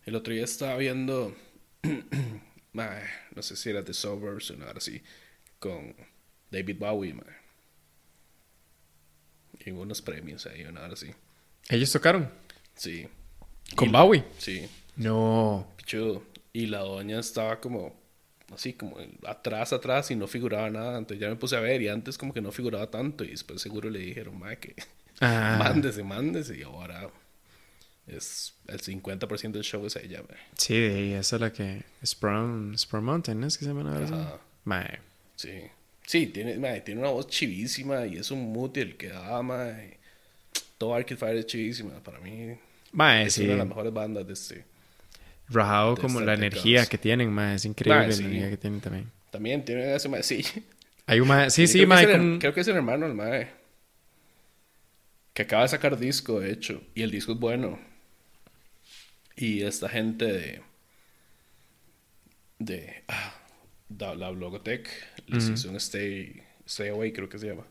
el 0.04 0.14
otro 0.16 0.34
día 0.34 0.44
estaba 0.44 0.76
viendo, 0.76 1.34
no 2.72 3.42
sé 3.42 3.56
si 3.56 3.70
era 3.70 3.84
The 3.84 3.94
Suburbs 3.94 4.50
o 4.50 4.56
nada 4.56 4.74
así, 4.76 5.02
con 5.58 5.94
David 6.50 6.76
Bowie, 6.78 7.14
mae. 7.14 7.24
Y 9.64 9.70
unos 9.70 10.02
premios 10.02 10.46
ahí 10.46 10.62
o 10.64 10.72
nada 10.72 10.88
así. 10.88 11.10
Ellos 11.68 11.90
tocaron. 11.90 12.30
Sí. 12.74 13.08
¿Con 13.74 13.88
Y- 13.88 13.92
Bowie? 13.92 14.24
Sí, 14.38 14.68
No. 14.96 15.72
pichudo. 15.76 16.22
Y 16.52 16.66
la 16.66 16.78
doña 16.80 17.18
estaba 17.20 17.60
como, 17.60 17.98
así 18.54 18.72
como 18.74 18.96
atrás, 19.26 19.72
atrás 19.72 20.10
y 20.10 20.16
no 20.16 20.26
figuraba 20.26 20.70
nada. 20.70 20.98
Entonces 20.98 21.20
ya 21.20 21.28
me 21.28 21.36
puse 21.36 21.56
a 21.56 21.60
ver 21.60 21.82
y 21.82 21.88
antes 21.88 22.16
como 22.18 22.32
que 22.32 22.40
no 22.40 22.52
figuraba 22.52 22.90
tanto 22.90 23.24
y 23.24 23.28
después 23.30 23.60
seguro 23.60 23.90
le 23.90 23.98
dijeron, 24.00 24.38
mae, 24.38 24.58
que 24.58 24.74
Ah, 25.20 25.56
mándese, 25.58 26.02
mándese. 26.02 26.58
Y 26.58 26.62
ahora 26.62 27.08
es 28.06 28.54
el 28.68 28.80
50% 28.80 29.52
del 29.52 29.62
show 29.64 29.84
es 29.86 29.96
ella, 29.96 30.22
mae. 30.28 30.38
sí, 30.56 30.74
ahí, 30.74 31.12
esa 31.14 31.36
es 31.36 31.42
la 31.42 31.52
que... 31.52 31.82
Sprung, 32.04 32.76
Sprung 32.78 33.04
Mountain, 33.04 33.42
¿es 33.44 33.58
que 33.58 33.64
se 33.64 33.72
llama 33.72 33.92
ahora? 33.92 34.38
Mae. 34.64 35.00
Sí. 35.36 35.62
Sí, 36.06 36.26
tiene, 36.28 36.56
mae, 36.58 36.82
tiene 36.82 37.00
una 37.00 37.10
voz 37.10 37.26
chivísima 37.26 38.06
y 38.06 38.18
es 38.18 38.30
un 38.30 38.52
mood 38.52 38.76
el 38.78 38.96
que 38.96 39.08
da, 39.08 39.42
mae. 39.42 39.98
Todo 40.78 40.94
Arcade 40.94 41.16
Fire 41.16 41.36
es 41.38 41.46
chivísima. 41.46 42.00
Para 42.02 42.20
mí 42.20 42.56
Mae, 42.92 43.26
es 43.26 43.34
sí. 43.34 43.42
una 43.42 43.52
de 43.52 43.58
las 43.58 43.66
mejores 43.66 43.92
bandas 43.92 44.26
de 44.26 44.32
este. 44.34 44.64
Rajado 45.48 45.96
como 45.96 46.20
la 46.20 46.34
energía 46.34 46.86
que 46.86 46.98
tienen, 46.98 47.30
mae. 47.32 47.54
Es 47.56 47.64
increíble 47.64 48.06
la 48.08 48.12
sí. 48.12 48.24
energía 48.24 48.50
que 48.50 48.56
tienen 48.56 48.80
también. 48.80 49.10
También 49.30 49.64
tiene 49.64 49.94
ese 49.94 50.08
mae, 50.08 50.22
sí. 50.22 50.44
Hay 51.06 51.20
un 51.20 51.28
mae... 51.28 51.50
Sí, 51.50 51.62
Yo 51.62 51.68
sí, 51.68 51.78
creo 51.84 51.88
que 51.90 51.94
es 52.02 52.08
el- 52.08 52.16
con- 52.16 52.38
Creo 52.40 52.54
que 52.54 52.60
es 52.60 52.68
el 52.68 52.76
hermano 52.76 53.06
del 53.06 53.14
mae. 53.14 53.48
Que 55.34 55.42
acaba 55.42 55.62
de 55.62 55.68
sacar 55.68 55.98
disco, 55.98 56.40
de 56.40 56.50
hecho. 56.50 56.82
Y 56.94 57.02
el 57.02 57.10
disco 57.10 57.32
es 57.32 57.38
bueno. 57.38 57.78
Y 59.36 59.62
esta 59.62 59.88
gente 59.88 60.24
de. 60.24 60.62
De. 62.58 63.04
ah, 63.08 63.34
la 64.16 64.30
Blogotech 64.30 64.88
les 65.26 65.48
hizo 65.50 65.68
un 65.68 65.76
stay, 65.76 66.42
stay 66.66 66.88
Away, 66.88 67.12
creo 67.12 67.28
que 67.28 67.38
se 67.38 67.48
llama. 67.48 67.66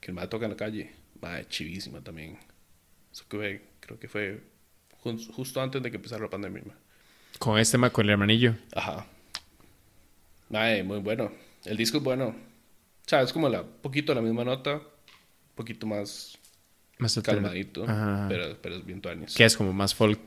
Que 0.00 0.12
el 0.12 0.14
mae 0.14 0.28
toca 0.28 0.44
en 0.46 0.52
la 0.52 0.56
calle. 0.56 0.92
Mae, 1.20 1.44
chivísima 1.48 2.00
también. 2.00 2.38
Eso 3.12 3.24
que 3.28 3.36
fue- 3.36 3.62
creo 3.80 3.98
que 3.98 4.08
fue 4.08 4.40
justo 5.32 5.60
antes 5.60 5.82
de 5.82 5.90
que 5.90 5.96
empezara 5.96 6.22
la 6.22 6.30
pandemia. 6.30 6.62
mae. 6.64 6.76
Con 7.42 7.58
este 7.58 7.76
mae, 7.76 7.90
con 7.90 8.04
el 8.04 8.10
hermanillo. 8.10 8.54
Ajá. 8.72 9.04
Mae, 10.48 10.84
muy 10.84 11.00
bueno. 11.00 11.32
El 11.64 11.76
disco 11.76 11.96
es 11.98 12.04
bueno. 12.04 12.26
O 12.26 13.04
sea, 13.04 13.22
es 13.22 13.32
como 13.32 13.48
la 13.48 13.64
poquito 13.64 14.14
la 14.14 14.20
misma 14.20 14.44
nota, 14.44 14.74
un 14.74 15.54
poquito 15.56 15.84
más 15.84 16.38
Más 16.98 17.18
calmadito, 17.20 17.82
Ajá. 17.82 18.26
pero, 18.28 18.56
pero 18.62 18.76
es 18.76 18.86
bien 18.86 19.00
tuanis. 19.00 19.34
Que 19.34 19.44
es 19.44 19.56
como 19.56 19.72
más 19.72 19.92
folk. 19.92 20.20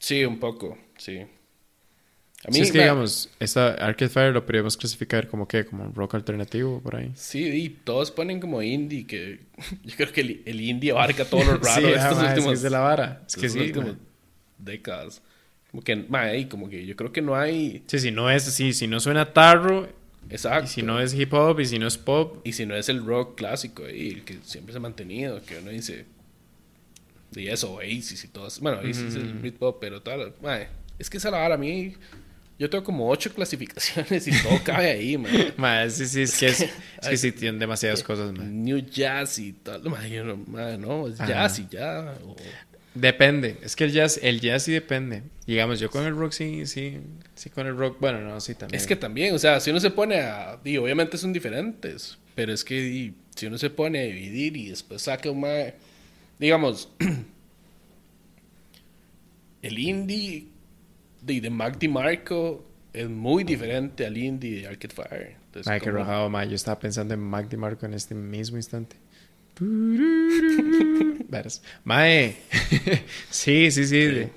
Sí, 0.00 0.24
un 0.24 0.40
poco, 0.40 0.76
sí. 0.96 1.20
A 2.44 2.50
Sí, 2.50 2.62
es 2.62 2.72
que 2.72 2.78
mae, 2.78 2.86
digamos, 2.88 3.30
esta 3.38 3.74
Arcade 3.74 4.08
Fire 4.08 4.32
lo 4.32 4.44
podríamos 4.44 4.76
clasificar 4.76 5.28
como 5.28 5.46
que, 5.46 5.66
como 5.66 5.92
rock 5.92 6.16
alternativo 6.16 6.80
por 6.80 6.96
ahí. 6.96 7.12
Sí, 7.14 7.44
y 7.44 7.68
todos 7.68 8.10
ponen 8.10 8.40
como 8.40 8.60
indie, 8.60 9.06
que 9.06 9.38
yo 9.84 9.94
creo 9.96 10.12
que 10.12 10.22
el, 10.22 10.42
el 10.46 10.60
indie 10.62 10.90
abarca 10.90 11.24
todo 11.24 11.44
lo 11.44 11.58
raro 11.58 11.62
sí, 11.76 11.82
de 11.82 11.96
ah, 11.96 12.02
estos 12.02 12.16
mae, 12.16 12.26
es 12.26 12.32
que 12.32 12.38
últimos, 12.40 12.52
es 12.54 12.62
de 12.62 12.70
la 12.70 12.80
vara. 12.80 13.22
Es 13.24 13.36
que 13.36 13.48
sí. 13.48 13.60
últimos 13.60 13.94
décadas. 14.58 15.22
Como 15.70 15.82
que, 15.82 15.96
mae, 15.96 16.48
como 16.48 16.68
que 16.70 16.86
yo 16.86 16.96
creo 16.96 17.12
que 17.12 17.20
no 17.22 17.36
hay... 17.36 17.82
Sí, 17.86 17.98
si 17.98 18.10
no 18.10 18.30
es, 18.30 18.42
sí, 18.44 18.72
si 18.72 18.86
no 18.86 19.00
suena 19.00 19.32
tarro, 19.34 19.88
Exacto. 20.30 20.64
y 20.64 20.68
si 20.68 20.82
no 20.82 21.00
es 21.00 21.12
hip 21.14 21.32
hop, 21.34 21.60
y 21.60 21.66
si 21.66 21.78
no 21.78 21.86
es 21.86 21.98
pop, 21.98 22.40
Y 22.44 22.52
si 22.52 22.64
no 22.66 22.74
es 22.74 22.88
el 22.88 23.04
rock 23.04 23.36
clásico 23.36 23.84
ahí, 23.84 24.08
el 24.10 24.24
que 24.24 24.38
siempre 24.42 24.72
se 24.72 24.78
ha 24.78 24.80
mantenido, 24.80 25.42
que 25.44 25.58
uno 25.58 25.70
dice. 25.70 26.06
Y 27.36 27.48
eso, 27.48 27.72
Oasis 27.74 28.24
y 28.24 28.28
todo 28.28 28.48
eso. 28.48 28.60
Bueno, 28.62 28.78
Oasis 28.78 28.98
es 28.98 29.14
el 29.16 29.34
Britpop, 29.34 29.78
pero 29.80 30.00
tal. 30.00 30.32
mae, 30.42 30.68
es 30.98 31.10
que 31.10 31.18
esa 31.18 31.30
la 31.30 31.38
vara 31.38 31.56
a 31.56 31.58
mí. 31.58 31.94
Yo 32.58 32.68
tengo 32.68 32.82
como 32.82 33.08
ocho 33.08 33.32
clasificaciones 33.32 34.26
y 34.26 34.32
todo 34.42 34.58
cabe 34.64 34.90
ahí, 34.90 35.16
man. 35.16 35.30
Ma, 35.58 35.88
sí, 35.90 36.06
sí, 36.06 36.22
es 36.22 36.36
que, 36.36 36.46
es, 36.46 36.60
es 36.62 36.70
que 37.08 37.16
sí 37.16 37.30
tienen 37.30 37.60
demasiadas 37.60 38.02
cosas, 38.02 38.32
ma. 38.32 38.42
New 38.42 38.78
Jazz 38.78 39.38
y 39.38 39.52
tal. 39.52 39.82
Man, 39.82 40.08
yo 40.08 40.24
no, 40.24 40.36
man, 40.38 40.80
no, 40.80 41.06
es 41.06 41.20
Ajá. 41.20 41.28
jazz 41.28 41.58
y 41.60 41.68
ya. 41.70 42.14
o- 42.24 42.34
Depende, 43.00 43.58
es 43.62 43.76
que 43.76 43.84
el 43.84 43.92
jazz, 43.92 44.18
el 44.22 44.40
jazz 44.40 44.64
sí 44.64 44.72
depende. 44.72 45.22
Digamos, 45.46 45.78
yo 45.78 45.88
con 45.90 46.04
el 46.04 46.16
rock 46.16 46.32
sí, 46.32 46.66
sí, 46.66 46.98
sí 47.34 47.50
con 47.50 47.66
el 47.66 47.76
rock, 47.76 47.98
bueno, 48.00 48.20
no, 48.20 48.40
sí 48.40 48.54
también. 48.54 48.80
Es 48.80 48.86
que 48.88 48.96
también, 48.96 49.34
o 49.34 49.38
sea, 49.38 49.60
si 49.60 49.70
uno 49.70 49.78
se 49.78 49.90
pone 49.90 50.20
a... 50.20 50.58
Y 50.64 50.76
obviamente 50.78 51.16
son 51.16 51.32
diferentes, 51.32 52.18
pero 52.34 52.52
es 52.52 52.64
que 52.64 52.74
y, 52.76 53.14
si 53.36 53.46
uno 53.46 53.56
se 53.56 53.70
pone 53.70 54.00
a 54.00 54.02
dividir 54.02 54.56
y 54.56 54.68
después 54.70 55.02
saca 55.02 55.30
un 55.30 55.40
mae- 55.40 55.74
Digamos, 56.40 56.88
el 59.62 59.78
indie 59.78 60.46
de, 61.22 61.40
de 61.40 61.50
Mac 61.50 61.78
DiMarco 61.78 62.64
es 62.92 63.08
muy 63.08 63.44
diferente 63.44 64.06
al 64.06 64.16
indie 64.16 64.60
de 64.62 64.66
Arcade 64.66 64.94
Fire. 64.94 65.36
Entonces, 65.46 65.72
qué 65.74 65.80
como- 65.80 65.92
rojado, 65.98 66.30
mae. 66.30 66.48
Yo 66.48 66.54
estaba 66.56 66.78
pensando 66.78 67.14
en 67.14 67.20
Mac 67.20 67.48
DiMarco 67.48 67.86
en 67.86 67.94
este 67.94 68.14
mismo 68.14 68.56
instante. 68.56 68.96
Mae. 71.84 72.36
sí, 73.30 73.70
sí, 73.70 73.86
sí. 73.86 73.98
De, 74.06 74.30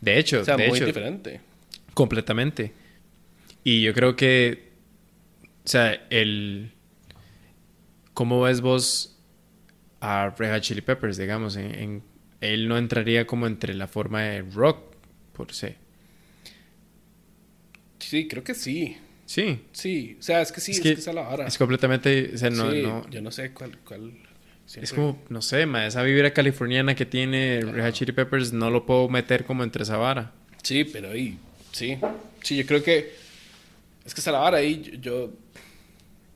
de 0.00 0.18
hecho, 0.18 0.40
O 0.40 0.44
sea, 0.44 0.56
de 0.56 0.68
muy 0.68 0.78
hecho, 0.78 0.86
diferente. 0.86 1.40
completamente. 1.94 2.72
Y 3.64 3.82
yo 3.82 3.92
creo 3.94 4.16
que, 4.16 4.72
o 5.64 5.68
sea, 5.68 5.92
el... 6.10 6.72
¿Cómo 8.14 8.40
ves 8.42 8.60
vos 8.60 9.16
a 10.00 10.30
Red 10.36 10.52
Hot 10.54 10.62
Chili 10.62 10.80
Peppers, 10.80 11.16
digamos? 11.16 11.56
En, 11.56 11.74
en- 11.74 12.02
él 12.40 12.68
no 12.68 12.78
entraría 12.78 13.26
como 13.26 13.46
entre 13.46 13.74
la 13.74 13.88
forma 13.88 14.22
de 14.22 14.42
rock, 14.42 14.94
por 15.32 15.52
se. 15.52 15.76
Sí, 17.98 18.28
creo 18.28 18.44
que 18.44 18.54
sí. 18.54 18.96
Sí. 19.26 19.60
Sí, 19.72 20.16
o 20.18 20.22
sea, 20.22 20.40
es 20.40 20.52
que 20.52 20.60
sí, 20.60 20.72
Es 20.72 20.78
es 20.78 20.82
que 20.82 20.94
que, 20.94 21.00
es 21.00 21.06
la 21.06 21.22
vara. 21.22 21.46
Es 21.46 21.58
completamente... 21.58 22.30
O 22.34 22.38
sea, 22.38 22.50
no, 22.50 22.72
Sí, 22.72 22.82
no, 22.82 23.08
yo 23.10 23.20
no 23.20 23.30
sé 23.30 23.52
cuál... 23.52 23.78
cuál 23.84 24.12
Es 24.76 24.92
como, 24.92 25.18
no 25.30 25.40
sé, 25.42 25.64
ma, 25.66 25.86
esa 25.86 26.02
vibra 26.02 26.32
californiana 26.32 26.94
que 26.94 27.06
tiene 27.06 27.60
Red 27.62 27.84
Hot 27.86 27.94
Chili 27.94 28.12
Peppers 28.12 28.52
no 28.52 28.70
lo 28.70 28.84
puedo 28.84 29.08
meter 29.08 29.44
como 29.44 29.64
entre 29.64 29.82
esa 29.82 29.96
vara. 29.96 30.32
Sí, 30.62 30.84
pero 30.84 31.10
ahí, 31.10 31.38
sí. 31.72 31.96
Sí, 32.42 32.56
yo 32.56 32.66
creo 32.66 32.82
que. 32.82 33.12
Es 34.04 34.14
que 34.14 34.20
esa 34.20 34.30
la 34.32 34.38
vara 34.40 34.58
ahí, 34.58 34.82
yo, 34.82 35.26
yo- 35.28 35.32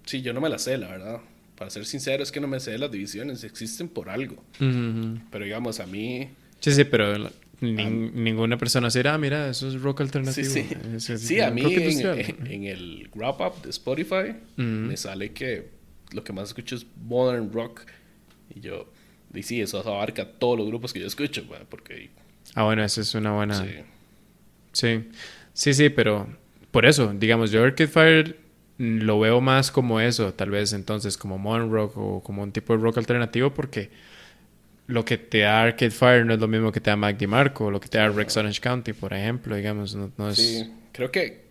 Sí, 0.05 0.21
yo 0.23 0.33
no 0.33 0.40
me 0.40 0.49
la 0.49 0.59
sé, 0.59 0.79
la 0.79 0.88
verdad. 0.88 1.21
Para 1.57 1.71
ser 1.71 1.85
sincero, 1.85 2.23
es 2.23 2.33
que 2.33 2.40
no 2.40 2.49
me 2.49 2.59
sé 2.59 2.77
las 2.79 2.90
divisiones. 2.90 3.45
Existen 3.45 3.88
por 3.88 4.09
algo. 4.11 4.42
Pero 4.59 5.45
digamos, 5.45 5.79
a 5.81 5.87
mí. 5.87 6.29
Sí, 6.61 6.73
sí, 6.73 6.85
pero 6.85 7.16
la- 7.18 7.31
ninguna 7.61 8.59
persona 8.59 8.88
dirá, 8.88 9.14
ah, 9.14 9.18
mira, 9.18 9.49
eso 9.49 9.68
es 9.68 9.81
rock 9.81 9.99
Sí, 9.99 10.03
alternativo. 10.05 10.51
sí. 10.53 10.66
Es- 10.97 11.11
es 11.11 11.21
Sí, 11.23 11.40
a 11.40 11.51
mí 11.51 11.61
en, 11.62 11.71
industrial. 11.83 12.18
en- 12.18 12.47
en 12.47 12.64
el 12.64 13.09
wrap 13.14 13.40
up 13.40 13.62
de 13.62 13.71
Spotify 13.71 14.35
me 14.57 14.97
sale 14.97 15.33
que 15.33 15.68
lo 16.12 16.25
que 16.25 16.33
más 16.33 16.49
escucho 16.49 16.75
es 16.77 16.85
modern 17.05 17.53
rock. 17.53 17.83
Y 18.55 18.61
yo. 18.61 18.87
Y 19.35 19.43
sí, 19.43 19.61
eso 19.61 19.79
abarca 19.79 20.27
todos 20.27 20.59
los 20.59 20.67
grupos 20.67 20.93
que 20.93 21.01
yo 21.01 21.07
escucho, 21.07 21.45
güey, 21.47 21.61
porque. 21.69 22.11
Ah, 22.55 22.65
bueno, 22.65 22.85
esa 22.85 23.01
es 23.01 23.15
una 23.15 23.33
buena... 23.33 23.55
sí. 23.55 23.71
Sí. 24.73 25.09
sí, 25.53 25.75
sí, 25.75 25.88
pero 25.91 26.27
por 26.71 26.87
eso, 26.87 27.12
digamos, 27.12 27.51
yo 27.51 27.62
Arcade 27.62 27.88
Fire 27.88 28.37
lo 28.79 29.21
veo 29.21 29.41
más 29.43 29.71
como 29.71 30.01
eso, 30.01 30.33
tal 30.33 30.51
vez 30.51 30.73
entonces 30.73 31.19
como 31.19 31.37
modern 31.37 31.71
rock 31.71 31.97
o 31.99 32.23
como 32.23 32.43
un 32.43 32.53
tipo 32.53 32.75
de 32.75 32.83
rock 32.83 32.97
alternativo 32.97 33.53
porque 33.53 33.91
lo 34.87 35.05
que 35.05 35.19
te 35.19 35.41
da 35.41 35.62
Arcade 35.62 35.91
Fire 35.91 36.25
no 36.25 36.33
es 36.33 36.41
lo 36.41 36.49
mismo 36.49 36.73
que 36.73 36.81
te 36.81 36.88
da 36.88 36.97
Mac 36.97 37.19
DiMarco 37.19 37.67
o 37.67 37.71
lo 37.71 37.81
que 37.81 37.88
te 37.88 37.99
da 37.99 38.09
Rex 38.09 38.37
Orange 38.38 38.62
County, 38.62 38.95
por 38.95 39.12
ejemplo, 39.12 39.55
digamos, 39.55 39.95
no, 39.95 40.11
no 40.17 40.31
es... 40.31 40.38
Sí, 40.38 40.73
creo 40.93 41.11
que 41.12 41.43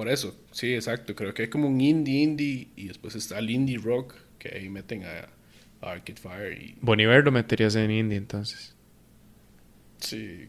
por 0.00 0.08
eso, 0.08 0.34
sí, 0.50 0.74
exacto. 0.74 1.14
Creo 1.14 1.34
que 1.34 1.42
hay 1.42 1.48
como 1.48 1.68
un 1.68 1.78
indie 1.78 2.22
indie 2.22 2.68
y 2.74 2.88
después 2.88 3.14
está 3.14 3.38
el 3.38 3.50
indie 3.50 3.76
rock 3.76 4.14
que 4.38 4.48
ahí 4.56 4.70
meten 4.70 5.04
a 5.04 5.28
Arcade 5.82 6.20
Fire 6.20 6.52
y 6.60 6.76
Boniver 6.80 7.24
lo 7.24 7.32
meterías 7.32 7.74
en 7.76 7.90
indie 7.90 8.18
entonces. 8.18 8.74
sí, 9.98 10.48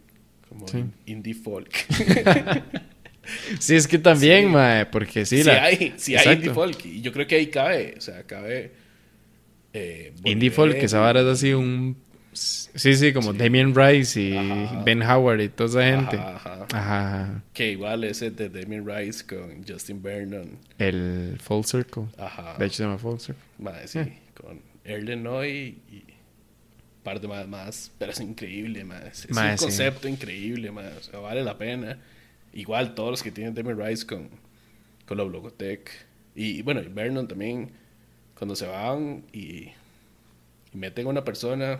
como 0.50 0.68
Sí. 0.68 0.84
indie 1.06 1.34
folk. 1.34 1.72
Sí, 3.60 3.76
es 3.76 3.88
que 3.88 4.00
también, 4.00 4.46
Sí. 4.46 4.50
mae, 4.52 4.86
porque 4.88 5.26
sí, 5.26 5.38
Sí, 5.38 5.44
la... 5.44 5.64
hay, 5.64 5.94
sí 5.98 6.16
hay 6.16 6.36
indie 6.36 6.52
folk 6.54 6.84
y 6.86 7.02
yo 7.02 7.14
creo 7.14 7.28
que 7.28 7.36
ahí 7.36 7.48
cabe, 7.48 7.94
o 7.98 8.02
sea, 8.02 8.24
cabe 8.24 8.72
eh, 9.74 10.12
Indie 10.26 10.50
folk, 10.52 10.74
que 10.78 10.86
esa 10.86 11.00
vara 11.00 11.22
es 11.22 11.28
así 11.28 11.54
un... 11.54 11.96
Sí, 12.34 12.96
sí, 12.96 13.14
como 13.14 13.32
Damien 13.34 13.76
Rice 13.76 14.20
y 14.20 14.36
Ajá. 14.36 14.82
Ben 14.84 15.02
Howard 15.04 15.42
y 15.42 15.50
toda 15.50 15.70
esa 15.86 15.98
gente. 15.98 16.16
Ajá, 16.18 16.36
ajá. 16.36 16.54
Ajá. 16.74 17.22
ajá. 17.26 17.44
Que 17.54 17.72
igual 17.74 18.04
ese 18.06 18.32
de 18.32 18.50
Damien 18.50 18.86
Rice 18.88 19.26
con 19.26 19.64
Justin 19.68 20.02
Vernon. 20.02 20.58
El 20.78 21.38
Full 21.42 21.64
Circle. 21.66 22.06
Ajá. 22.18 22.56
De 22.58 22.66
hecho 22.66 22.78
se 22.78 22.84
llama 22.84 22.98
Full 22.98 23.20
Circle. 23.20 23.44
Madre, 23.60 23.88
sí, 23.88 24.00
Eh. 24.00 24.18
con 24.34 24.60
Erlenoy 24.84 25.78
y 25.92 25.96
un 25.96 27.04
par 27.04 27.20
de 27.20 27.28
más, 27.28 27.48
más 27.48 27.92
pero 27.98 28.12
es 28.12 28.20
increíble, 28.20 28.84
madre. 28.84 29.10
Es, 29.10 29.26
un 29.26 29.36
sí. 29.36 29.66
concepto 29.66 30.08
increíble, 30.08 30.72
madre. 30.72 30.98
O 30.98 31.04
sea, 31.04 31.20
vale 31.20 31.44
la 31.44 31.58
pena. 31.58 32.00
Igual 32.54 32.96
todos 32.96 33.12
los 33.12 33.24
que 33.24 33.32
tienen 33.32 33.54
Demi 33.54 33.74
Rice 33.74 34.06
con, 34.06 34.30
con 35.06 35.18
la 35.18 35.24
Blogotech. 35.24 35.90
Y, 36.36 36.60
y 36.60 36.62
bueno, 36.62 36.82
y 36.82 36.88
Vernon 36.88 37.28
también, 37.28 37.72
cuando 38.38 38.56
se 38.56 38.66
van 38.66 39.24
y, 39.32 39.72
y 40.74 40.78
meten 40.78 41.08
a 41.08 41.10
una 41.10 41.24
persona, 41.24 41.80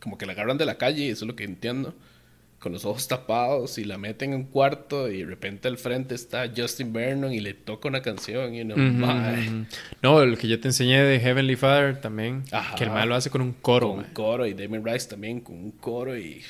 como 0.00 0.18
que 0.18 0.26
la 0.26 0.32
agarran 0.32 0.58
de 0.58 0.66
la 0.66 0.78
calle, 0.78 1.10
eso 1.10 1.24
es 1.24 1.28
lo 1.28 1.36
que 1.36 1.44
entiendo, 1.44 1.94
con 2.66 2.72
los 2.72 2.84
ojos 2.84 3.06
tapados 3.06 3.78
y 3.78 3.84
la 3.84 3.96
meten 3.96 4.32
en 4.32 4.40
un 4.40 4.44
cuarto 4.46 5.08
y 5.08 5.18
de 5.18 5.24
repente 5.26 5.68
al 5.68 5.78
frente 5.78 6.16
está 6.16 6.50
Justin 6.54 6.92
Vernon 6.92 7.32
y 7.32 7.38
le 7.38 7.54
toca 7.54 7.86
una 7.86 8.02
canción 8.02 8.56
y 8.56 8.64
"Mae". 8.64 9.48
ujú. 9.48 9.66
No, 10.02 10.20
el 10.20 10.36
que 10.36 10.48
yo 10.48 10.58
te 10.58 10.66
enseñé 10.66 11.00
de 11.00 11.20
Heavenly 11.20 11.54
Father 11.54 12.00
también. 12.00 12.42
Ajá. 12.50 12.74
Que 12.74 12.82
el 12.82 12.90
mal 12.90 13.08
lo 13.08 13.14
hace 13.14 13.30
con 13.30 13.40
un 13.40 13.52
coro, 13.52 13.90
con 13.90 13.98
un 14.00 14.04
coro 14.06 14.46
y 14.48 14.54
Damien 14.54 14.84
Rice 14.84 15.08
también 15.08 15.38
con 15.42 15.54
un 15.54 15.70
coro 15.70 16.18
y 16.18 16.42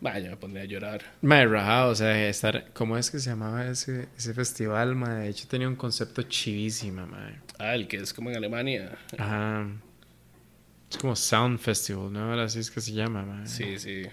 vaya 0.00 0.30
me 0.30 0.36
pondría 0.36 0.62
a 0.62 0.66
llorar 0.66 1.02
Mae, 1.22 1.44
rajado, 1.44 1.90
o 1.90 1.94
sea, 1.96 2.28
estar... 2.28 2.70
¿Cómo 2.72 2.96
es 2.96 3.10
que 3.10 3.18
se 3.18 3.30
llamaba 3.30 3.66
ese, 3.66 4.06
ese 4.16 4.32
festival, 4.32 4.94
mae? 4.94 5.22
De 5.24 5.28
hecho 5.30 5.48
tenía 5.48 5.66
un 5.66 5.74
concepto 5.74 6.22
chivísima, 6.22 7.04
mae. 7.04 7.34
ah 7.58 7.74
el 7.74 7.88
que 7.88 7.96
es 7.96 8.14
como 8.14 8.30
en 8.30 8.36
Alemania 8.36 8.96
Ajá. 9.18 9.66
Es 10.88 10.98
como 10.98 11.16
Sound 11.16 11.58
Festival, 11.58 12.12
¿no? 12.12 12.30
Ahora 12.30 12.48
sí 12.48 12.60
es 12.60 12.70
que 12.70 12.80
se 12.80 12.92
llama, 12.92 13.24
mae. 13.24 13.48
sí 13.48 13.76
sí 13.80 14.04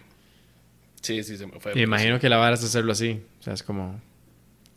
sí 1.02 1.24
sí 1.24 1.38
se 1.38 1.48
me 1.48 1.60
fue 1.60 1.74
Y 1.78 1.82
imagino 1.82 2.20
que 2.20 2.30
la 2.30 2.38
vara 2.38 2.56
es 2.56 2.64
hacerlo 2.64 2.92
así. 2.92 3.22
O 3.40 3.44
sea, 3.44 3.54
es 3.54 3.64
como... 3.64 4.02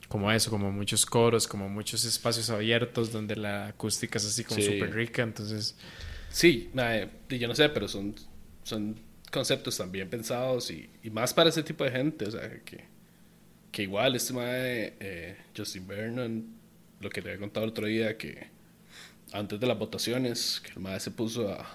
Como 0.09 0.31
eso, 0.31 0.51
como 0.51 0.71
muchos 0.71 1.07
coros, 1.07 1.49
como 1.49 1.71
muchos 1.71 2.05
espacios 2.05 2.51
abiertos 2.51 3.13
donde 3.13 3.35
la 3.35 3.69
acústica 3.69 4.19
es 4.19 4.27
así 4.27 4.45
como 4.45 4.61
Sí. 4.61 4.67
súper 4.67 4.95
rica, 4.95 5.23
entonces... 5.23 5.75
sí 6.29 6.71
yo 7.31 7.49
no 7.49 7.55
sé 7.55 7.69
pero 7.71 7.89
son 7.89 8.15
son 8.63 8.97
conceptos 9.31 9.79
tan 9.79 9.91
bien 9.91 10.11
pensados 10.11 10.71
y, 10.71 10.91
y 11.03 11.09
más 11.11 11.33
para 11.33 11.49
ese 11.49 11.63
tipo 11.63 11.83
de 11.85 11.91
gente 11.93 12.27
o 12.27 12.31
sea 12.31 12.61
que 12.65 12.85
que 13.71 13.83
igual 13.85 14.15
este 14.15 14.35
mae 14.35 14.93
eh, 15.01 15.37
Justin 15.57 15.87
Vernon 15.87 16.45
lo 17.01 17.09
que 17.09 17.23
te 17.23 17.29
había 17.31 17.41
contado 17.41 17.65
el 17.65 17.71
otro 17.71 17.87
día 17.87 18.19
que 18.19 18.49
antes 19.33 19.59
de 19.59 19.67
las 19.67 19.79
votaciones 19.79 20.61
que 20.63 20.73
el 20.73 20.81
mae 20.81 21.01
se 21.01 21.11
puso 21.11 21.49
a 21.51 21.67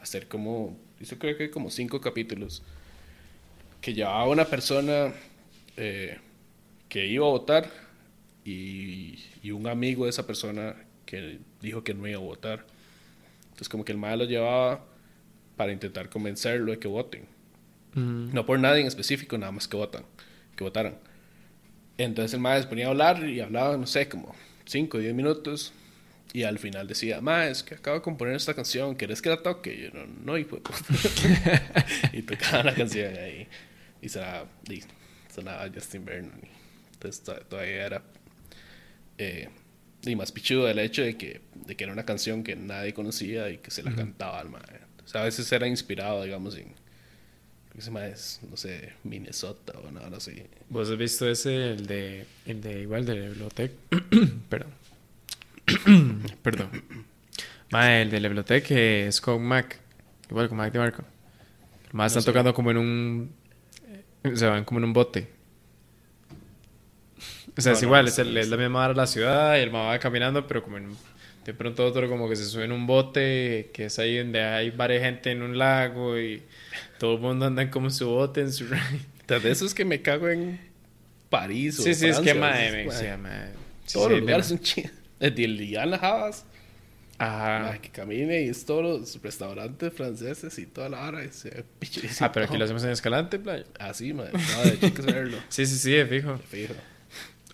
hacer 0.00 0.28
como 0.28 0.78
hizo 1.00 1.18
creo 1.18 1.36
que 1.36 1.50
como 1.50 1.68
cinco 1.70 2.00
capítulos 2.00 2.62
que 3.84 3.92
llevaba 3.92 4.26
una 4.26 4.46
persona 4.46 5.12
eh, 5.76 6.16
que 6.88 7.06
iba 7.06 7.26
a 7.26 7.28
votar 7.28 7.70
y, 8.42 9.18
y 9.42 9.50
un 9.50 9.66
amigo 9.66 10.04
de 10.04 10.10
esa 10.10 10.26
persona 10.26 10.74
que 11.04 11.40
dijo 11.60 11.84
que 11.84 11.92
no 11.92 12.08
iba 12.08 12.18
a 12.18 12.22
votar 12.22 12.64
entonces 13.42 13.68
como 13.68 13.84
que 13.84 13.92
el 13.92 13.98
mae 13.98 14.16
lo 14.16 14.24
llevaba 14.24 14.86
para 15.58 15.70
intentar 15.70 16.08
convencerlo 16.08 16.72
de 16.72 16.78
que 16.78 16.88
voten 16.88 17.26
mm, 17.92 18.32
no 18.32 18.46
por 18.46 18.58
nadie 18.58 18.80
en 18.80 18.86
específico, 18.86 19.36
nada 19.36 19.52
más 19.52 19.68
que 19.68 19.76
votan, 19.76 20.04
que 20.56 20.64
votaran. 20.64 20.96
Entonces 21.98 22.32
el 22.32 22.40
maestro 22.40 22.64
se 22.64 22.68
ponía 22.70 22.86
a 22.86 22.90
hablar 22.90 23.28
y 23.28 23.40
hablaba, 23.40 23.76
no 23.76 23.86
sé, 23.86 24.08
como 24.08 24.34
5 24.64 24.96
o 24.96 25.00
10 25.00 25.14
minutos. 25.14 25.74
Y 26.32 26.42
al 26.42 26.58
final 26.58 26.88
decía, 26.88 27.20
ma, 27.20 27.46
es 27.46 27.62
que 27.62 27.76
acabo 27.76 27.98
de 27.98 28.02
componer 28.02 28.34
esta 28.34 28.54
canción, 28.54 28.96
¿querés 28.96 29.22
que 29.22 29.28
la 29.28 29.36
toque? 29.36 29.72
Y 29.74 29.82
yo, 29.82 29.90
no, 29.92 30.06
no, 30.24 30.38
hijo 30.38 30.56
de 30.56 30.62
puta". 30.62 30.78
Y 32.12 32.22
tocaba 32.22 32.64
la 32.64 32.74
canción 32.74 33.14
ahí. 33.16 33.46
Y 34.04 34.08
sonaba, 34.10 34.46
y 34.68 34.82
sonaba 35.34 35.68
Justin 35.74 36.04
Vernon. 36.04 36.40
Entonces 36.92 37.22
to- 37.24 37.40
todavía 37.48 37.86
era 37.86 38.02
eh, 39.18 39.48
y 40.02 40.14
más 40.16 40.30
pichudo 40.32 40.68
el 40.68 40.78
hecho 40.78 41.02
de 41.02 41.16
que, 41.16 41.40
de 41.54 41.74
que 41.76 41.84
era 41.84 41.92
una 41.92 42.04
canción 42.04 42.44
que 42.44 42.54
nadie 42.56 42.92
conocía 42.92 43.48
y 43.50 43.58
que 43.58 43.70
se 43.70 43.82
la 43.82 43.94
cantaba 43.94 44.38
al 44.40 44.50
maestro. 44.50 44.76
Entonces 44.90 45.16
a 45.16 45.22
veces 45.24 45.50
era 45.52 45.66
inspirado, 45.66 46.22
digamos, 46.24 46.56
en, 46.56 46.74
que 47.72 47.80
se 47.80 47.86
llama 47.86 48.06
es, 48.06 48.40
no 48.48 48.56
sé, 48.56 48.92
Minnesota 49.04 49.72
o 49.82 49.90
nada 49.90 50.16
así. 50.16 50.42
¿Vos 50.68 50.90
has 50.90 50.98
visto 50.98 51.28
ese, 51.28 51.72
el 51.72 51.86
de, 51.86 52.26
el 52.46 52.60
de 52.60 52.82
igual 52.82 53.06
de 53.06 53.14
la 53.14 53.28
biblioteca? 53.28 53.74
Perdón. 54.50 54.72
Perdón. 56.42 56.70
Mae, 57.70 58.02
el 58.02 58.10
de 58.10 58.20
la 58.20 58.28
biblioteca 58.28 58.74
es 58.78 59.20
con 59.20 59.42
Mac. 59.42 59.78
Igual 60.30 60.48
con 60.48 60.58
Mac 60.58 60.72
de 60.72 60.78
Marco. 60.78 61.02
Más 61.92 62.14
No 62.14 62.18
están 62.18 62.22
sé. 62.22 62.30
tocando 62.30 62.52
como 62.54 62.70
en 62.70 62.76
un. 62.76 63.30
Se 64.34 64.46
van 64.46 64.64
como 64.64 64.80
en 64.80 64.84
un 64.84 64.92
bote. 64.92 65.28
O 67.56 67.60
sea, 67.60 67.72
No, 67.72 67.76
es 67.76 67.82
no, 67.82 67.88
igual, 67.88 68.04
no, 68.06 68.08
es, 68.10 68.18
el- 68.18 68.34
no, 68.34 68.40
es 68.40 68.48
la 68.48 68.56
misma 68.56 68.84
hora 68.84 68.94
la 68.94 69.06
ciudad 69.06 69.56
y 69.56 69.60
el 69.60 69.70
mamá 69.70 69.86
va 69.88 69.98
caminando, 69.98 70.46
pero 70.46 70.62
como 70.62 70.78
en- 70.78 70.96
de 71.44 71.52
pronto 71.54 71.84
otro 71.84 72.08
como 72.08 72.28
que 72.28 72.36
se 72.36 72.44
sube 72.46 72.64
en 72.64 72.72
un 72.72 72.86
bote, 72.86 73.70
que 73.72 73.84
es 73.86 73.98
ahí 73.98 74.16
donde 74.18 74.42
hay 74.42 74.70
varias 74.70 75.02
gente 75.02 75.30
en 75.30 75.42
un 75.42 75.58
lago 75.58 76.18
y 76.18 76.42
todo 76.98 77.14
el 77.14 77.20
mundo 77.20 77.46
anda 77.46 77.70
como 77.70 77.86
en 77.88 77.92
su 77.92 78.08
bote, 78.08 78.40
en 78.40 78.52
su 78.52 78.64
ride. 79.28 79.40
De 79.40 79.50
eso 79.50 79.66
es 79.66 79.74
que 79.74 79.84
me 79.84 80.00
cago 80.02 80.28
en 80.28 80.58
París 81.30 81.78
o 81.78 81.82
Sí, 81.82 81.94
sí, 81.94 82.06
es 82.08 82.16
Francia, 82.16 82.32
que 82.34 82.40
mae. 82.40 82.90
Sí, 82.90 83.92
Todos 83.92 84.06
sí, 84.06 84.12
los 84.12 84.20
lugares 84.20 84.46
son 84.46 84.58
chidos. 84.60 84.90
El 85.20 85.34
de 85.34 85.48
Liana 85.48 85.96
Havas. 85.96 86.44
Ajá. 87.18 87.78
que 87.78 87.90
camine 87.90 88.42
y 88.42 88.48
es 88.48 88.64
todos 88.66 88.82
los 88.82 89.22
restaurantes 89.22 89.92
franceses 89.92 90.58
y 90.58 90.66
toda 90.66 90.88
la 90.88 91.06
hora. 91.06 91.20
Ah, 92.20 92.32
pero 92.32 92.46
aquí 92.46 92.56
lo 92.56 92.64
hacemos 92.64 92.82
en 92.84 92.90
Escalante, 92.90 93.38
playa. 93.38 93.64
Así, 93.78 94.12
madre. 94.12 94.32
No, 94.32 94.62
de 94.70 94.92
que 94.92 95.02
saberlo. 95.02 95.38
Sí, 95.48 95.64
sí, 95.66 95.76
sí, 95.78 96.04
fijo. 96.08 96.38
Fijo. 96.38 96.74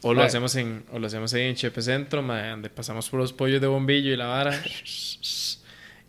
O 0.02 0.14
lo 0.14 0.22
hacemos 0.22 0.56
en, 0.56 0.84
o 0.92 0.98
lo 0.98 1.06
hacemos 1.06 1.34
ahí 1.34 1.42
en 1.42 1.54
Chepe 1.56 1.82
Centro, 1.82 2.22
mae, 2.22 2.48
donde 2.50 2.70
pasamos 2.70 3.10
por 3.10 3.20
los 3.20 3.34
pollos 3.34 3.60
de 3.60 3.66
bombillo 3.66 4.12
y 4.12 4.16
la 4.16 4.26
vara. 4.26 4.62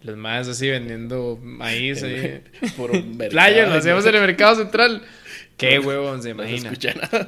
Los 0.03 0.17
más 0.17 0.47
así 0.47 0.67
vendiendo 0.67 1.37
maíz 1.43 2.01
ahí. 2.01 2.41
Por 2.75 2.89
un 2.89 3.09
mercado. 3.17 3.29
Playa, 3.29 3.67
lo 3.67 3.75
hacemos 3.75 4.03
en 4.07 4.15
el 4.15 4.21
mercado 4.21 4.55
central. 4.55 5.03
Qué 5.57 5.77
huevón, 5.77 6.23
se 6.23 6.33
No 6.33 6.41
se 6.41 6.49
imagina. 6.49 6.71
escucha 6.71 6.95
nada. 6.95 7.27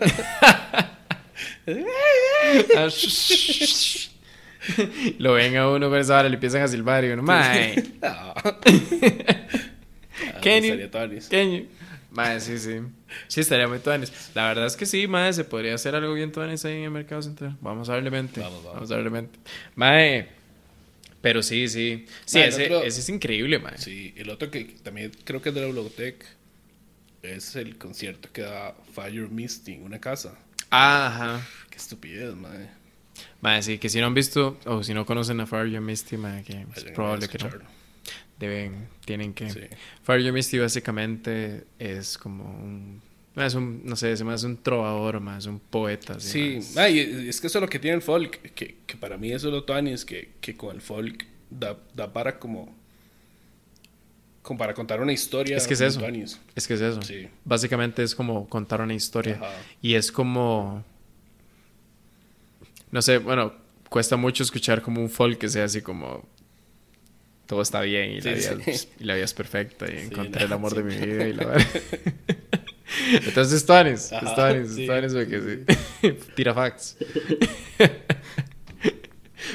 Ah, 4.77 4.83
lo 5.19 5.33
ven 5.33 5.57
a 5.57 5.69
uno 5.69 5.89
con 5.89 5.99
esa 5.99 6.13
vara, 6.15 6.29
le 6.29 6.35
empiezan 6.35 6.61
a 6.61 6.67
silbar 6.67 7.03
y 7.05 7.09
uno, 7.09 7.23
mae, 7.23 7.83
Ah. 8.01 8.59
Kenny. 10.41 10.69
Sería 10.69 10.91
Tonis. 10.91 11.27
¿qué? 11.27 11.67
Mae, 12.11 12.39
sí, 12.39 12.57
sí. 12.59 12.79
Sí, 13.27 13.41
estaría 13.41 13.67
muy 13.67 13.79
tuanis. 13.79 14.11
La 14.35 14.47
verdad 14.47 14.67
es 14.67 14.75
que 14.75 14.85
sí, 14.85 15.07
mae, 15.07 15.33
se 15.33 15.43
podría 15.43 15.73
hacer 15.75 15.95
algo 15.95 16.13
bien 16.13 16.31
tuanis 16.31 16.63
ahí 16.65 16.77
en 16.77 16.83
el 16.83 16.91
mercado 16.91 17.21
central. 17.23 17.57
Vamos 17.61 17.89
a 17.89 17.93
darle 17.93 18.11
mente. 18.11 18.39
Vamos, 18.39 18.63
vamos. 18.63 18.91
a 18.91 18.95
darle 18.95 19.09
mente. 19.09 19.39
Mae, 19.75 20.27
pero 21.21 21.41
sí, 21.41 21.67
sí. 21.67 22.05
Sí, 22.25 22.37
Mae, 22.37 22.47
ese, 22.49 22.65
otro- 22.65 22.83
ese 22.83 22.99
es 22.99 23.09
increíble, 23.09 23.57
mae. 23.59 23.77
Sí, 23.79 24.13
el 24.15 24.29
otro 24.29 24.51
que 24.51 24.63
también 24.83 25.11
creo 25.23 25.41
que 25.41 25.49
es 25.49 25.55
de 25.55 25.61
la 25.61 25.67
Biblioteca 25.67 26.25
es 27.23 27.55
el 27.55 27.77
concierto 27.77 28.29
que 28.31 28.41
da 28.43 28.75
Fire 28.93 29.29
Misty 29.29 29.73
en 29.73 29.83
una 29.83 29.99
casa. 29.99 30.35
Ajá. 30.69 31.41
Qué 31.69 31.77
estupidez, 31.77 32.35
madre. 33.41 33.61
Sí, 33.61 33.77
que 33.77 33.89
si 33.89 33.99
no 33.99 34.07
han 34.07 34.13
visto 34.13 34.57
o 34.65 34.83
si 34.83 34.93
no 34.93 35.05
conocen 35.05 35.39
a 35.39 35.45
Fire 35.45 35.81
Misty, 35.81 36.17
mae, 36.17 36.43
que 36.43 36.65
es 36.75 36.83
probable 36.93 37.27
que 37.27 37.37
no. 37.37 37.49
Deben, 38.39 38.87
tienen 39.05 39.33
que. 39.33 39.49
Sí. 39.49 39.61
Fire 40.03 40.31
Misty 40.31 40.59
básicamente 40.59 41.65
es 41.79 42.17
como 42.17 42.43
un. 42.45 43.01
Es 43.35 43.55
un, 43.55 43.81
no 43.83 43.95
sé, 43.95 44.23
me 44.23 44.33
hace 44.33 44.45
un 44.45 44.57
trovador 44.57 45.19
más, 45.19 45.47
un 45.47 45.59
poeta. 45.59 46.19
Sí, 46.19 46.59
mae. 46.75 46.85
ay, 46.85 46.99
es 47.29 47.41
que 47.41 47.47
eso 47.47 47.57
es 47.57 47.61
lo 47.61 47.67
que 47.67 47.79
tiene 47.79 47.95
el 47.95 48.03
folk, 48.03 48.53
que, 48.53 48.77
que 48.85 48.95
para 48.95 49.17
mí 49.17 49.31
eso 49.31 49.47
es 49.47 49.53
lo 49.53 49.63
tuanis, 49.63 50.05
que, 50.05 50.33
que 50.39 50.55
con 50.55 50.75
el 50.75 50.81
folk 50.81 51.25
da, 51.49 51.77
da 51.95 52.13
para 52.13 52.37
como, 52.37 52.75
como 54.43 54.57
para 54.59 54.73
contar 54.73 55.01
una 55.01 55.13
historia. 55.13 55.57
Es 55.57 55.67
que 55.67 55.73
es 55.73 55.81
eso. 55.81 56.01
Es 56.55 56.67
que 56.67 56.73
es 56.75 56.81
eso. 56.81 57.01
Sí. 57.01 57.27
Básicamente 57.43 58.03
es 58.03 58.13
como 58.13 58.47
contar 58.47 58.81
una 58.81 58.93
historia. 58.93 59.35
Ajá. 59.35 59.51
Y 59.81 59.95
es 59.95 60.11
como. 60.11 60.83
No 62.93 63.01
sé, 63.01 63.17
bueno, 63.17 63.51
cuesta 63.89 64.17
mucho 64.17 64.43
escuchar 64.43 64.83
como 64.83 65.01
un 65.01 65.09
folk 65.09 65.39
que 65.39 65.49
sea 65.49 65.65
así 65.65 65.81
como. 65.81 66.29
Todo 67.47 67.63
está 67.63 67.81
bien 67.81 68.11
y, 68.11 68.21
la, 68.21 68.33
vida, 68.33 68.57
sí. 68.71 68.87
y 68.99 69.03
la 69.03 69.15
vida 69.15 69.25
es 69.25 69.33
perfecta 69.33 69.85
y 69.91 69.97
Sí, 69.97 70.05
encontré 70.05 70.41
no, 70.41 70.45
el 70.45 70.53
amor 70.53 70.75
de 70.75 70.83
mi 70.83 70.95
vida 70.95 71.27
y 71.27 71.33
la 71.33 71.45
verdad. 71.45 71.67
Entonces, 73.25 73.53
Stones, 73.61 74.01
sí. 74.03 74.15
Stones, 74.83 75.13
porque 75.13 75.65
sí. 76.01 76.09
Tira 76.35 76.53
facts. 76.53 76.97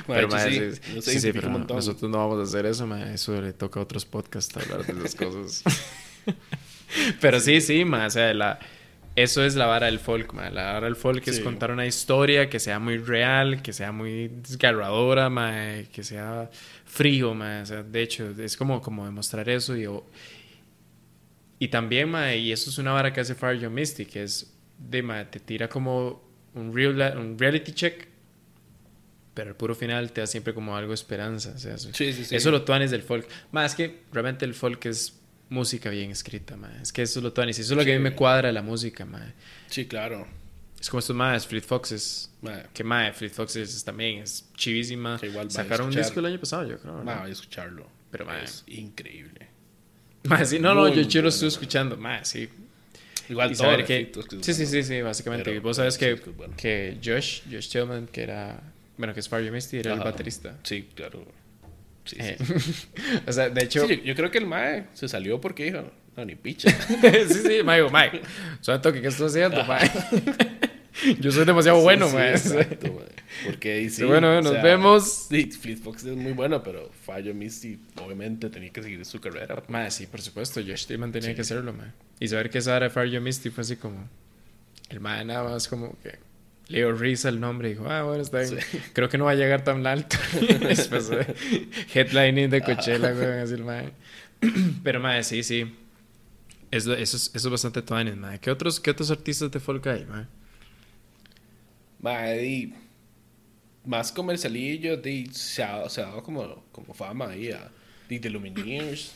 Bueno, 0.07 0.29
Pero, 0.31 0.75
sí, 1.03 1.21
sí, 1.21 1.33
pero 1.33 1.51
nosotros 1.51 2.11
no 2.11 2.19
vamos 2.19 2.39
a 2.39 2.43
hacer 2.43 2.67
eso. 2.67 2.87
Eso 2.97 3.41
le 3.41 3.53
toca 3.53 3.81
a 3.81 3.83
otros 3.83 4.05
podcasts 4.05 4.57
hablar 4.57 4.87
de 4.87 4.93
esas 4.93 5.15
cosas. 5.15 5.65
pero 7.21 7.41
sí, 7.41 7.61
sí, 7.61 7.85
mae. 7.85 8.07
O 8.07 8.11
sea, 8.11 8.33
la, 8.33 8.59
eso 9.23 9.45
es 9.45 9.55
la 9.55 9.67
vara 9.67 9.87
del 9.87 9.99
folk, 9.99 10.33
mae. 10.35 10.51
La 10.51 10.73
vara 10.75 10.87
del 10.87 10.97
folk 10.97 11.27
es 11.29 11.37
Sí. 11.37 11.43
contar 11.43 11.71
una 11.71 11.87
historia 11.87 12.49
que 12.49 12.59
sea 12.61 12.79
muy 12.79 12.99
real, 12.99 13.63
que 13.63 13.73
sea 13.73 13.93
muy 13.93 14.29
desgarradora, 14.29 15.29
mae. 15.31 15.87
Que 15.93 16.03
sea 16.03 16.51
frío, 16.85 17.35
mae. 17.35 17.63
O 17.63 17.67
sea, 17.67 17.83
de 17.83 18.03
hecho, 18.03 18.31
es 18.39 18.57
como, 18.57 18.81
como 18.81 19.05
demostrar 19.05 19.49
eso 19.49 19.77
y... 19.77 19.87
y 21.59 21.69
también, 21.69 22.09
mae, 22.11 22.39
y 22.39 22.53
eso 22.53 22.71
es 22.71 22.79
una 22.79 22.93
vara 22.93 23.13
que 23.13 23.21
hace 23.21 23.35
Fire 23.35 23.59
Your 23.59 23.71
Misty, 23.71 24.07
que 24.07 24.23
es 24.23 24.53
de, 24.79 25.03
mae, 25.03 25.25
te 25.25 25.41
tira 25.41 25.69
como 25.69 26.23
un, 26.55 26.75
real, 26.75 27.17
un 27.19 27.39
reality 27.39 27.73
check, 27.73 28.07
pero 29.35 29.51
el 29.51 29.57
puro 29.57 29.75
final 29.75 30.11
te 30.13 30.21
da 30.21 30.27
siempre 30.27 30.55
como 30.55 30.77
algo 30.77 30.91
de 30.91 30.95
esperanza. 30.95 31.53
O 31.55 31.59
sea, 31.59 31.79
sí, 31.79 32.13
sí. 32.13 32.35
eso 32.35 32.51
lo 32.51 32.63
tuanes 32.63 32.91
del 32.91 33.03
folk. 33.03 33.29
Más 33.53 33.75
que 33.75 34.03
realmente 34.13 34.45
el 34.45 34.55
folk 34.55 34.87
es 34.87 35.18
música 35.51 35.91
bien 35.91 36.11
escrita, 36.11 36.57
mae. 36.57 36.83
Es 36.83 36.93
que 36.93 37.03
eso 37.03 37.21
es 37.21 37.23
lo. 37.25 37.33
Y 37.45 37.51
eso 37.51 37.61
es 37.63 37.71
lo 37.79 37.85
que 37.85 37.95
a 37.95 37.99
mí 37.99 38.03
me 38.03 38.15
cuadra 38.15 38.51
la 38.53 38.63
música, 38.63 39.05
mae. 39.05 39.33
Sí, 39.69 39.87
claro. 39.87 40.27
Es 40.81 40.89
como 40.91 41.01
estos 41.01 41.17
más, 41.17 41.47
Fleet 41.47 41.65
Foxes. 41.65 42.31
Mae, 42.43 42.67
Que 42.73 42.85
mae, 42.85 43.13
Fleet 43.13 43.33
Foxes 43.33 43.83
también 43.85 44.23
es 44.23 44.49
chivísima. 44.57 45.19
Que 45.19 45.27
igual 45.27 45.51
Sacaron 45.51 45.89
un 45.89 45.95
disco 45.95 46.21
el 46.21 46.27
año 46.27 46.39
pasado, 46.39 46.69
yo 46.69 46.79
creo. 46.79 47.03
voy 47.03 47.13
a 47.13 47.27
escucarlo. 47.27 47.87
Pero, 48.11 48.25
mae. 48.27 48.45
es 48.45 48.63
increíble. 48.69 49.49
Mae, 50.25 50.45
sí, 50.47 50.59
no, 50.59 50.75
no, 50.75 50.89
yo, 50.89 51.03
yo 51.03 51.23
lo 51.23 51.29
estoy 51.31 51.49
escuchando. 51.49 51.97
Mae, 51.97 52.25
sí. 52.25 52.49
Igual 53.29 53.53
y 53.53 53.55
todo 53.55 53.65
saber 53.71 53.85
que 53.85 54.11
Foxes 54.15 54.47
sí 54.47 54.55
sí 54.55 54.67
sí 54.67 54.83
sí 54.83 55.03
básicamente 55.03 55.45
Pero- 55.51 55.61
vos 55.61 55.77
sabes 55.77 55.99
que, 55.99 56.15
bueno. 56.15 56.55
que 56.57 56.97
Josh 57.05 57.43
Josh 57.51 57.69
Tillman 57.69 58.07
que 58.07 58.23
era 58.23 58.59
bueno 58.97 59.13
que 59.13 59.21
es 59.21 59.29
Fire 59.29 59.53
Misty 59.53 59.77
era 59.81 59.93
el 59.93 60.01
baterista 60.01 60.57
Sí, 60.63 60.89
claro. 60.95 61.27
Sí, 62.09 62.17
sí, 62.17 62.23
Eh, 62.23 62.37
sí. 62.39 62.89
o 63.27 63.33
sea 63.33 63.49
de 63.51 63.63
hecho 63.65 63.87
Sí, 63.87 63.99
yo, 63.99 64.03
yo 64.05 64.15
creo 64.15 64.31
que 64.31 64.39
el 64.39 64.47
Mae 64.47 64.87
se 64.95 65.09
salió 65.09 65.41
porque 65.41 65.65
dijo, 65.67 65.91
no, 66.17 66.25
ni 66.25 66.35
picha. 66.35 66.71
sí 67.29 67.35
sí 67.47 67.63
mae 67.63 67.79
digo, 67.79 67.91
mae 67.91 68.21
suave 68.61 68.81
toque 68.81 69.01
qué 69.03 69.09
estoy 69.09 69.27
haciendo 69.29 69.63
mae 69.65 69.89
yo 71.21 71.31
soy 71.31 71.45
demasiado 71.45 71.81
bueno 71.81 72.07
Sí, 72.07 72.11
sí, 72.13 72.17
mae 72.17 72.31
exacto, 72.33 72.87
mae. 72.93 73.19
Porque 73.45 73.83
sí. 73.85 73.97
Sí, 73.97 74.05
bueno 74.05 74.39
o 74.39 74.43
nos 74.43 74.53
sea, 74.53 74.63
vemos 74.63 75.27
Sí, 75.29 75.77
Foxes 75.77 76.07
es 76.11 76.17
muy 76.17 76.33
bueno, 76.33 76.63
pero 76.63 76.91
Fallo 77.05 77.35
Misty 77.35 77.79
obviamente 78.03 78.49
tenía 78.51 78.71
que 78.71 78.83
seguir 78.83 79.05
su 79.05 79.21
carrera. 79.21 79.63
mae 79.69 79.91
sí 79.91 80.07
por 80.07 80.21
supuesto 80.23 80.61
Josh 80.61 80.87
Tillman 80.87 81.13
tenía 81.13 81.29
Sí. 81.31 81.35
que 81.37 81.43
hacerlo 81.43 81.73
mae 81.73 81.93
y 82.21 82.27
saber 82.27 82.51
que 82.51 82.59
esa 82.59 82.77
era 82.77 82.91
Fire 82.91 83.21
Misty 83.21 83.51
fue 83.51 83.63
así 83.63 83.77
como 83.77 84.09
el 84.89 84.99
mae 85.01 85.25
nada 85.25 85.45
más 85.49 85.69
como 85.69 85.97
que 86.03 86.19
le 86.69 86.79
dio 86.79 86.93
risa 86.93 87.31
el 87.31 87.41
nombre 87.41 87.71
y 87.71 87.73
dijo, 87.73 87.89
ah, 87.89 88.03
bueno, 88.03 88.23
está 88.23 88.41
bien. 88.41 88.61
Sí. 88.61 88.79
Creo 88.93 89.09
que 89.09 89.19
no 89.19 89.25
va 89.25 89.33
a 89.33 89.35
llegar 89.35 89.65
tan 89.65 89.87
alto. 89.87 90.17
Después 90.61 91.09
de 91.09 91.35
headlining 91.95 92.51
de 92.51 92.63
Coachella, 92.63 93.13
güey, 93.13 93.41
así 93.41 93.55
el 93.55 93.65
mae. 93.65 93.93
Pero, 94.85 95.01
mae, 95.01 95.25
sí, 95.25 95.43
sí. 95.43 95.75
Eso, 96.71 96.93
eso, 96.93 97.17
es, 97.17 97.31
eso 97.35 97.49
es 97.49 97.51
bastante 97.51 97.81
tuanes, 97.81 98.17
mae. 98.17 98.39
¿Qué 98.39 98.51
otros, 98.51 98.79
¿Qué 98.81 98.91
otros 98.91 99.11
artistas 99.11 99.51
de 99.51 99.61
folk 99.61 99.87
hay, 99.87 100.05
mae? 100.05 100.27
Mae, 102.01 102.47
y 102.47 102.75
más 103.87 104.13
comercialillo, 104.13 104.99
de, 104.99 105.29
se, 105.33 105.63
ha, 105.63 105.89
se 105.89 106.03
ha 106.03 106.07
dado 106.07 106.23
como, 106.23 106.65
como 106.71 106.93
fama 106.93 107.31
ahí 107.31 107.51
a 107.51 107.71
de, 108.09 108.19
The 108.21 108.31
Lumineers 108.31 109.13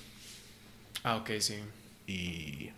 Ah, 1.02 1.16
ok, 1.16 1.30
sí. 1.40 1.56
y 2.06 2.70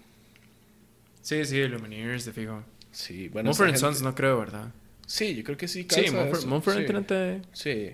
Sí, 1.22 1.44
sí, 1.44 1.66
Lumineers, 1.68 2.24
de 2.24 2.32
fijo. 2.32 2.62
Sí, 2.94 3.28
bueno. 3.28 3.48
Mumford 3.48 3.76
Sons 3.76 4.02
no 4.02 4.14
creo, 4.14 4.38
¿verdad? 4.38 4.72
Sí, 5.06 5.34
yo 5.34 5.44
creo 5.44 5.56
que 5.56 5.68
sí. 5.68 5.86
Sí, 5.88 6.06
Mumford, 6.46 6.74
sí. 6.74 7.42
Sí, 7.52 7.90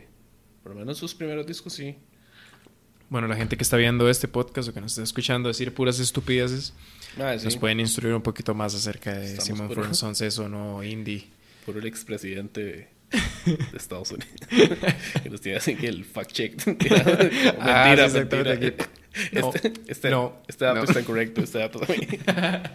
por 0.62 0.72
lo 0.72 0.78
menos 0.78 0.98
sus 0.98 1.14
primeros 1.14 1.46
discos 1.46 1.72
sí. 1.72 1.96
Bueno, 3.08 3.26
la 3.26 3.34
gente 3.34 3.56
que 3.56 3.64
está 3.64 3.76
viendo 3.76 4.08
este 4.08 4.28
podcast 4.28 4.68
o 4.68 4.72
que 4.72 4.80
nos 4.80 4.92
está 4.92 5.02
escuchando 5.02 5.48
decir 5.48 5.74
puras 5.74 5.98
estupideces, 5.98 6.72
Mae, 7.18 7.40
sí. 7.40 7.46
nos 7.46 7.56
pueden 7.56 7.80
instruir 7.80 8.14
un 8.14 8.22
poquito 8.22 8.54
más 8.54 8.72
acerca 8.74 9.12
de 9.14 9.24
Estamos 9.26 9.44
si 9.46 9.52
Mumford 9.54 9.94
Sons 9.94 10.20
es 10.20 10.38
o 10.38 10.48
no 10.48 10.84
indie. 10.84 11.26
por 11.66 11.76
el 11.76 11.86
expresidente 11.86 12.60
de 12.62 13.76
Estados 13.76 14.12
Unidos. 14.12 14.30
que 15.22 15.30
nos 15.30 15.40
tiene 15.40 15.58
así 15.58 15.74
que 15.74 15.88
el 15.88 16.04
fact 16.04 16.32
check. 16.32 16.66
mentira, 16.66 17.54
Ah, 17.58 18.08
sí, 18.08 18.18
mentira. 18.18 18.58
No, 19.32 19.52
Este, 19.54 19.72
este, 19.88 20.10
no, 20.10 20.36
este 20.46 20.64
dato 20.64 20.78
no. 20.78 20.84
está 20.84 21.00
incorrecto, 21.00 21.40
este 21.42 21.58
dato 21.58 21.80
también. 21.80 22.20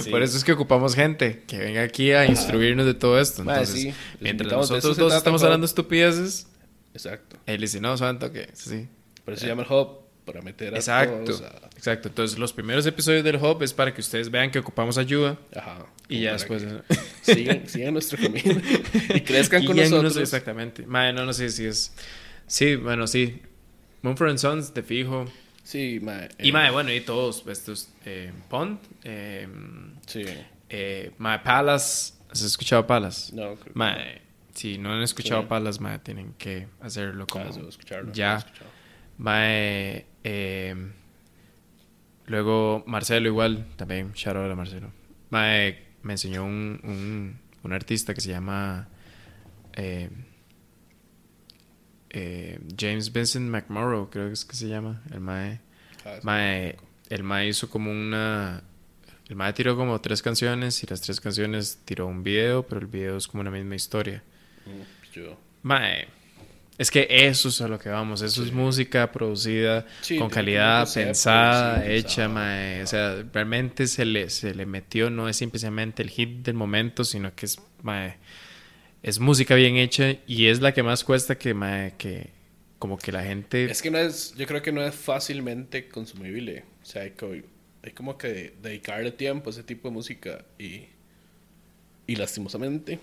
Sí. 0.00 0.10
Por 0.10 0.22
eso 0.22 0.36
es 0.36 0.44
que 0.44 0.52
ocupamos 0.52 0.94
gente 0.94 1.42
que 1.48 1.58
venga 1.58 1.82
aquí 1.82 2.12
a 2.12 2.24
instruirnos 2.24 2.86
de 2.86 2.94
todo 2.94 3.18
esto. 3.18 3.42
Entonces, 3.42 3.74
sí, 3.82 3.92
mientras 4.20 4.52
nosotros 4.52 4.96
dos 4.96 5.12
estamos 5.12 5.40
todo. 5.40 5.48
hablando 5.48 5.64
estupideces, 5.66 6.46
Exacto. 6.94 7.36
él 7.46 7.60
dice, 7.60 7.80
no, 7.80 7.96
santo, 7.96 8.30
que 8.30 8.48
sí. 8.52 8.86
Por 9.24 9.34
eso 9.34 9.40
se 9.40 9.48
llama 9.48 9.64
el 9.68 9.72
hub, 9.72 10.02
para 10.24 10.40
meter 10.40 10.72
a 10.74 10.76
Exacto, 10.76 11.24
todos 11.24 11.42
a- 11.42 11.68
exacto. 11.76 12.06
Entonces, 12.08 12.38
los 12.38 12.52
primeros 12.52 12.86
episodios 12.86 13.24
del 13.24 13.36
Hub 13.36 13.60
es 13.64 13.72
para 13.72 13.92
que 13.92 14.00
ustedes 14.02 14.30
vean 14.30 14.52
que 14.52 14.60
ocupamos 14.60 14.98
ayuda 14.98 15.36
Ajá. 15.56 15.84
y 16.08 16.20
ya 16.20 16.34
después... 16.34 16.62
que 16.62 16.94
Sigan, 17.34 17.68
sigan 17.68 17.92
nuestro 17.94 18.18
camino 18.22 18.60
y 19.14 19.20
crezcan 19.22 19.64
con 19.64 19.74
Guíennos, 19.74 20.00
nosotros. 20.04 20.22
Exactamente. 20.22 20.86
Mae, 20.86 21.12
no, 21.12 21.26
no 21.26 21.32
sé 21.32 21.50
si 21.50 21.64
es... 21.64 21.92
Sí, 22.46 22.76
bueno, 22.76 23.08
sí. 23.08 23.42
Mumford 24.02 24.38
Sons, 24.38 24.72
te 24.72 24.84
fijo. 24.84 25.24
Sí, 25.72 26.00
mae. 26.02 26.28
Y 26.38 26.50
eh, 26.50 26.52
mae, 26.52 26.70
bueno, 26.70 26.92
y 26.92 27.00
todos 27.00 27.46
estos... 27.46 27.88
Eh, 28.04 28.30
Pond, 28.50 28.78
eh, 29.04 29.48
Sí. 30.06 30.22
eh, 30.68 31.12
mae, 31.16 31.38
Palace, 31.38 32.12
¿Has 32.30 32.42
escuchado 32.42 32.86
Palas? 32.86 33.32
No, 33.32 33.54
creo 33.54 33.64
que 33.64 33.70
Mae, 33.74 34.20
si 34.54 34.76
no 34.76 34.92
han 34.92 35.00
escuchado 35.02 35.40
Sí. 35.42 35.46
Palas, 35.48 35.80
mae, 35.80 35.98
tienen 36.00 36.34
que 36.34 36.68
hacerlo 36.82 37.26
como... 37.26 37.46
Ah, 37.46 37.68
escucharlo, 37.68 38.12
ya. 38.12 38.36
escuchado. 38.36 38.70
Mae, 39.16 40.04
eh, 40.24 40.74
luego 42.26 42.84
Marcelo 42.86 43.28
igual, 43.28 43.66
también, 43.76 44.12
shout 44.12 44.36
out 44.36 44.50
a 44.52 44.54
Marcelo. 44.54 44.92
Mae, 45.30 45.78
me 46.02 46.12
enseñó 46.12 46.44
un, 46.44 46.80
un, 46.84 47.40
un 47.62 47.72
artista 47.72 48.12
que 48.12 48.20
se 48.20 48.28
llama 48.28 48.88
eh, 52.12 52.60
James 52.78 53.12
Vincent 53.12 53.48
McMorrow, 53.48 54.10
creo 54.10 54.28
que 54.28 54.34
es 54.34 54.44
que 54.44 54.54
se 54.54 54.68
llama, 54.68 55.02
el 55.10 55.20
Mae. 55.20 55.60
Ah. 56.04 56.18
Mae, 56.22 56.76
el 57.08 57.22
Mae 57.22 57.48
hizo 57.48 57.68
como 57.68 57.90
una... 57.90 58.62
El 59.28 59.36
Mae 59.36 59.52
tiró 59.54 59.76
como 59.76 59.98
tres 60.00 60.20
canciones 60.20 60.82
y 60.82 60.86
las 60.86 61.00
tres 61.00 61.20
canciones 61.20 61.80
tiró 61.86 62.06
un 62.06 62.22
video, 62.22 62.66
pero 62.66 62.82
el 62.82 62.86
video 62.86 63.16
es 63.16 63.26
como 63.26 63.40
una 63.40 63.50
misma 63.50 63.74
historia. 63.76 64.22
Mm, 64.66 65.12
Yo. 65.14 65.38
Mae, 65.62 66.06
es 66.76 66.90
que 66.90 67.06
eso 67.08 67.48
es 67.48 67.60
a 67.60 67.68
lo 67.68 67.78
que 67.78 67.88
vamos. 67.88 68.20
Eso 68.22 68.42
es 68.42 68.52
música 68.52 69.10
producida 69.12 69.86
Sí, 70.00 70.18
con 70.18 70.28
calidad, 70.28 70.86
pensada, 70.92 71.86
hecha, 71.86 72.28
mae. 72.28 72.82
O 72.82 72.86
sea, 72.86 73.24
realmente 73.32 73.86
se 73.86 74.04
le, 74.04 74.28
se 74.28 74.54
le 74.54 74.66
metió, 74.66 75.08
no 75.08 75.28
es 75.28 75.36
simplemente 75.36 76.02
el 76.02 76.10
hit 76.10 76.44
del 76.44 76.54
momento, 76.54 77.04
sino 77.04 77.34
que 77.34 77.46
es, 77.46 77.58
mae, 77.82 78.18
es 79.02 79.18
música 79.18 79.54
bien 79.54 79.76
hecha 79.76 80.16
y 80.26 80.46
es 80.46 80.60
la 80.60 80.72
que 80.72 80.82
más 80.82 81.04
cuesta 81.04 81.36
que, 81.36 81.54
mae, 81.54 81.94
que 81.98 82.30
como 82.78 82.98
que 82.98 83.12
la 83.12 83.22
gente... 83.22 83.70
Es 83.70 83.82
que 83.82 83.90
no 83.90 83.98
es, 83.98 84.34
yo 84.36 84.46
creo 84.46 84.62
que 84.62 84.72
no 84.72 84.82
es 84.82 84.94
fácilmente 84.94 85.88
consumible. 85.88 86.64
O 86.82 86.86
sea, 86.86 87.02
hay, 87.02 87.10
que, 87.10 87.44
hay 87.82 87.92
como 87.92 88.16
que 88.16 88.54
dedicarle 88.62 89.12
tiempo 89.12 89.50
a 89.50 89.52
ese 89.52 89.62
tipo 89.62 89.88
de 89.88 89.94
música 89.94 90.44
y, 90.58 90.86
y 92.06 92.16
lastimosamente, 92.16 92.98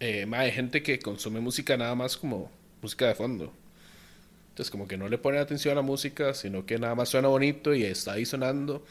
eh, 0.00 0.26
ma, 0.26 0.40
hay 0.40 0.52
gente 0.52 0.82
que 0.82 0.98
consume 0.98 1.40
música 1.40 1.76
nada 1.76 1.94
más 1.94 2.16
como 2.16 2.50
música 2.82 3.06
de 3.06 3.14
fondo. 3.14 3.52
Entonces, 4.50 4.70
como 4.70 4.86
que 4.86 4.96
no 4.96 5.08
le 5.08 5.18
pone 5.18 5.38
atención 5.38 5.72
a 5.72 5.76
la 5.76 5.82
música, 5.82 6.32
sino 6.32 6.64
que 6.64 6.78
nada 6.78 6.94
más 6.94 7.08
suena 7.08 7.26
bonito 7.26 7.74
y 7.74 7.82
está 7.82 8.12
ahí 8.12 8.24
sonando, 8.24 8.86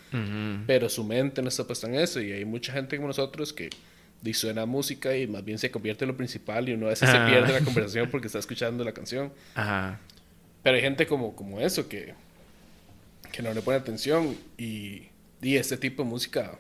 pero 0.68 0.90
su 0.90 1.06
mente 1.06 1.42
no 1.42 1.48
está 1.48 1.66
puesta 1.66 1.88
en 1.88 1.96
eso. 1.96 2.20
Y 2.20 2.34
hay 2.34 2.44
mucha 2.44 2.74
gente 2.74 2.98
como 2.98 3.08
nosotros 3.08 3.54
que 3.54 3.70
di- 4.24 4.34
suena 4.34 4.66
música 4.66 5.16
y 5.16 5.28
más 5.28 5.44
bien 5.46 5.60
se 5.60 5.70
convierte 5.70 6.06
en 6.06 6.10
lo 6.12 6.18
principal 6.18 6.68
y 6.70 6.74
uno 6.74 6.88
a 6.88 6.90
veces 6.90 7.10
Ah. 7.10 7.26
se 7.28 7.32
pierde 7.32 7.54
la 7.54 7.60
conversación 7.66 8.10
porque 8.10 8.28
está 8.28 8.40
escuchando 8.40 8.84
la 8.84 8.94
canción. 8.94 9.32
Ajá. 9.54 10.00
Pero 10.64 10.76
hay 10.78 10.82
gente 10.82 11.06
como, 11.06 11.36
como 11.36 11.60
eso 11.60 11.88
que, 11.90 12.14
que 13.32 13.42
no 13.44 13.54
le 13.54 13.62
pone 13.62 13.78
atención 13.78 14.36
y, 14.58 15.04
y 15.42 15.58
este 15.58 15.78
tipo 15.78 16.04
de 16.04 16.10
música 16.10 16.58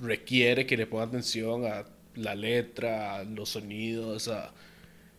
requiere 0.00 0.66
que 0.66 0.76
le 0.76 0.86
ponga 0.86 1.04
atención 1.04 1.64
a 1.64 1.84
la 2.14 2.34
letra, 2.34 3.16
a 3.16 3.24
los 3.24 3.50
sonidos, 3.50 4.28
a, 4.28 4.52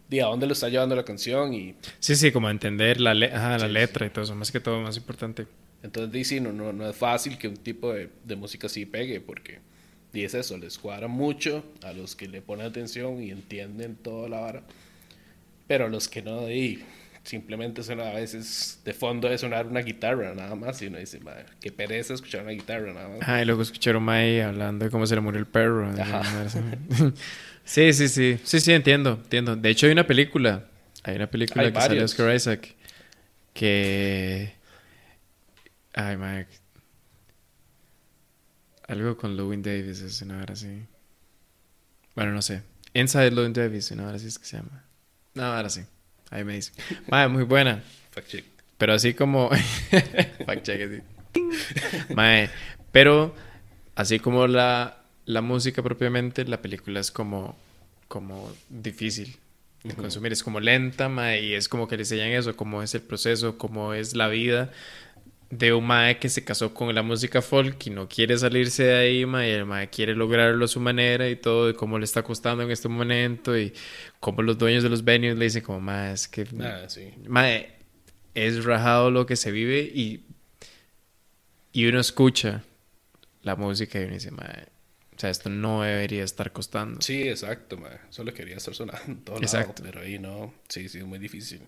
y 0.10 0.20
a 0.20 0.26
dónde 0.26 0.48
lo 0.48 0.54
está 0.54 0.68
llevando 0.70 0.96
la 0.96 1.06
canción 1.06 1.54
y 1.54 1.76
Sí, 2.00 2.16
sí, 2.16 2.32
como 2.32 2.50
entender 2.50 3.00
la, 3.00 3.14
le- 3.14 3.32
ajá, 3.34 3.58
la 3.58 3.68
Sí, 3.68 3.72
letra 3.74 4.06
y 4.06 4.10
todo 4.10 4.24
eso, 4.26 4.36
más 4.36 4.52
que 4.52 4.60
todo, 4.60 4.82
más 4.82 4.98
importante. 4.98 5.48
entonces 5.84 6.28
sí, 6.28 6.40
no, 6.42 6.52
no, 6.52 6.74
no 6.74 6.90
es 6.90 6.96
fácil 6.96 7.38
que 7.38 7.48
un 7.48 7.56
tipo 7.58 7.94
de, 7.94 8.10
de 8.26 8.36
música 8.36 8.68
así 8.68 8.86
pegue 8.86 9.22
porque 9.22 9.60
y 10.14 10.24
es 10.24 10.34
eso, 10.34 10.58
les 10.58 10.78
cuadra 10.78 11.08
mucho 11.08 11.64
a 11.84 11.94
los 11.94 12.16
que 12.16 12.28
le 12.28 12.42
ponen 12.42 12.66
atención 12.66 13.22
y 13.22 13.32
entienden 13.32 13.96
toda 13.96 14.30
la 14.30 14.40
vara, 14.40 14.64
pero 15.68 15.86
a 15.86 15.90
los 15.90 16.08
que 16.08 16.22
no, 16.22 16.46
di, 16.48 16.84
simplemente 17.24 17.84
suena 17.84 18.10
a 18.10 18.14
veces 18.14 18.80
de 18.84 18.94
fondo 18.94 19.30
de 19.30 19.38
sonar 19.38 19.68
una 19.68 19.82
guitarra 19.82 20.34
nada 20.34 20.56
más 20.56 20.82
y 20.82 20.88
uno 20.88 20.98
dice, 20.98 21.20
"Madre, 21.20 21.46
qué 21.62 21.72
pereza 21.72 22.14
escuchar 22.14 22.42
una 22.44 22.52
guitarra 22.52 22.94
nada 22.94 23.10
más. 23.10 23.22
Ajá, 23.22 23.42
y 23.42 23.46
luego 23.46 23.62
escucharon 23.62 24.02
Mai 24.02 24.40
hablando 24.42 24.86
de 24.86 24.92
cómo 24.92 25.06
se 25.06 25.16
le 25.16 25.22
murió 25.22 25.40
el 25.40 25.46
perro. 25.46 25.92
Sí, 27.66 27.94
sí, 27.94 28.08
sí. 28.08 28.40
Sí, 28.44 28.60
sí, 28.62 28.74
entiendo, 28.74 29.20
entiendo. 29.24 29.56
De 29.56 29.70
hecho, 29.70 29.86
hay 29.86 29.92
una 29.92 30.08
película. 30.08 30.66
Hay 31.04 31.16
una 31.18 31.28
película 31.30 31.62
Hay 31.62 31.72
que 31.72 31.80
sale 31.80 31.90
varios. 31.90 32.12
Oscar 32.12 32.36
Isaac. 32.36 32.76
Que. 33.54 34.54
Ay, 35.94 36.18
Mike. 36.18 36.50
Algo 38.90 39.16
con 39.18 39.38
Lewin 39.38 39.62
Davis 39.62 40.02
es 40.02 40.22
una 40.24 40.42
hora 40.42 40.54
así. 40.54 40.82
Bueno, 42.16 42.32
no 42.32 42.42
sé. 42.42 42.64
Inside 42.94 43.32
Lewin 43.32 43.54
Davis, 43.54 43.92
una 43.92 44.08
hora 44.08 44.16
así 44.16 44.28
es 44.28 44.40
que 44.40 44.46
se 44.46 44.58
llama. 44.58 44.84
No, 45.36 45.44
ahora 45.44 45.70
sí. 45.70 45.82
Ahí 46.32 46.44
me 46.44 46.56
dice. 46.56 46.72
Mae, 47.08 47.28
muy 47.28 47.44
buena. 47.44 47.84
Fact 48.12 48.28
check. 48.28 48.46
Pero 48.78 48.94
así 48.94 49.14
como. 49.14 49.50
Fact 50.46 50.64
check, 50.64 50.82
así. 50.82 51.02
Mae, 52.16 52.50
pero 52.92 53.36
así 53.94 54.20
como 54.20 54.48
la, 54.48 55.04
la 55.26 55.42
música 55.42 55.84
propiamente, 55.84 56.44
la 56.46 56.60
película 56.62 57.00
es 57.00 57.12
como, 57.12 57.56
como 58.08 58.52
difícil 58.70 59.38
de 59.84 59.94
Ujú. 59.94 60.02
consumir. 60.02 60.32
Es 60.32 60.44
como 60.44 60.60
lenta, 60.60 61.08
mae, 61.10 61.44
y 61.44 61.54
es 61.54 61.70
como 61.70 61.88
que 61.88 61.96
le 61.96 62.02
enseñan 62.02 62.30
eso, 62.30 62.56
cómo 62.56 62.82
es 62.82 62.96
el 62.96 63.02
proceso, 63.02 63.58
cómo 63.60 63.94
es 63.94 64.16
la 64.16 64.28
vida 64.28 64.72
de 65.50 65.74
un 65.74 65.86
mae 65.86 66.20
que 66.20 66.30
se 66.30 66.44
casó 66.44 66.74
con 66.74 66.94
la 66.94 67.02
música 67.02 67.42
folk 67.42 67.88
y 67.88 67.90
no 67.90 68.08
quiere 68.08 68.38
salirse 68.38 68.84
de 68.84 68.98
ahí, 68.98 69.26
mae, 69.26 69.50
y 69.50 69.54
el 69.54 69.66
mae 69.66 69.90
quiere 69.90 70.16
lograrlo 70.16 70.66
a 70.66 70.68
su 70.68 70.80
manera 70.80 71.28
y 71.30 71.36
todo, 71.36 71.70
y 71.70 71.74
cómo 71.74 71.98
le 71.98 72.06
está 72.06 72.24
costando 72.24 72.64
en 72.64 72.72
este 72.72 72.88
momento, 72.88 73.58
y 73.58 73.74
cómo 74.20 74.44
los 74.44 74.58
dueños 74.58 74.84
de 74.84 74.90
los 74.90 75.04
venues 75.04 75.38
le 75.38 75.46
dicen 75.46 75.64
como, 75.64 75.80
mae, 75.80 76.14
es 76.14 76.28
que... 76.28 76.48
Ah, 76.62 76.88
sí. 76.88 77.14
Mae, 77.28 77.74
es 78.36 78.64
rajado 78.64 79.10
lo 79.10 79.26
que 79.26 79.36
se 79.36 79.52
vive 79.52 79.82
y, 79.82 80.26
y 81.74 81.86
uno 81.88 82.00
escucha 82.00 82.64
la 83.42 83.56
música 83.56 84.00
y 84.00 84.04
uno 84.04 84.14
dice, 84.14 84.32
mae, 84.32 84.68
o 85.16 85.20
sea, 85.20 85.32
esto 85.32 85.50
no 85.50 85.82
debería 85.82 86.24
estar 86.24 86.54
costando. 86.54 87.02
Sí, 87.02 87.28
exacto, 87.28 87.76
ma. 87.78 87.90
Solo 88.10 88.34
quería 88.34 88.56
estar 88.56 88.74
sonando 88.74 89.04
en 89.06 89.22
todo 89.22 89.38
Exacto. 89.38 89.84
lado, 89.84 89.92
pero 89.92 90.06
ahí 90.06 90.18
no. 90.18 90.54
Sí, 90.70 90.88
sí, 90.88 91.00
es 91.00 91.06
muy 91.06 91.20
difícil. 91.20 91.62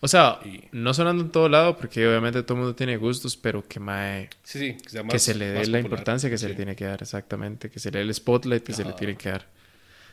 O 0.00 0.08
sea, 0.08 0.40
Y- 0.44 0.62
no 0.72 0.94
sonando 0.94 1.22
en 1.24 1.30
todo 1.30 1.48
lado 1.48 1.76
porque 1.76 2.06
obviamente 2.06 2.42
todo 2.42 2.54
el 2.54 2.60
mundo 2.60 2.74
tiene 2.76 2.96
gustos, 2.96 3.36
pero 3.36 3.66
que 3.66 3.80
mae, 3.80 4.28
Sí, 4.42 4.58
sí, 4.58 4.74
que, 4.82 4.90
sea 4.90 5.02
que 5.02 5.06
más- 5.08 5.22
se 5.22 5.34
le 5.34 5.46
dé 5.46 5.58
más 5.58 5.68
la 5.68 5.78
popular. 5.78 5.98
importancia 6.00 6.30
que 6.30 6.38
se 6.38 6.46
le 6.48 6.52
Sí. 6.52 6.56
tiene 6.56 6.76
que 6.76 6.84
dar, 6.84 7.02
exactamente, 7.02 7.70
que 7.70 7.78
se 7.80 7.90
le 7.90 7.98
dé 7.98 8.04
el 8.04 8.14
spotlight 8.14 8.62
que 8.64 8.72
se 8.72 8.82
le 8.84 8.90
Ajá. 8.90 8.96
tiene 8.98 9.16
que 9.16 9.28
dar. 9.30 9.46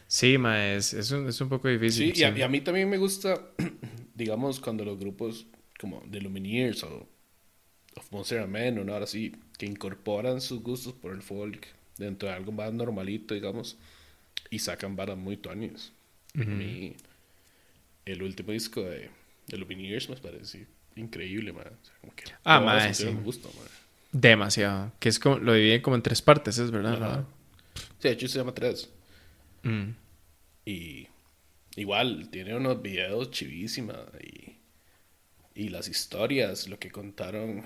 Sí, 0.07 0.37
mae, 0.37 0.75
es, 0.77 0.93
es, 0.93 1.11
un, 1.11 1.27
es 1.27 1.39
un 1.41 1.49
poco 1.49 1.67
difícil. 1.67 2.13
Sí, 2.13 2.21
y 2.21 2.23
a, 2.23 2.37
y 2.37 2.41
a 2.41 2.47
mí 2.47 2.61
también 2.61 2.89
me 2.89 2.97
gusta, 2.97 3.41
digamos, 4.15 4.59
cuando 4.59 4.85
los 4.85 4.99
grupos 4.99 5.47
como 5.79 6.03
The 6.11 6.21
Lumineers 6.21 6.83
o 6.83 7.07
of 7.97 8.11
Monster 8.11 8.39
and 8.41 8.51
Men 8.51 8.79
o 8.79 8.83
nada 8.83 9.03
así, 9.03 9.33
que 9.57 9.65
incorporan 9.65 10.41
sus 10.41 10.61
gustos 10.61 10.93
por 10.93 11.13
el 11.13 11.21
folk 11.21 11.65
dentro 11.97 12.27
de 12.29 12.35
algo 12.35 12.51
más 12.51 12.73
normalito, 12.73 13.33
digamos, 13.33 13.77
y 14.49 14.59
sacan 14.59 14.95
varas 14.95 15.17
muy 15.17 15.37
tuanis. 15.37 15.91
A 16.37 16.43
mí, 16.43 16.95
el 18.05 18.21
último 18.21 18.51
disco 18.51 18.81
de 18.83 19.09
The 19.47 19.57
Lumineers 19.57 20.09
me 20.09 20.17
parece 20.17 20.67
increíble, 20.95 21.53
man. 21.53 21.67
O 21.67 21.85
sea, 21.85 21.93
como 22.01 22.15
que 22.15 22.23
Ah, 22.43 22.93
sí. 22.93 23.05
me 23.05 23.21
gustan, 23.21 23.51
man. 23.57 23.67
Demasiado. 24.11 24.91
Que 24.99 25.09
es 25.09 25.19
como, 25.19 25.37
lo 25.39 25.53
dividen 25.53 25.81
como 25.81 25.95
en 25.97 26.01
tres 26.01 26.21
partes, 26.21 26.57
¿es 26.57 26.71
verdad? 26.71 26.93
Ajá. 27.01 27.25
Sí, 27.99 28.07
de 28.07 28.11
hecho 28.11 28.27
se 28.27 28.37
llama 28.39 28.53
Tres. 28.53 28.89
Mm. 29.63 29.89
Y 30.65 31.07
igual, 31.75 32.29
tiene 32.29 32.55
unos 32.55 32.81
videos 32.81 33.29
chivísimas 33.31 33.99
y, 34.23 34.55
y 35.53 35.69
las 35.69 35.87
historias, 35.89 36.67
lo 36.69 36.79
que 36.79 36.89
contaron 36.91 37.63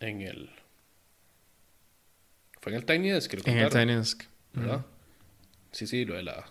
en 0.00 0.20
el... 0.22 0.50
Fue 2.60 2.72
en 2.72 2.78
el 2.78 2.84
Tiny 2.84 3.10
Desk 3.10 3.30
que 3.30 3.36
lo 3.38 3.42
En 3.46 3.58
el 3.58 3.70
Tiny 3.70 3.94
Desk. 3.94 4.24
¿verdad? 4.54 4.84
Sí, 5.72 5.86
sí, 5.86 6.04
lo 6.04 6.14
de 6.14 6.22
la, 6.22 6.46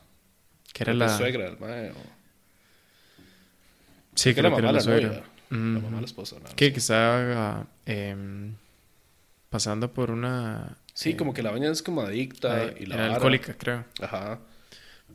Que 0.74 0.84
era 0.84 0.94
de 0.94 1.00
la... 1.00 1.18
suegra 1.18 1.46
del 1.46 1.60
mae, 1.60 1.92
o- 1.92 2.25
Sí, 4.16 4.34
creo 4.34 4.54
que 4.54 4.60
era 4.62 4.72
la 4.72 4.80
la 4.80 4.80
suegra. 4.80 5.10
novia, 5.10 5.24
la 5.72 5.80
Ujú. 5.80 5.82
mamá 5.82 6.00
la 6.02 6.06
esposa, 6.06 6.40
nada, 6.40 6.56
Que 6.56 6.66
sí. 6.66 6.74
que 6.74 6.80
estaba 6.80 7.68
pasando 9.50 9.94
por 9.94 10.12
una... 10.12 10.78
Sí, 10.94 11.14
eh, 11.14 11.18
como 11.18 11.34
que 11.34 11.44
la 11.44 11.52
baña 11.52 11.70
es 11.72 11.84
como 11.84 12.02
adicta 12.02 12.74
y 12.80 12.86
la 12.86 12.96
era 12.96 13.06
alcohólica, 13.08 13.54
creo. 13.58 13.86
Ajá. 14.02 14.40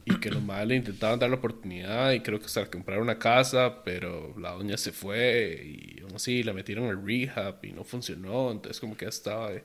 Y 0.05 0.21
que 0.21 0.31
los 0.31 0.43
madres 0.43 0.69
le 0.69 0.77
intentaban 0.77 1.19
dar 1.21 1.31
la 1.31 1.37
oportunidad 1.37 2.13
y 2.13 2.21
creo 2.23 2.41
que 2.41 2.47
hasta 2.47 2.71
comprar 2.71 3.01
una 3.01 3.19
casa, 3.19 3.83
pero 3.85 4.35
la 4.39 4.53
doña 4.53 4.77
se 4.79 4.93
fue 4.93 5.63
y 5.65 6.01
aún 6.03 6.17
así 6.17 6.43
la 6.45 6.53
metieron 6.55 6.89
al 6.89 7.05
rehab 7.07 7.61
y 7.65 7.73
no 7.73 7.85
funcionó. 7.85 8.53
Entonces 8.53 8.81
como 8.81 8.97
que 8.97 9.07
ya 9.07 9.11
estaba... 9.11 9.53
eh, 9.55 9.65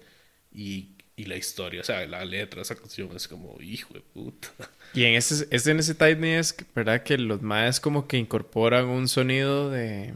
Y, 0.53 0.94
y 1.17 1.25
la 1.25 1.35
historia, 1.37 1.81
o 1.81 1.83
sea, 1.83 2.05
la 2.07 2.25
letra 2.25 2.57
de 2.57 2.63
esa 2.63 2.75
canción 2.75 3.15
es 3.15 3.27
como, 3.27 3.57
hijo 3.61 3.93
de 3.93 4.01
puta. 4.01 4.49
Y 4.93 5.03
en 5.05 5.15
ese, 5.15 5.47
es 5.51 5.67
en 5.67 5.79
ese 5.79 5.95
Tiny 5.95 6.15
Desk, 6.35 6.63
¿verdad? 6.73 7.03
Que 7.03 7.17
los 7.17 7.41
maes 7.41 7.79
como 7.79 8.07
que 8.07 8.17
incorporan 8.17 8.85
un 8.87 9.07
sonido 9.07 9.69
de... 9.69 10.13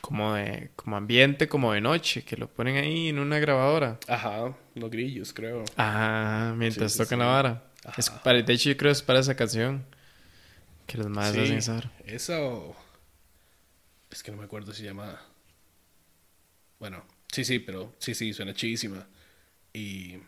Como 0.00 0.34
de... 0.34 0.70
Como 0.76 0.96
ambiente, 0.96 1.48
como 1.48 1.72
de 1.72 1.80
noche, 1.80 2.22
que 2.24 2.36
lo 2.36 2.48
ponen 2.48 2.76
ahí 2.76 3.08
en 3.08 3.18
una 3.18 3.38
grabadora. 3.38 3.98
Ajá, 4.08 4.56
los 4.74 4.90
grillos, 4.90 5.32
creo. 5.32 5.64
Ah, 5.76 6.54
mientras 6.56 6.92
Sí, 6.92 6.98
tocan 6.98 7.18
sí. 7.18 7.24
la 7.24 7.26
vara. 7.26 7.64
Ajá. 7.84 7.94
Es 7.98 8.10
para, 8.10 8.42
de 8.42 8.52
hecho, 8.52 8.70
yo 8.70 8.76
creo 8.76 8.90
que 8.90 8.92
es 8.98 9.02
para 9.02 9.20
esa 9.20 9.34
canción. 9.36 9.84
Que 10.86 10.98
los 10.98 11.08
maes 11.08 11.32
Sí, 11.34 11.40
hacen 11.40 11.58
esa 12.06 12.40
o... 12.42 12.76
Es 14.10 14.22
que 14.22 14.30
no 14.30 14.38
me 14.38 14.44
acuerdo 14.44 14.72
si 14.72 14.82
se 14.82 14.88
llama... 14.88 15.20
Bueno, 16.78 17.04
sí, 17.32 17.44
sí, 17.44 17.58
pero 17.58 17.94
sí, 17.98 18.14
sí, 18.14 18.32
suena 18.32 18.54
chidísima. 18.54 19.06
Y... 19.72 20.18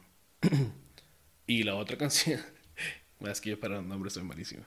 y 1.47 1.63
la 1.65 1.75
otra 1.75 1.97
canción 1.97 2.41
Más 3.21 3.41
que 3.41 3.51
yo 3.51 3.61
para 3.61 3.77
los 3.77 3.85
nombres 3.85 4.15
soy 4.15 4.23
malísimo. 4.23 4.65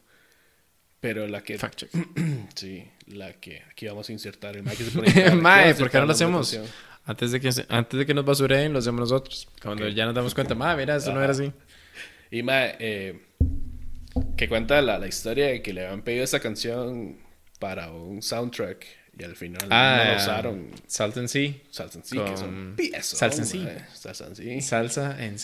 Pero 1.00 1.28
la 1.28 1.44
que... 1.44 1.58
Fact 1.58 1.76
check. 1.76 1.92
sí, 2.56 2.88
la 3.08 3.34
que 3.34 3.64
aquí 3.70 3.88
vamos 3.88 4.08
a 4.10 4.12
insertar. 4.14 4.56
El 4.56 4.70
se 4.70 4.92
pone 4.92 5.10
editar. 5.10 5.36
Mae, 5.36 5.76
¿por 5.76 5.90
qué 5.90 5.98
no 6.00 6.06
lo 6.06 6.12
hacemos? 6.12 6.60
Antes 7.06 7.32
de 7.32 7.42
que, 7.42 7.50
antes 7.68 8.00
de 8.00 8.06
que 8.06 8.14
nos 8.14 8.24
basureen, 8.24 8.72
lo 8.72 8.80
hacemos 8.80 9.02
nosotros. 9.02 9.50
Cuando 9.62 9.88
ya 9.90 10.06
nos 10.06 10.16
damos 10.16 10.34
cuenta, 10.34 10.56
mae, 10.56 10.78
mira, 10.78 10.96
eso 10.96 11.14
no 11.14 11.22
era 11.22 11.34
así. 11.34 11.52
Y 12.32 12.44
mae, 12.44 12.78
eh, 12.80 13.22
que 14.38 14.48
cuenta 14.48 14.82
la, 14.82 14.98
la 14.98 15.08
historia 15.08 15.48
de 15.48 15.62
que 15.62 15.74
le 15.74 15.86
habían 15.86 16.04
pedido 16.04 16.24
esa 16.24 16.40
canción 16.40 17.18
para 17.60 17.92
un 17.92 18.22
soundtrack 18.22 18.86
y 19.18 19.24
al 19.24 19.36
final 19.36 19.70
no 19.70 19.76
la 19.76 20.16
usaron. 20.18 20.72
Salt 20.88 21.18
and 21.18 21.28
Sea. 21.28 21.54
Salsa 21.70 22.00
en 22.00 22.06
sí, 22.06 22.18
que 22.18 22.24
Con 22.24 22.38
son 22.38 22.74
piezas. 22.76 23.06
salsa 23.18 23.42
en 23.42 23.48
sí. 23.48 23.68
Salsa 23.94 24.26
en 24.28 24.36
sí. 24.36 24.62
Salsa 24.62 25.24
en 25.24 25.36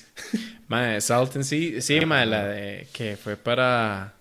Mae, 0.68 1.02
Salt 1.02 1.36
and 1.36 1.46
Sea. 1.46 1.82
Sí, 1.82 2.06
mae, 2.06 2.26
la 2.26 2.46
de 2.48 2.88
que 2.94 3.16
fue 3.18 3.36
para 3.38 4.14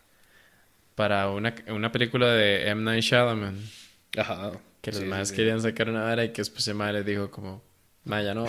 para 0.94 1.30
una, 1.30 1.54
una 1.68 1.92
película 1.92 2.32
de 2.32 2.68
M. 2.68 2.82
Night 2.82 3.02
Shyamalan. 3.04 3.56
Ajá. 4.16 4.52
Que 4.80 4.90
los 4.90 5.00
Sí, 5.00 5.06
más 5.06 5.28
sí, 5.28 5.32
sí. 5.32 5.36
querían 5.36 5.60
sacar 5.62 5.88
una 5.88 6.02
vara 6.02 6.24
y 6.24 6.28
que 6.30 6.40
después 6.42 6.66
el 6.68 6.74
mae 6.74 6.92
les 6.92 7.06
dijo 7.06 7.30
como, 7.30 7.62
mae, 8.04 8.24
ya 8.24 8.34
no. 8.34 8.46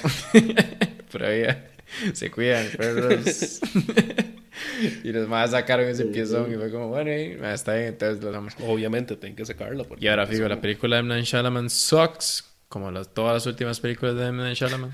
Pero 1.12 1.36
ya 1.36 1.66
se 2.14 2.30
cuidan, 2.32 2.68
perros. 2.78 3.60
y 5.03 5.12
los 5.12 5.28
más 5.28 5.51
sacaron 5.51 5.88
ese 5.88 6.05
piezón 6.05 6.51
y 6.51 6.55
fue 6.55 6.72
como, 6.72 6.89
bueno, 6.89 7.12
mae, 7.41 7.53
está 7.53 7.76
bien, 7.76 7.88
entonces 7.88 8.24
lo 8.24 8.32
damos. 8.32 8.55
Obviamente 8.62 9.16
tienen 9.16 9.36
que 9.36 9.45
sacarlo. 9.45 9.86
Y 9.99 10.07
ahora, 10.07 10.28
fijo, 10.28 10.47
la 10.47 10.60
película 10.60 10.97
de 10.97 10.99
M. 11.01 11.10
Night 11.10 11.26
Shyamalan 11.26 11.70
sucks, 11.70 12.45
como 12.68 12.91
las, 12.91 13.14
todas 13.14 13.34
las 13.34 13.45
últimas 13.45 13.80
películas 13.80 14.16
de 14.16 14.28
M. 14.28 14.43
Night 14.43 14.57
Shyamalan. 14.57 14.91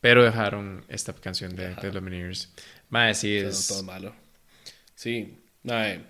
Pero 0.00 0.24
dejaron 0.24 0.84
esta 0.88 1.12
canción 1.12 1.54
de 1.54 1.76
The 1.76 1.92
Lumineers. 1.92 2.52
Mae, 2.90 3.14
sí 3.14 3.36
es... 3.36 3.68
todo 3.68 3.84
malo. 3.84 4.14
Sí, 4.96 5.38
nada, 5.62 5.92
eh, 5.92 6.04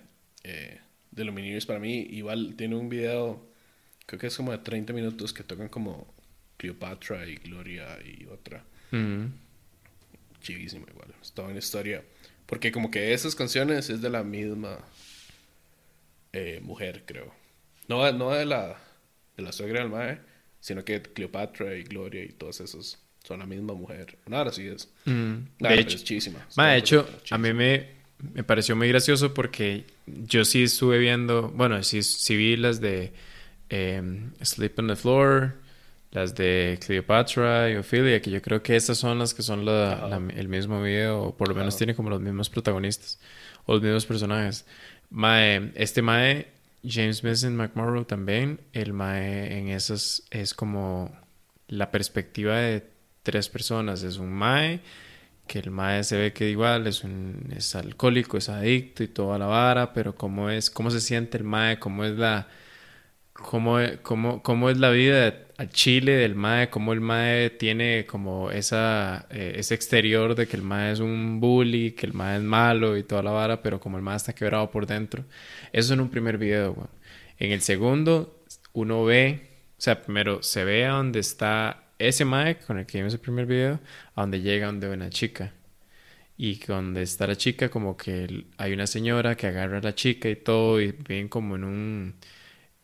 eh, 0.45 0.81
The 1.15 1.25
Lumineers 1.25 1.67
para 1.67 1.79
mí 1.79 2.07
igual 2.11 2.55
tiene 2.57 2.75
un 2.75 2.89
video, 2.89 3.47
creo 4.07 4.19
que 4.19 4.27
es 4.29 4.37
como 4.37 4.53
de 4.53 4.59
30 4.59 4.93
minutos 4.93 5.33
que 5.33 5.45
tocan 5.45 5.69
como 5.69 6.13
Cleopatra 6.57 7.27
y 7.27 7.37
Gloria 7.37 7.99
y 8.05 8.27
otra. 8.27 8.65
Ujú. 8.93 9.31
Chivísimo 10.41 10.87
igual, 10.89 11.15
es 11.21 11.33
toda 11.33 11.49
una 11.49 11.59
historia. 11.59 12.03
Porque 12.53 12.71
como 12.71 12.91
que 12.91 13.15
esas 13.15 13.35
canciones 13.35 13.89
es 13.89 14.03
de 14.03 14.11
la 14.11 14.23
misma 14.23 14.77
eh, 16.35 16.61
mujer, 16.63 17.05
creo. 17.07 17.33
No, 17.89 18.13
no 18.13 18.29
de 18.29 18.45
la, 18.45 18.79
de 19.39 19.43
la 19.43 19.53
suegra 19.53 19.81
del 19.81 19.89
mae, 19.89 20.19
sino 20.61 20.85
que 20.85 21.01
Cleopatra 21.01 21.75
y 21.77 21.85
Gloria 21.85 22.23
y 22.23 22.29
todos 22.29 22.61
esos 22.61 22.99
son 23.25 23.39
la 23.39 23.47
misma 23.47 23.73
mujer. 23.73 24.19
Nada, 24.27 24.51
así 24.51 24.67
es. 24.69 24.85
Ujú. 25.07 25.47
Nada, 25.61 25.77
De 25.77 25.81
hecho, 25.81 25.97
es 25.97 26.05
chísima. 26.05 26.47
Ma, 26.55 26.73
de 26.73 26.77
hecho, 26.77 27.09
Chísima. 27.23 27.37
a 27.37 27.39
mí 27.39 27.55
me, 27.55 27.89
me 28.35 28.45
pareció 28.45 28.77
muy 28.77 28.89
gracioso 28.89 29.33
porque 29.33 29.87
yo 30.07 30.45
sí 30.45 30.65
estuve 30.65 30.99
viendo, 30.99 31.49
bueno, 31.49 31.83
sí, 31.83 32.03
sí 32.03 32.37
vi 32.37 32.59
las 32.59 32.83
de 32.83 33.15
em, 33.71 34.31
Sleep 34.43 34.79
on 34.79 34.89
the 34.89 34.97
Floor, 34.97 35.55
las 36.13 36.35
de 36.35 36.79
Cleopatra 36.85 37.71
y 37.71 37.77
Ophelia, 37.77 38.21
que 38.23 38.31
yo 38.31 38.41
creo 38.43 38.63
que 38.63 38.77
esas 38.77 38.99
son 38.99 39.19
las 39.19 39.35
que 39.35 39.43
son 39.43 39.65
la- 39.65 39.95
Ajá. 39.95 40.09
la- 40.09 40.33
el 40.35 40.49
mismo 40.49 40.83
video, 40.83 41.23
o 41.23 41.37
por 41.37 41.49
lo 41.49 41.55
menos 41.55 41.77
tiene 41.77 41.95
como 41.95 42.11
los 42.11 42.21
mismos 42.21 42.51
protagonistas, 42.51 43.19
o 43.67 43.75
los 43.75 43.83
mismos 43.83 44.07
personajes. 44.07 44.67
Mae, 45.11 45.73
este 45.75 46.03
Mae, 46.03 46.49
James 46.85 47.23
Mason 47.25 47.57
McMorrow 47.57 48.05
también, 48.05 48.61
el 48.73 48.93
Mae 48.93 49.59
en 49.59 49.69
esas 49.69 50.23
es 50.31 50.55
como 50.55 51.11
la 51.69 51.91
perspectiva 51.91 52.57
de 52.59 52.85
tres 53.23 53.49
personas. 53.49 54.03
Es 54.03 54.19
un 54.19 54.33
Mae, 54.33 54.81
que 55.47 55.59
el 55.61 55.71
Mae 55.71 56.05
se 56.05 56.17
ve 56.17 56.33
que 56.33 56.49
igual 56.51 56.87
es, 56.87 57.05
un, 57.05 57.53
es 57.57 57.75
alcohólico, 57.75 58.37
es 58.39 58.49
adicto 58.49 59.03
y 59.03 59.09
toda 59.09 59.39
la 59.39 59.47
vara, 59.47 59.93
pero 59.93 60.15
cómo 60.15 60.51
es, 60.51 60.71
cómo 60.71 60.91
se 60.91 61.01
siente 61.01 61.39
el 61.39 61.45
Mae, 61.45 61.79
cómo 61.79 62.05
es 62.05 62.13
la, 62.19 62.49
cómo, 63.43 63.79
cómo, 64.03 64.43
cómo 64.43 64.71
es 64.71 64.79
la 64.79 64.91
vida 64.91 65.35
al 65.59 65.71
Chile 65.71 66.13
del 66.13 66.35
Mae, 66.35 66.71
cómo 66.71 66.93
el 66.93 67.01
Mae 67.01 67.51
tiene 67.51 68.07
como 68.07 68.51
esa, 68.51 69.27
eh, 69.31 69.55
ese 69.57 69.75
exterior 69.75 70.35
de 70.35 70.47
que 70.47 70.57
el 70.57 70.63
Mae 70.63 70.93
es 70.93 71.01
un 71.01 71.41
bully, 71.41 71.93
que 71.93 72.07
el 72.07 72.15
Mae 72.15 72.39
es 72.39 72.43
malo 72.43 72.97
y 72.97 73.03
toda 73.03 73.23
la 73.23 73.31
vara, 73.31 73.63
pero 73.63 73.81
como 73.81 73.97
el 73.97 74.03
Mae 74.03 74.17
está 74.17 74.35
quebrado 74.35 74.71
por 74.71 74.87
dentro. 74.87 75.25
Eso 75.73 75.95
en 75.95 76.01
un 76.01 76.11
primer 76.11 76.39
video. 76.39 76.89
En 77.39 77.53
el 77.53 77.61
segundo, 77.61 78.43
uno 78.73 79.05
ve, 79.05 79.49
o 79.79 79.81
sea, 79.81 80.03
primero 80.03 80.43
se 80.43 80.65
ve 80.65 80.87
a 80.87 80.93
donde 80.93 81.21
está 81.21 81.85
ese 81.99 82.25
Mae 82.25 82.57
con 82.59 82.79
el 82.79 82.87
que 82.87 82.99
vimos 82.99 83.15
el 83.15 83.21
primer 83.21 83.47
video, 83.47 83.81
a 84.15 84.23
donde 84.23 84.41
llega 84.41 84.67
donde 84.67 84.89
ve 84.89 84.95
una 84.95 85.11
chica. 85.11 85.53
Y 86.37 86.57
donde 86.67 87.03
está 87.03 87.27
la 87.27 87.37
chica, 87.37 87.69
como 87.69 87.97
que 87.97 88.47
hay 88.57 88.73
una 88.73 88.87
señora 88.87 89.37
que 89.37 89.47
agarra 89.47 89.79
a 89.79 89.83
la 89.83 89.95
chica 89.95 90.29
y 90.29 90.37
todo, 90.37 90.81
y 90.81 90.93
viven 90.93 91.29
como 91.29 91.57
en 91.57 91.65
un, 91.65 92.15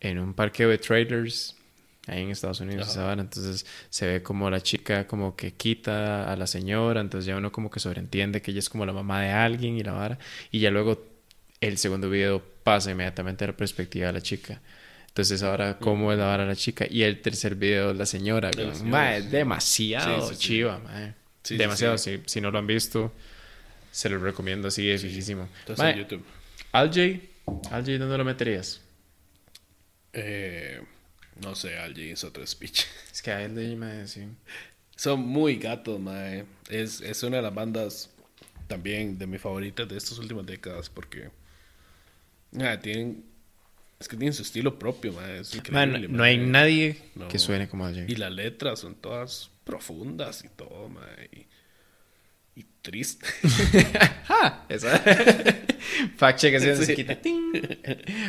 en 0.00 0.18
un 0.18 0.34
parqueo 0.34 0.68
de 0.68 0.78
trailers, 0.78 1.56
ahí 2.06 2.22
en 2.22 2.30
Estados 2.30 2.60
Unidos, 2.60 2.96
Ajá. 2.96 3.12
Entonces 3.12 3.66
se 3.90 4.06
ve 4.06 4.22
como 4.22 4.50
la 4.50 4.60
chica 4.62 5.06
como 5.06 5.36
que 5.36 5.52
quita 5.52 6.32
a 6.32 6.36
la 6.36 6.46
señora, 6.46 7.00
entonces 7.00 7.26
ya 7.26 7.36
uno 7.36 7.52
como 7.52 7.70
que 7.70 7.80
sobreentiende 7.80 8.40
que 8.42 8.50
ella 8.50 8.60
es 8.60 8.68
como 8.68 8.86
la 8.86 8.92
mamá 8.92 9.22
de 9.22 9.30
alguien 9.30 9.76
y 9.76 9.82
la 9.82 9.92
vara. 9.92 10.18
Y 10.50 10.60
ya 10.60 10.70
luego 10.70 11.04
el 11.60 11.78
segundo 11.78 12.08
video 12.08 12.42
pasa 12.62 12.90
inmediatamente 12.90 13.44
a 13.44 13.48
la 13.48 13.56
perspectiva 13.56 14.06
de 14.08 14.12
la 14.14 14.20
chica. 14.20 14.60
Entonces 15.08 15.42
ahora 15.42 15.78
cómo 15.78 16.12
es 16.12 16.18
la 16.18 16.26
vara 16.26 16.46
la 16.46 16.54
chica. 16.54 16.86
Y 16.88 17.02
el 17.02 17.20
tercer 17.20 17.56
video 17.56 17.92
la 17.92 18.06
señora. 18.06 18.50
De 18.50 18.58
la 18.58 18.64
weón. 18.64 18.76
señora, 18.76 18.90
Ma, 18.98 19.16
es 19.16 19.24
sí. 19.24 19.30
demasiado 19.30 20.28
Sí, 20.28 20.34
sí, 20.34 20.40
chiva, 20.40 20.78
ma. 20.78 21.06
Sí, 21.42 21.54
sí, 21.54 21.56
demasiado. 21.56 21.98
Si, 21.98 22.22
si 22.26 22.40
no 22.40 22.50
lo 22.50 22.58
han 22.58 22.66
visto, 22.66 23.12
se 23.90 24.08
lo 24.08 24.18
recomiendo 24.18 24.68
así, 24.68 24.88
es 24.88 25.02
fijísimo. 25.02 25.48
Entonces 25.60 25.78
Ma, 25.82 25.90
en 25.90 25.98
YouTube. 25.98 26.24
Al-J, 26.72 27.00
Al-J, 27.70 27.98
¿dónde 27.98 28.18
lo 28.18 28.24
meterías? 28.24 28.80
Eh, 30.20 30.80
no 31.40 31.54
sé, 31.54 31.78
alguien 31.78 32.12
hizo 32.12 32.28
otro 32.28 32.46
speech. 32.46 32.84
Es 33.12 33.22
que 33.22 33.30
Al-J, 33.32 33.76
ma, 33.76 34.06
sí. 34.06 34.26
Son 34.96 35.20
muy 35.20 35.56
gatos, 35.56 36.00
mae. 36.00 36.44
Es, 36.68 37.00
es 37.00 37.22
una 37.22 37.36
de 37.36 37.42
las 37.42 37.54
bandas 37.54 38.10
también 38.66 39.16
de 39.18 39.26
mis 39.26 39.40
favoritas 39.40 39.88
de 39.88 39.96
estas 39.96 40.18
últimas 40.18 40.44
décadas 40.44 40.90
porque 40.90 41.30
ah, 42.60 42.78
tienen 42.80 43.24
es 44.00 44.06
que 44.06 44.16
tienen 44.16 44.32
su 44.34 44.42
estilo 44.42 44.78
propio, 44.78 45.12
mae. 45.12 45.38
Es 45.40 45.54
Ma, 45.70 45.84
increíble, 45.84 46.08
no, 46.08 46.22
hay 46.22 46.36
nadie 46.38 47.00
No. 47.14 47.28
que 47.28 47.38
suene 47.38 47.68
como 47.68 47.86
Al-J. 47.86 48.10
Y 48.12 48.16
las 48.16 48.32
letras 48.32 48.80
son 48.80 48.94
todas 48.96 49.50
profundas 49.64 50.44
y 50.44 50.48
todo, 50.48 50.88
mae. 50.88 51.28
Y, 51.32 51.46
y 52.58 52.66
tristes. 52.82 53.28
¡Ja! 54.26 54.66
Esa. 54.68 54.98
Fact 56.16 56.38
check 56.40 56.54
así 56.56 56.74
Sí. 56.76 56.84
se 56.86 56.94
quita. 56.96 57.18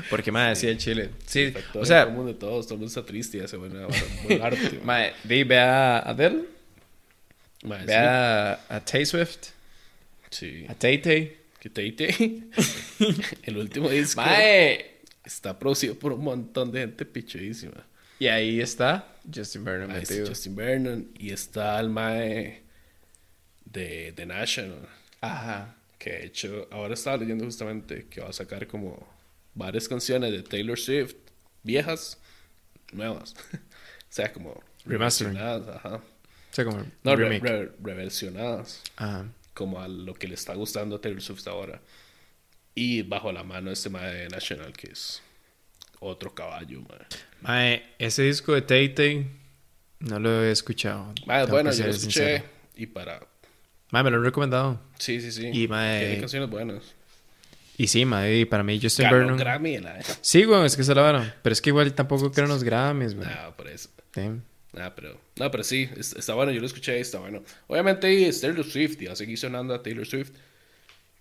Porque, 0.10 0.32
ma, 0.32 0.50
decía 0.50 0.70
el 0.70 0.78
chile. 0.78 1.10
Sí, 1.26 1.52
Todo 1.74 1.80
o 1.80 1.82
el 1.82 1.88
sea, 1.88 2.06
mundo 2.06 2.32
de 2.34 2.40
todos, 2.40 2.66
todo 2.68 2.76
el 2.76 2.80
mundo 2.82 2.88
está 2.90 3.04
triste 3.06 3.38
y 3.38 3.42
hace 3.42 3.58
buena, 3.58 3.88
buen 4.24 4.42
arte. 4.42 4.80
mae. 4.84 5.12
ma, 5.12 5.18
di, 5.24 5.44
ve 5.44 5.58
a 5.60 6.00
Adele, 6.00 6.44
Mae, 7.64 7.86
ve 7.86 7.96
a, 7.96 8.54
a 8.70 8.80
Tay 8.86 9.06
Swift, 9.06 9.48
sí. 10.30 10.66
a 10.68 10.74
Tay 10.76 11.00
Tay. 11.02 11.36
Que 11.60 11.70
Tate, 11.70 12.44
el 13.44 13.58
último 13.58 13.90
disco, 13.90 14.22
Mae, 14.22 15.02
está 15.26 15.60
producido 15.60 15.94
por 16.00 16.14
un 16.14 16.24
montón 16.24 16.72
de 16.72 16.80
gente 16.80 17.04
pichudísima. 17.06 17.86
Y 18.18 18.28
ahí 18.28 18.62
está 18.62 19.14
Justin 19.34 19.66
Vernon 19.66 19.92
Ahí 19.92 20.04
está. 20.04 20.26
Justin 20.26 20.56
Vernon 20.56 21.08
y 21.20 21.32
está 21.34 21.78
el 21.82 21.90
mae 21.90 22.62
de 23.72 24.14
The 24.16 24.26
National. 24.26 24.88
Ajá. 25.22 25.76
Que 25.98 26.12
de 26.12 26.26
hecho, 26.28 26.68
ahora 26.72 26.94
estaba 26.94 27.18
leyendo 27.18 27.44
justamente 27.46 28.08
que 28.10 28.22
va 28.22 28.30
a 28.30 28.34
sacar 28.34 28.66
como 28.68 29.06
varias 29.54 29.88
canciones 29.88 30.32
de 30.32 30.44
Taylor 30.44 30.78
Swift, 30.80 31.16
viejas, 31.64 32.18
nuevas. 32.94 33.34
o 33.54 33.58
sea, 34.10 34.32
como 34.32 34.62
Remastering. 34.86 35.38
ajá. 35.38 35.96
O 35.96 36.02
sea, 36.52 36.66
como 36.66 36.84
No, 37.04 37.16
re- 37.16 37.30
remake. 37.30 37.44
re- 37.44 37.72
reversionadas, 37.84 38.82
Ajá. 38.96 39.26
como 39.54 39.80
a 39.82 39.88
lo 39.88 40.14
que 40.16 40.28
le 40.28 40.36
está 40.36 40.54
gustando 40.56 40.96
a 40.96 41.02
Taylor 41.02 41.22
Swift 41.22 41.48
ahora. 41.48 41.82
Y 42.74 43.02
bajo 43.04 43.32
la 43.32 43.44
mano 43.44 43.70
este 43.72 43.90
mae 43.90 44.14
de 44.14 44.30
National, 44.30 44.72
que 44.74 44.92
es 44.92 45.22
otro 46.00 46.34
caballo, 46.34 46.82
mae. 46.82 47.00
Mae, 47.42 47.84
ese 48.00 48.24
disco 48.24 48.54
de 48.54 48.62
Tay 48.62 48.90
Tay 48.96 49.28
no 50.00 50.18
lo 50.20 50.44
he 50.44 50.52
escuchado. 50.52 51.14
Mae, 51.26 51.46
bueno, 51.46 51.72
yo 51.74 51.84
lo 51.86 51.90
escuché 51.92 52.12
sincero. 52.12 52.44
y 52.76 52.86
para... 52.86 53.20
Mae, 53.92 54.04
me 54.04 54.12
lo 54.12 54.18
han 54.18 54.24
recomendado. 54.24 54.80
Sí, 54.98 55.20
sí, 55.22 55.32
sí. 55.32 55.50
Y, 55.52 55.68
mae- 55.68 56.00
Tiene 56.06 56.20
canciones 56.20 56.50
buenas. 56.50 56.84
Y 57.78 57.88
sí, 57.88 58.06
mae, 58.06 58.40
y 58.40 58.46
para 58.46 58.62
mí 58.64 58.80
Justin 58.82 59.06
Ganó 59.06 59.18
Vernon. 59.18 59.38
Grammy 59.38 59.78
la... 59.80 60.00
Sí, 60.22 60.44
güey, 60.44 60.66
es 60.66 60.76
que 60.76 60.84
se 60.84 60.94
la 60.94 61.02
vara. 61.02 61.36
Pero 61.42 61.54
es 61.54 61.62
que 61.62 61.70
igual 61.70 61.94
tampoco 61.94 62.32
creo 62.32 62.46
en 62.46 62.52
los 62.52 62.64
Grammys, 62.64 63.16
güey. 63.16 63.28
No, 63.28 63.56
por 63.56 63.68
eso. 63.68 63.90
Damn. 64.14 64.44
Ah, 64.78 64.92
pero, 64.96 65.20
no, 65.38 65.50
pero 65.50 65.64
sí, 65.64 65.90
es- 65.98 66.14
está 66.14 66.34
bueno, 66.36 66.52
yo 66.52 66.60
lo 66.60 66.68
escuché 66.68 66.98
y 66.98 67.02
está 67.02 67.20
bueno. 67.20 67.42
Obviamente 67.68 68.28
es 68.28 68.42
Taylor 68.42 68.66
Swift 68.66 69.02
y 69.02 69.06
va 69.06 69.14
a 69.14 69.16
seguir 69.16 69.38
sonando 69.38 69.74
a 69.74 69.82
Taylor 69.82 70.06
Swift, 70.06 70.32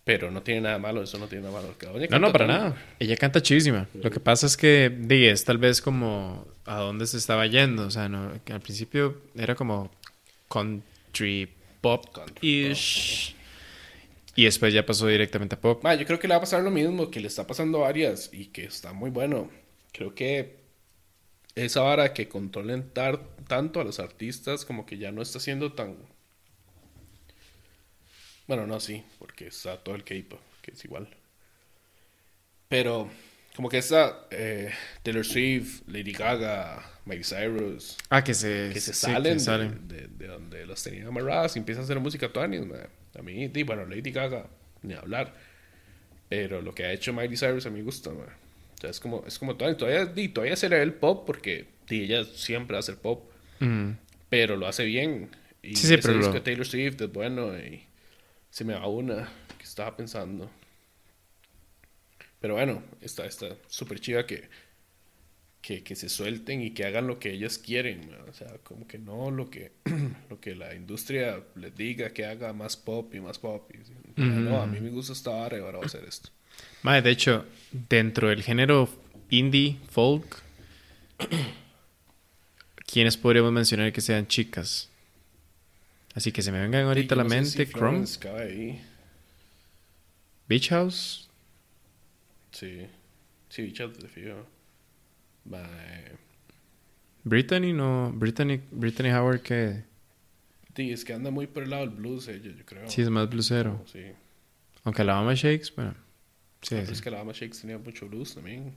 pero 0.04 0.30
no 0.30 0.42
tiene 0.42 0.62
nada 0.62 0.78
malo, 0.78 1.02
eso 1.02 1.16
no 1.18 1.26
tiene 1.28 1.46
nada 1.46 1.60
malo. 1.62 1.74
No, 2.10 2.18
no, 2.18 2.32
para 2.32 2.46
nada. 2.46 2.76
Ella 2.98 3.16
canta 3.16 3.40
chísima. 3.40 3.86
Lo 3.94 4.10
que 4.10 4.20
pasa 4.20 4.46
es 4.46 4.56
que, 4.56 4.90
di, 4.94 5.26
es 5.26 5.44
tal 5.44 5.58
vez 5.58 5.80
como 5.80 6.46
a 6.66 6.76
dónde 6.78 7.06
se 7.06 7.16
estaba 7.18 7.46
yendo. 7.46 7.86
O 7.86 7.90
sea, 7.90 8.08
no, 8.08 8.32
que 8.44 8.52
al 8.52 8.60
principio 8.60 9.16
era 9.36 9.54
como 9.54 9.90
country 10.50 11.48
pop-ish. 11.88 13.34
Y 14.34 14.44
después 14.44 14.72
ya 14.72 14.86
pasó 14.86 15.06
directamente 15.06 15.56
a 15.56 15.60
pop. 15.60 15.82
Ma, 15.82 15.94
yo 15.94 16.06
creo 16.06 16.18
que 16.18 16.28
le 16.28 16.34
va 16.34 16.38
a 16.38 16.42
pasar 16.42 16.62
lo 16.62 16.70
mismo 16.70 17.10
que 17.10 17.20
le 17.20 17.26
está 17.26 17.46
pasando 17.46 17.84
a 17.84 17.88
Arias 17.88 18.30
y 18.32 18.46
que 18.46 18.64
está 18.64 18.92
muy 18.92 19.10
bueno. 19.10 19.50
Creo 19.92 20.14
que 20.14 20.58
esa 21.56 21.80
vara 21.80 22.14
que 22.14 22.28
controlen 22.28 22.90
tar- 22.90 23.20
tanto 23.48 23.80
a 23.80 23.84
los 23.84 23.98
artistas 23.98 24.64
como 24.64 24.86
que 24.86 24.98
ya 24.98 25.10
no 25.10 25.22
está 25.22 25.40
siendo 25.40 25.72
tan... 25.72 25.96
Bueno, 28.46 28.66
no, 28.66 28.78
sí, 28.80 29.02
porque 29.18 29.48
está 29.48 29.76
todo 29.82 29.94
el 29.96 30.04
K-pop, 30.04 30.40
que 30.62 30.70
es 30.70 30.84
igual. 30.84 31.08
Pero 32.68 33.10
como 33.58 33.68
que 33.68 33.78
está 33.78 34.28
eh, 34.30 34.70
Taylor 35.02 35.24
Swift, 35.26 35.80
Lady 35.88 36.12
Gaga, 36.12 36.80
Miley 37.06 37.24
Cyrus, 37.24 37.96
Ah, 38.08 38.22
que 38.22 38.32
se, 38.32 38.70
que 38.72 38.78
se 38.78 38.94
salen, 38.94 39.24
que 39.24 39.28
de- 39.30 39.40
salen. 39.40 39.88
De, 39.88 40.06
de 40.06 40.26
donde 40.28 40.64
los 40.64 40.80
tenían 40.80 41.08
amarradas 41.08 41.56
y 41.56 41.58
empiezan 41.58 41.82
a 41.82 41.84
hacer 41.86 41.98
música 41.98 42.28
tuanis. 42.32 42.62
A 43.18 43.22
mí, 43.22 43.48
di, 43.48 43.64
bueno, 43.64 43.84
Lady 43.84 44.12
Gaga, 44.12 44.46
ni 44.82 44.94
hablar. 44.94 45.34
Pero 46.28 46.62
lo 46.62 46.72
que 46.72 46.84
ha 46.84 46.92
hecho 46.92 47.12
Miley 47.12 47.36
Cyrus 47.36 47.66
a 47.66 47.70
mí 47.70 47.78
me 47.78 47.82
gusta, 47.84 48.10
ma. 48.10 48.26
O 48.76 48.80
sea, 48.80 48.90
es 48.90 49.00
como, 49.00 49.24
es 49.26 49.36
como 49.40 49.56
tuanis. 49.56 49.76
Todavía, 49.76 50.14
todavía 50.32 50.54
será 50.54 50.80
el 50.80 50.94
pop 50.94 51.26
porque 51.26 51.66
di, 51.88 52.04
ella 52.04 52.22
siempre 52.24 52.78
hace 52.78 52.92
el 52.92 52.98
pop, 52.98 53.28
Mm. 53.58 53.94
pero 54.28 54.56
lo 54.56 54.68
hace 54.68 54.84
bien. 54.84 55.30
Y 55.64 55.74
Sí, 55.74 55.88
sí, 55.88 55.94
ese 55.94 56.02
pero 56.06 56.18
disco 56.18 56.34
de 56.34 56.42
Taylor 56.42 56.64
Swift 56.64 57.00
es 57.00 57.12
bueno 57.12 57.58
y 57.58 57.82
se 58.50 58.64
me 58.64 58.74
va 58.74 58.86
una 58.86 59.28
que 59.58 59.64
estaba 59.64 59.96
pensando. 59.96 60.48
Pero 62.40 62.54
bueno, 62.54 62.82
está 63.00 63.26
está 63.26 63.56
súper 63.68 64.00
chiva 64.00 64.26
que, 64.26 64.48
que, 65.60 65.82
que 65.82 65.96
se 65.96 66.08
suelten 66.08 66.62
y 66.62 66.70
que 66.70 66.84
hagan 66.84 67.06
lo 67.06 67.18
que 67.18 67.32
ellas 67.32 67.58
quieren. 67.58 68.10
O 68.28 68.32
sea, 68.32 68.48
como 68.62 68.86
que 68.86 68.98
no 68.98 69.30
lo 69.30 69.50
que, 69.50 69.72
lo 70.30 70.40
que 70.40 70.54
la 70.54 70.74
industria 70.74 71.42
les 71.56 71.74
diga 71.76 72.10
que 72.10 72.26
haga 72.26 72.52
más 72.52 72.76
pop 72.76 73.12
y 73.14 73.20
más 73.20 73.38
pop. 73.38 73.70
Y, 73.74 74.20
No, 74.20 74.62
a 74.62 74.66
mí 74.66 74.80
me 74.80 74.90
gusta 74.90 75.12
esta 75.12 75.30
vara 75.30 75.58
y 75.58 75.60
ahora 75.60 75.78
voy 75.78 75.84
a 75.84 75.86
hacer 75.86 76.04
esto. 76.04 76.30
Mae, 76.82 77.02
de 77.02 77.10
hecho, 77.10 77.44
dentro 77.72 78.28
del 78.28 78.42
género 78.42 78.88
indie, 79.30 79.78
folk, 79.90 80.42
¿quiénes 82.86 83.16
podríamos 83.16 83.52
mencionar 83.52 83.92
que 83.92 84.00
sean 84.00 84.26
chicas? 84.26 84.88
Así 86.14 86.32
que 86.32 86.42
se 86.42 86.50
me 86.50 86.60
vengan 86.60 86.86
ahorita 86.86 87.14
a 87.14 87.18
la 87.18 87.24
no 87.24 87.30
mente, 87.30 87.64
si 87.64 87.72
Chrome. 87.72 88.04
Beach 90.48 90.70
House, 90.70 91.27
Sí. 92.58 92.86
Sí, 93.48 93.62
bichas 93.62 93.96
de 93.98 94.08
fijo. 94.08 94.46
Ma, 95.44 95.62
eh, 95.62 96.16
Brittany, 97.24 97.72
no, 97.72 98.12
Brittany, 98.14 98.60
Brittany 98.70 99.10
Howard 99.10 99.40
que 99.42 99.84
Sí, 100.76 100.92
es 100.92 101.04
que 101.04 101.12
anda 101.12 101.30
muy 101.30 101.46
por 101.48 101.64
el 101.64 101.70
lado 101.70 101.86
del 101.86 101.96
blues 101.96 102.28
ella, 102.28 102.52
yo 102.56 102.64
creo. 102.64 102.88
sí 102.88 103.02
es 103.02 103.10
más 103.10 103.28
blusero. 103.28 103.84
Sí. 103.92 104.02
Aunque 104.84 105.02
la 105.04 105.14
Mama 105.16 105.34
Shakes, 105.34 105.72
bueno, 105.74 105.92
sí, 106.62 106.68
Pero 106.76 106.86
sí. 106.86 106.92
es 106.92 107.02
que 107.02 107.10
la 107.10 107.18
Dama 107.18 107.32
Shakes 107.32 107.60
tenía 107.60 107.78
mucho 107.78 108.06
blues 108.08 108.34
también. 108.34 108.74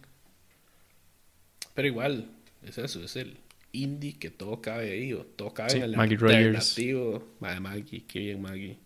Pero 1.76 1.88
igual, 1.88 2.30
es 2.64 2.78
eso, 2.78 3.04
es 3.04 3.16
el 3.16 3.38
indie 3.72 4.18
que 4.18 4.30
todo 4.32 4.62
cabe 4.62 4.92
ahí, 4.92 5.14
o 5.14 5.24
todo 5.26 5.54
cabe 5.54 5.70
Sí, 5.70 5.78
en 5.78 5.84
el 5.84 5.96
Maggie 5.96 6.18
Rogers. 6.18 6.40
alternativo. 6.78 7.28
Madre 7.40 7.60
Maggie, 7.60 8.04
qué 8.08 8.20
bien 8.20 8.42
Maggie. 8.42 8.78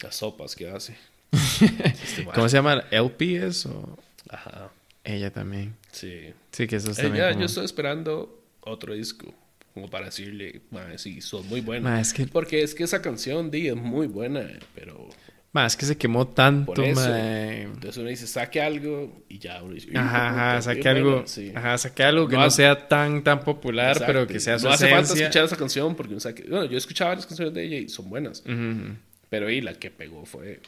Las 0.00 0.16
sopas 0.16 0.56
que 0.56 0.68
hace. 0.70 0.96
¿Cómo 2.34 2.48
se 2.48 2.56
llama? 2.56 2.84
¿LP 2.90 3.46
es 3.46 3.66
o 3.66 3.98
Ajá, 4.30 4.70
ella 5.04 5.30
también? 5.32 5.74
sí. 5.92 6.32
Sí, 6.52 6.66
que 6.66 6.76
eso 6.76 6.90
es 6.90 6.98
Eh, 6.98 7.02
también 7.02 7.24
ya, 7.24 7.28
como- 7.30 7.40
Yo 7.40 7.46
estoy 7.46 7.64
esperando 7.64 8.42
otro 8.62 8.94
disco, 8.94 9.32
como 9.74 9.88
para 9.88 10.06
decirle, 10.06 10.62
sí, 10.96 11.20
son 11.20 11.46
muy 11.48 11.60
buenos. 11.60 11.84
Ma, 11.90 12.00
es 12.00 12.12
que, 12.12 12.26
Porque 12.26 12.62
es 12.62 12.74
que 12.74 12.84
esa 12.84 13.00
canción, 13.02 13.50
di, 13.50 13.68
es 13.68 13.76
muy 13.76 14.06
buena, 14.06 14.46
pero 14.74 15.08
ma, 15.52 15.66
es 15.66 15.76
que 15.76 15.86
se 15.86 15.96
quemó 15.96 16.26
tanto, 16.28 16.72
por 16.74 16.84
eso. 16.84 17.00
ma. 17.00 17.16
Entonces 17.60 17.96
uno 17.98 18.08
dice, 18.08 18.26
saque 18.26 18.60
algo 18.60 19.22
y 19.28 19.38
ya 19.38 19.62
uno 19.62 19.74
dice, 19.74 19.88
"Uy, 19.90 19.96
Ajá, 19.96 20.30
ajá, 20.54 20.62
saque 20.62 20.80
buena", 20.80 20.98
algo, 20.98 21.26
sí. 21.26 21.52
ajá, 21.54 21.78
saque 21.78 22.02
algo 22.02 22.26
que 22.28 22.36
No 22.36 22.42
no, 22.44 22.50
sea 22.50 22.88
tan, 22.88 23.22
tan 23.22 23.40
popular, 23.40 23.92
Exacto. 23.92 24.06
pero 24.12 24.26
que 24.26 24.40
sea 24.40 24.58
su 24.58 24.66
No 24.66 24.72
hace 24.72 24.86
falta 24.88 25.04
esencia. 25.04 25.26
escuchar 25.26 25.44
esa 25.44 25.56
canción 25.56 25.94
porque 25.94 26.12
uno 26.12 26.20
sabe 26.20 26.34
que- 26.36 26.42
bueno, 26.50 26.64
yo 26.64 26.74
he 26.74 26.78
escuchado 26.78 27.10
varias 27.10 27.26
canciones 27.26 27.54
de 27.54 27.64
ella 27.64 27.76
y 27.76 27.88
son 27.88 28.08
buenas. 28.10 28.40
Ujú, 28.40 28.52
ujú. 28.52 28.96
Pero 29.30 29.50
y 29.50 29.60
la 29.60 29.74
que 29.74 29.90
pegó 29.90 30.24
fue. 30.26 30.60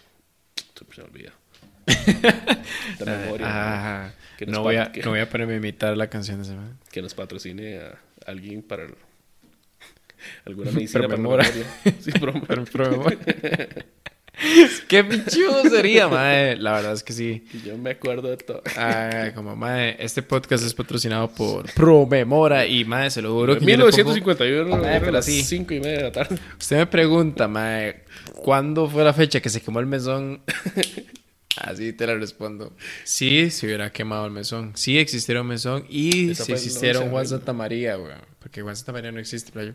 Siempre 0.81 0.97
se 0.97 1.03
me 1.03 1.09
olvida. 1.09 1.33
De 2.99 3.05
memoria. 3.05 3.47
Ajá. 3.47 4.15
Que 4.39 4.47
No 4.47 4.63
voy, 4.63 4.77
a, 4.77 4.91
que- 4.93 5.03
no 5.03 5.11
voy 5.11 5.21
a 5.21 5.29
ponerme 5.29 5.55
a 5.55 5.57
imitar 5.59 5.95
la 5.97 6.09
canción 6.09 6.39
de 6.39 6.45
ese 6.45 6.55
man. 6.55 6.79
Que 6.91 7.03
nos 7.03 7.13
patrocine 7.15 7.79
a 7.81 7.99
alguien 8.27 8.63
para. 8.63 8.85
el- 8.85 8.95
alguna 10.47 10.71
medicina 10.71 11.03
para 11.03 11.13
la 11.13 11.17
memoria. 11.19 11.53
Sí, 12.01 12.11
pero- 12.19 12.33
Qué 14.89 15.05
pichudo 15.05 15.65
sería, 15.69 16.09
mae. 16.09 16.57
La 16.57 16.73
verdad 16.73 16.95
es 16.95 17.03
que 17.03 17.13
sí. 17.13 17.45
Yo 17.65 17.77
me 17.77 17.91
acuerdo 17.91 18.31
de 18.31 18.39
todo. 18.39 18.63
Ah, 18.77 19.33
como, 19.35 19.55
mae, 19.55 19.97
este 20.03 20.23
podcast 20.23 20.65
es 20.65 20.73
patrocinado 20.73 21.29
por 21.31 21.71
Promemora 21.75 22.65
y, 22.67 22.85
mae, 22.87 23.11
se 23.11 23.21
lo 23.21 23.35
juro 23.35 23.55
que 23.59 23.61
yo 23.61 23.67
le 23.67 23.75
pongo- 23.85 23.87
1951, 23.93 24.77
Mae, 24.79 24.87
eran 24.89 25.01
pero 25.01 25.13
las 25.13 25.27
sí. 25.27 25.43
5 25.43 25.75
y 25.75 25.81
media 25.81 25.99
de 25.99 26.03
la 26.05 26.13
tarde. 26.13 26.39
Usted 26.59 26.77
me 26.79 26.87
pregunta, 26.87 27.49
mae, 27.49 28.05
¿cuándo 28.35 28.89
fue 28.89 29.05
la 29.05 29.13
fecha 29.13 29.41
que 29.41 29.49
se 29.49 29.61
quemó 29.61 29.81
el 29.81 29.87
mesón? 29.87 30.43
Así 31.57 31.93
te 31.93 32.07
la 32.07 32.15
respondo. 32.15 32.75
Sí, 33.05 33.51
se 33.51 33.67
hubiera 33.67 33.91
quemado 33.93 34.25
el 34.27 34.33
mesón. 34.33 34.73
Sí 34.77 34.99
existiera 34.99 35.43
un 35.43 35.49
mesón 35.49 35.85
y 35.89 36.27
el 36.27 36.31
existiera 36.31 36.99
11 37.01 37.05
un 37.07 37.11
Juan. 37.11 37.27
Santa 37.27 37.53
María, 37.53 37.99
weón. 37.99 38.21
Porque 38.39 38.63
Juan 38.63 38.77
Santa 38.77 38.93
María 38.93 39.13
no 39.13 39.19
existe, 39.21 39.51
playo. 39.53 39.75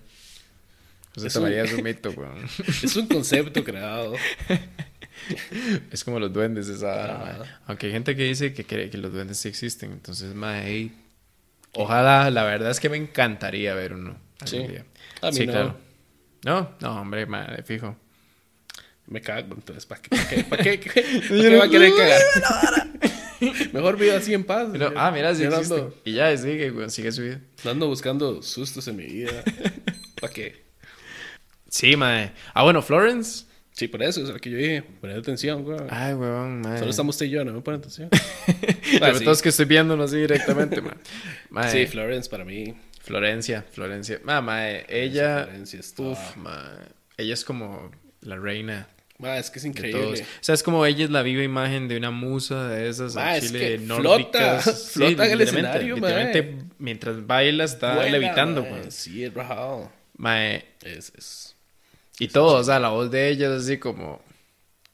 Juan 1.16 1.30
Santa 1.30 1.40
María 1.42 1.64
es 1.64 1.74
un 1.74 1.84
mito, 1.84 2.12
weón. 2.12 2.38
Es 2.84 2.96
un 2.96 3.08
concepto 3.08 3.64
creado. 3.64 4.14
Es 5.92 6.04
como 6.04 6.20
los 6.20 6.32
duendes 6.32 6.68
esa 6.68 7.18
mae. 7.40 7.50
Aunque 7.68 7.88
hay 7.88 7.94
gente 7.94 8.16
que 8.16 8.24
dice 8.24 8.54
que 8.54 8.66
cree 8.66 8.90
que 8.90 8.98
los 8.98 9.14
duendes 9.14 9.38
sí 9.38 9.48
existen. 9.48 9.92
Entonces, 9.94 10.36
mae, 10.36 10.64
hey, 10.68 10.92
ojalá, 11.74 12.30
la 12.30 12.44
verdad 12.44 12.70
es 12.70 12.80
que 12.82 12.90
me 12.90 12.98
encantaría 12.98 13.74
ver 13.74 13.94
uno 13.94 14.18
algún 14.42 14.48
Sí. 14.62 14.68
día. 14.68 14.86
A 15.22 15.28
mí 15.32 15.38
sí, 15.38 15.46
no. 15.48 15.52
claro. 15.54 15.78
No, 16.44 16.72
no, 16.82 17.02
hombre, 17.02 17.26
mae, 17.26 17.64
fijo. 17.64 17.96
Me 19.08 19.22
cago, 19.22 19.54
entonces, 19.56 19.86
¿para 19.86 20.02
qué, 20.02 20.10
para 20.10 20.28
qué, 20.28 20.44
para 20.44 20.64
qué, 20.64 20.78
para 21.30 21.42
qué 21.42 21.56
va 21.58 21.66
a 21.66 21.70
querer 21.70 21.92
cagar? 21.96 22.22
Mejor 23.74 23.98
viva 23.98 24.16
así 24.18 24.34
en 24.34 24.44
paz. 24.44 24.70
Pero, 24.72 24.94
ah, 24.96 25.12
mira, 25.12 25.36
sí 25.36 25.44
ando, 25.44 25.94
Y 26.06 26.14
ya, 26.14 26.36
sigue, 26.38 26.72
weón, 26.72 26.90
sigue 26.90 27.12
su 27.12 27.22
vida. 27.22 27.40
ando 27.70 27.88
buscando 27.88 28.42
sustos 28.42 28.88
en 28.88 28.96
mi 28.96 29.06
vida. 29.06 29.44
¿Para 30.22 30.34
qué? 30.34 30.64
Sí, 31.70 31.96
mae. 31.96 32.32
Ah, 32.54 32.64
bueno, 32.64 32.82
Florence. 32.82 33.46
Sí, 33.74 33.90
por 33.90 34.02
eso 34.02 34.24
es 34.24 34.30
lo 34.30 34.40
que 34.40 34.50
yo 34.50 34.58
dije. 34.58 34.82
Poner 35.02 35.20
atención, 35.20 35.64
güey. 35.64 35.78
Ay, 35.90 36.14
weón, 36.14 36.62
mae. 36.62 36.80
Solo 36.80 36.90
estamos 36.92 37.16
usted 37.16 37.26
y 37.26 37.32
yo, 37.32 37.44
no 37.44 37.52
me 37.54 37.62
ponen 37.62 37.82
atención. 37.82 38.10
Sobre 38.98 39.28
Ah, 39.28 39.32
es 39.32 39.42
que 39.42 39.50
estoy 39.50 39.66
viéndonos 39.66 40.10
así 40.12 40.22
directamente, 40.22 40.82
mae. 40.82 40.94
Mae, 41.50 41.72
Sí, 41.72 41.86
Florence 41.86 42.30
para 42.30 42.46
mí. 42.46 42.74
Florencia, 43.02 43.66
Florencia. 43.72 44.20
Ma, 44.24 44.42
mae, 44.42 44.86
ella... 44.90 45.44
Florencia 45.44 45.80
está- 45.82 46.04
Uf, 46.04 46.38
mae. 46.38 46.86
Ella 47.18 47.34
es 47.34 47.44
como 47.44 47.92
la 48.22 48.38
reina 48.38 48.88
Ma, 49.18 49.38
es 49.38 49.50
que 49.50 49.60
es 49.60 49.66
increíble. 49.66 50.22
O 50.24 50.26
sea, 50.44 50.54
es 50.56 50.62
como 50.62 50.86
ella 50.86 51.06
es 51.06 51.10
la 51.10 51.22
viva 51.22 51.42
imagen 51.42 51.88
de 51.88 51.96
una 51.96 52.12
musa 52.12 52.68
de 52.68 52.90
esas 52.90 53.16
Ma, 53.16 53.38
es 53.38 53.48
chile 53.48 53.60
que 53.60 53.78
nórdicas. 53.80 54.64
flota, 54.64 54.74
flota 54.94 55.26
en 55.26 55.32
el 55.32 55.42
escenario, 55.42 55.96
literalmente, 55.96 56.58
mientras 56.80 57.26
baila 57.26 57.64
está 57.64 57.96
Buena, 57.96 58.12
levitando, 58.12 58.64
ma. 58.64 58.70
pues. 58.82 58.94
Sí, 58.94 59.24
es 59.24 59.34
rajado. 59.34 59.90
Mae, 60.18 60.66
Es, 60.84 61.14
es... 61.18 61.56
y 62.20 62.28
todo, 62.28 62.60
o 62.60 62.64
sea, 62.64 62.80
la 62.80 62.90
voz 62.90 63.10
de 63.12 63.30
ella 63.30 63.48
es 63.56 63.64
así 63.64 63.78
como... 63.78 64.22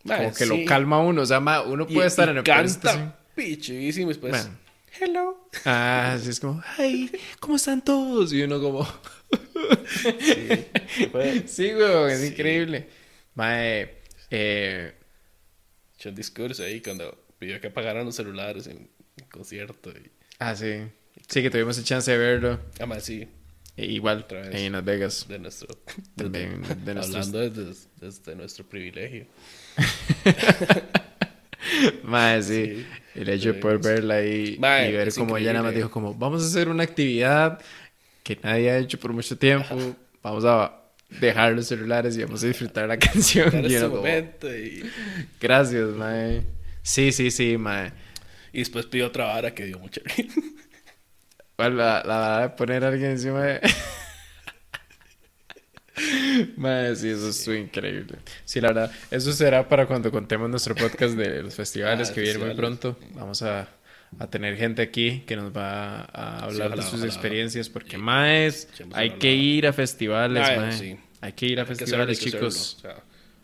Ma, 0.04 0.18
como 0.18 0.34
que 0.34 0.46
sí. 0.46 0.50
lo 0.50 0.66
calma 0.66 0.98
a 0.98 1.00
uno. 1.00 1.22
O 1.22 1.26
sea, 1.26 1.40
ma, 1.40 1.62
uno 1.62 1.86
Y- 1.90 1.94
puede 1.94 2.08
estar 2.08 2.28
y 2.28 2.32
en 2.32 2.38
el. 2.38 2.44
Canta 2.44 3.20
pichísimo 3.36 4.06
y 4.08 4.14
después... 4.14 4.32
Bueno. 4.32 4.58
Hello. 5.00 5.48
Ah, 5.66 6.14
así 6.16 6.30
es 6.30 6.40
como, 6.40 6.62
ay, 6.78 7.10
¿cómo 7.40 7.56
están 7.56 7.84
todos? 7.84 8.34
Y 8.34 8.44
uno 8.44 8.60
como, 8.62 8.84
Sí. 9.88 10.66
Fue- 11.12 11.44
sí, 11.48 11.72
es 12.10 12.20
Sí. 12.20 12.28
increíble. 12.28 12.88
Mae, 13.36 14.01
eh, 14.32 14.94
un 16.06 16.16
discurso 16.16 16.64
ahí 16.64 16.82
cuando 16.82 17.26
pidió 17.38 17.60
que 17.62 17.68
apagaran 17.68 18.06
los 18.06 18.16
celulares 18.16 18.68
en 18.68 18.90
el 19.18 19.30
concierto. 19.30 19.92
Y... 19.92 20.10
ah, 20.40 20.56
sí. 20.56 20.84
Sí, 21.28 21.42
que 21.42 21.50
tuvimos 21.50 21.78
el 21.78 21.84
chance 21.84 22.10
de 22.10 22.18
verlo. 22.18 22.60
Además, 22.78 23.04
sí, 23.04 23.28
E 23.78 23.86
igual, 23.86 24.20
Otra 24.20 24.42
vez. 24.42 24.56
ahí 24.56 24.66
en 24.66 24.74
Las 24.74 24.84
Vegas. 24.84 25.28
de 25.28 25.40
nuestro... 25.40 25.68
De 26.16 26.48
Hablando 26.98 27.50
desde, 27.50 27.88
desde 28.00 28.36
nuestro 28.36 28.68
privilegio. 28.68 29.28
Mae, 32.04 32.42
sí. 32.42 32.66
Sí. 32.66 32.86
El 33.16 33.30
hecho 33.30 33.54
de 33.54 33.60
poder 33.60 33.80
verla 33.80 34.16
ahí 34.16 34.56
y 34.56 34.58
ver 34.58 35.08
es 35.08 35.18
como 35.18 35.38
ella 35.38 35.54
nada 35.54 35.66
más 35.66 35.76
dijo 35.76 35.92
como, 35.92 36.14
vamos 36.14 36.44
a 36.44 36.48
hacer 36.48 36.70
una 36.70 36.84
actividad 36.84 37.62
que 38.24 38.40
nadie 38.42 38.72
ha 38.72 38.78
hecho 38.78 39.00
por 39.00 39.14
mucho 39.14 39.38
tiempo. 39.38 39.96
Vamos 40.24 40.46
a 40.46 40.81
dejar 41.20 41.54
los 41.54 41.68
celulares 41.68 42.18
y 42.18 42.24
vamos 42.24 42.44
a 42.44 42.48
disfrutar 42.48 42.88
la 42.88 42.98
canción. 43.00 43.50
Como, 43.52 43.96
momento 43.98 44.54
y... 44.56 44.84
Gracias, 45.40 45.90
mae. 45.90 46.44
Sí, 46.82 47.12
sí, 47.12 47.32
sí, 47.32 47.58
mae. 47.58 47.92
Y 48.54 48.60
después 48.60 48.86
pidió 48.86 49.08
otra 49.08 49.26
vara 49.26 49.54
que 49.54 49.66
dio 49.66 49.80
mucha 49.80 50.02
risa. 50.04 50.40
¿Cuál 51.56 51.78
la, 51.78 52.04
la 52.06 52.42
de 52.42 52.50
poner 52.50 52.84
a 52.84 52.88
alguien 52.88 53.12
encima 53.12 53.44
de... 53.44 53.62
Mae, 56.56 56.96
sí, 56.96 57.10
eso 57.10 57.30
estuvo 57.30 57.54
increíble. 57.54 58.18
Sí, 58.46 58.60
la 58.62 58.70
verdad, 58.70 58.92
eso 59.12 59.32
será 59.34 59.68
para 59.68 59.86
cuando 59.86 60.10
contemos 60.10 60.50
nuestro 60.50 60.74
podcast 60.74 61.14
de 61.16 61.44
los 61.44 61.54
festivales 61.54 62.10
Ah, 62.10 62.14
que 62.14 62.22
vienen 62.22 62.48
muy 62.48 62.56
pronto. 62.56 62.98
Vamos 63.14 63.44
a, 63.44 63.68
a 64.20 64.28
tener 64.30 64.58
gente 64.58 64.82
aquí 64.82 65.24
que 65.26 65.36
nos 65.36 65.56
va 65.56 66.02
a 66.02 66.40
hablar 66.44 66.68
ojalá, 66.68 66.76
de 66.76 66.82
sus 66.84 66.94
ojalá. 66.94 67.06
experiencias 67.08 67.70
porque, 67.70 67.98
maes, 67.98 68.68
Echemos 68.74 68.98
hay 68.98 69.12
que 69.12 69.34
ir 69.34 69.66
a 69.68 69.74
festivales, 69.74 70.48
Ah, 70.48 70.72
sí. 70.72 70.98
Hay 71.22 71.34
que 71.34 71.46
ir 71.48 71.60
a 71.60 71.64
Hay 71.64 71.68
festivales, 71.68 72.18
hacerlo, 72.20 72.40
chicos. 72.40 72.76
hacerlo. 72.80 72.98
O 72.98 73.02
sea, 73.02 73.04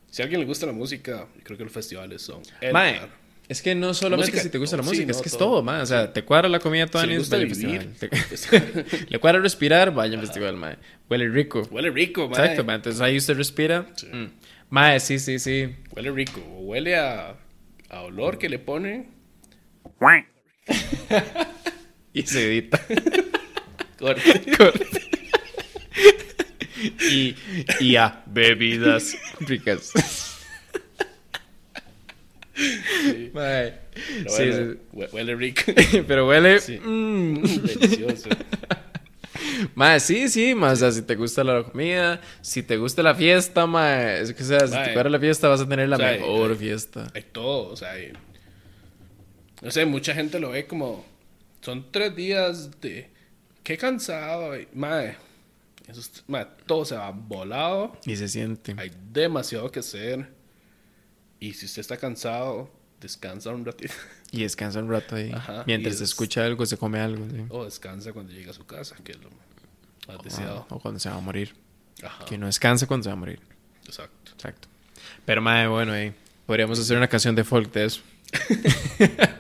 si 0.10 0.22
a 0.22 0.26
alguien 0.26 0.42
le 0.42 0.48
gusta 0.48 0.66
la 0.66 0.72
música, 0.74 1.28
creo 1.44 1.58
que 1.58 1.64
los 1.64 1.74
festivales 1.74 2.22
son. 2.22 2.42
Mae, 2.74 3.00
es 3.48 3.62
que 3.62 3.76
no 3.76 3.94
solamente 3.94 4.32
Música, 4.32 4.44
si 4.44 4.50
te 4.50 4.58
gusta 4.58 4.76
la 4.78 4.84
sí, 4.84 4.90
música, 4.90 5.06
no, 5.06 5.12
es 5.12 5.22
que 5.22 5.30
es 5.30 5.38
todo. 5.38 5.50
todo, 5.52 5.64
mae. 5.64 5.82
O 5.82 5.86
sea, 5.86 6.12
te 6.12 6.24
cuadra 6.24 6.50
la 6.50 6.60
comida 6.60 6.86
toda 6.88 7.04
Si 7.06 7.10
le 7.12 7.18
gusta 7.20 7.38
vivir, 7.38 7.90
Le 9.10 9.20
cuadra 9.20 9.40
respirar, 9.40 9.94
vaya 9.94 10.16
al 10.16 10.22
festival, 10.22 10.58
mae. 10.58 10.78
Huele 11.10 11.30
rico. 11.30 11.62
Huele 11.72 11.90
rico, 11.92 12.28
mae. 12.30 12.40
Exacto, 12.42 12.64
mae. 12.66 12.76
Entonces 12.78 13.02
ahí 13.02 13.16
usted 13.18 13.36
respira. 13.38 13.86
Sí. 13.96 14.08
Mm. 14.08 14.32
Mae, 14.70 15.00
sí, 15.00 15.18
sí, 15.20 15.40
sí. 15.40 15.76
Huele 15.96 16.12
rico. 16.12 16.42
Huele 16.42 16.98
a, 16.98 17.36
a 17.90 18.02
olor 18.02 18.38
que 18.38 18.50
le 18.50 18.60
ponen. 18.60 19.08
Y 22.14 22.24
se 22.24 22.46
edita. 22.48 22.82
Corte. 24.00 24.42
Corte. 24.58 25.02
y, 27.10 27.36
y 27.80 27.96
a 27.96 28.24
bebidas 28.28 29.16
ricas. 29.40 29.92
Mae. 33.34 33.74
Pero 33.94 34.30
Sí, 34.30 34.44
hue- 34.94 35.10
Huele 35.12 35.36
rico. 35.36 35.62
sí. 35.76 36.04
Pero 36.08 36.28
huele. 36.28 36.60
Sí. 36.60 36.80
mm. 36.80 37.42
Delicioso. 37.44 38.30
Mae, 39.76 40.00
sí, 40.00 40.30
sí, 40.30 40.54
mae, 40.56 40.74
o 40.74 40.76
sea, 40.76 40.92
si 40.92 41.02
te 41.04 41.16
gusta 41.16 41.44
la 41.44 41.64
comida, 41.64 42.22
si 42.42 42.62
te 42.64 42.78
gusta 42.78 43.02
la 43.04 43.16
fiesta, 43.16 43.66
mae, 43.66 44.22
es 44.22 44.34
que, 44.34 44.44
o 44.44 44.46
sea, 44.46 44.68
si 44.68 44.74
Mae. 44.74 44.86
te 44.90 44.94
gusta 44.94 45.10
la 45.10 45.20
fiesta 45.20 45.48
vas 45.48 45.62
a 45.62 45.68
tener 45.70 45.90
la 45.90 45.96
O 45.96 46.00
sea, 46.00 46.12
mejor 46.12 46.56
fiesta. 46.58 47.08
Hay 47.14 47.24
todo, 47.32 47.70
o 47.72 47.76
sea, 47.76 47.92
hay- 47.92 48.14
no 49.62 49.72
sé, 49.72 49.86
mucha 49.86 50.14
gente 50.14 50.40
lo 50.40 50.50
ve 50.52 50.66
como, 50.68 51.06
son 51.62 51.92
tres 51.92 52.16
días 52.16 52.80
de, 52.82 53.10
qué 53.64 53.78
cansado, 53.78 54.54
eso 54.54 54.68
es- 56.02 56.24
mae, 56.28 56.46
todo 56.66 56.86
se 56.86 56.96
va 56.96 57.12
volado, 57.12 57.98
Y 58.06 58.16
se 58.16 58.28
siente. 58.28 58.76
hay 58.78 58.92
demasiado 59.12 59.72
que 59.72 59.80
hacer, 59.80 60.30
y 61.40 61.54
si 61.54 61.66
usted 61.66 61.82
está 61.82 61.98
cansado, 61.98 62.70
descansa 63.02 63.50
un 63.52 63.66
ratito, 63.66 63.94
Y 64.32 64.42
descansa 64.42 64.80
un 64.80 64.90
rato 64.90 65.16
ahí. 65.16 65.32
Ajá, 65.34 65.64
Mientras 65.66 65.98
se 66.00 66.04
es- 66.04 66.10
escucha 66.10 66.44
algo, 66.44 66.66
se 66.66 66.76
come 66.78 67.00
algo. 67.00 67.26
sí. 67.30 67.46
o 67.50 67.64
descansa 67.64 68.12
cuando 68.12 68.34
llega 68.34 68.52
a 68.52 68.54
su 68.54 68.66
casa, 68.66 68.96
que 69.04 69.14
es 69.14 69.18
lo 69.20 69.30
más 69.30 70.22
deseado. 70.24 70.66
o 70.70 70.80
cuando 70.80 71.00
se 71.00 71.10
va 71.10 71.16
a 71.16 71.22
morir. 71.22 71.56
Ajá, 72.04 72.26
Que 72.26 72.38
no 72.38 72.46
descansa 72.46 72.86
cuando 72.88 73.06
se 73.06 73.10
va 73.10 73.14
a 73.14 73.18
morir. 73.18 73.40
exacto. 73.86 74.32
Exacto. 74.34 74.68
Pero, 75.26 75.42
mae, 75.42 75.68
bueno, 75.68 75.94
ahí. 75.94 76.14
Podríamos 76.46 76.78
hacer 76.80 76.98
una 76.98 77.08
canción 77.08 77.36
de 77.36 77.44
folk 77.46 77.72
de 77.72 77.86
eso. 77.86 78.02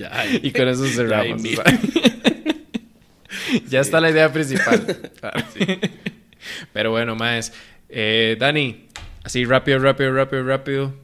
Ya, 0.00 0.24
Y 0.42 0.50
con 0.50 0.66
eso 0.66 0.86
ya 0.86 0.94
cerramos. 0.94 1.42
ya 3.68 3.80
está 3.80 4.00
la 4.00 4.10
idea 4.10 4.32
principal. 4.32 5.12
Pero 6.72 6.90
bueno, 6.90 7.16
más. 7.16 7.52
Eh, 7.90 8.34
Dani, 8.40 8.86
así 9.24 9.44
rápido, 9.44 9.78
rápido, 9.78 10.14
rápido, 10.14 10.44
rápido. 10.44 10.94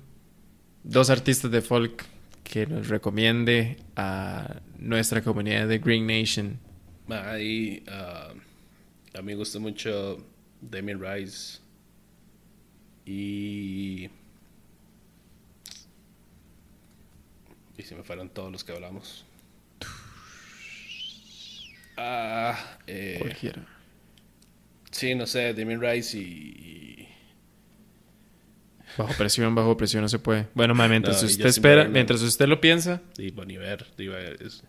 Dos 0.82 1.10
artistas 1.10 1.50
de 1.50 1.60
folk 1.60 2.06
que 2.42 2.66
nos 2.66 2.88
recomiende 2.88 3.76
a 3.96 4.62
nuestra 4.78 5.20
comunidad 5.20 5.68
de 5.68 5.78
Green 5.78 6.06
Nation. 6.06 6.58
Ahí, 7.10 7.82
ah, 7.88 8.32
a 9.12 9.18
mí 9.18 9.26
me 9.26 9.34
gusta 9.34 9.58
mucho 9.58 10.24
Damien 10.62 11.02
Rice 11.02 11.58
y 13.04 14.08
y 17.78 17.82
se 17.82 17.94
me 17.94 18.02
fueron 18.02 18.28
todos 18.28 18.50
los 18.52 18.64
que 18.64 18.72
hablamos. 18.72 19.24
Ah, 21.96 22.78
eh, 22.86 23.16
Cualquiera. 23.20 23.64
sí, 24.90 25.14
no 25.14 25.26
sé, 25.26 25.54
Damien 25.54 25.80
Rice 25.80 26.18
y, 26.18 27.08
Bajo 28.98 29.12
presión, 29.14 29.54
bajo 29.54 29.76
presión 29.76 30.02
no 30.02 30.08
se 30.08 30.18
puede. 30.18 30.46
Bueno, 30.54 30.74
ma, 30.74 30.88
mientras 30.88 31.22
No, 31.22 31.28
usted 31.28 31.46
espera, 31.46 31.84
mientras 31.84 32.22
usted 32.22 32.46
lo 32.46 32.60
piensa, 32.60 33.02
y 33.18 33.30
Bon 33.30 33.50
Iver, 33.50 33.86
digo, 33.96 34.16
es- 34.16 34.40
es 34.40 34.62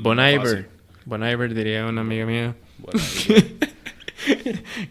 Bon 0.00 0.18
Iver. 0.18 0.40
fácil. 0.40 0.66
Bon 1.04 1.22
Iver 1.28 1.54
diría 1.54 1.86
una 1.86 2.00
amiga 2.02 2.26
mía. 2.26 2.56
Bon. 2.78 2.92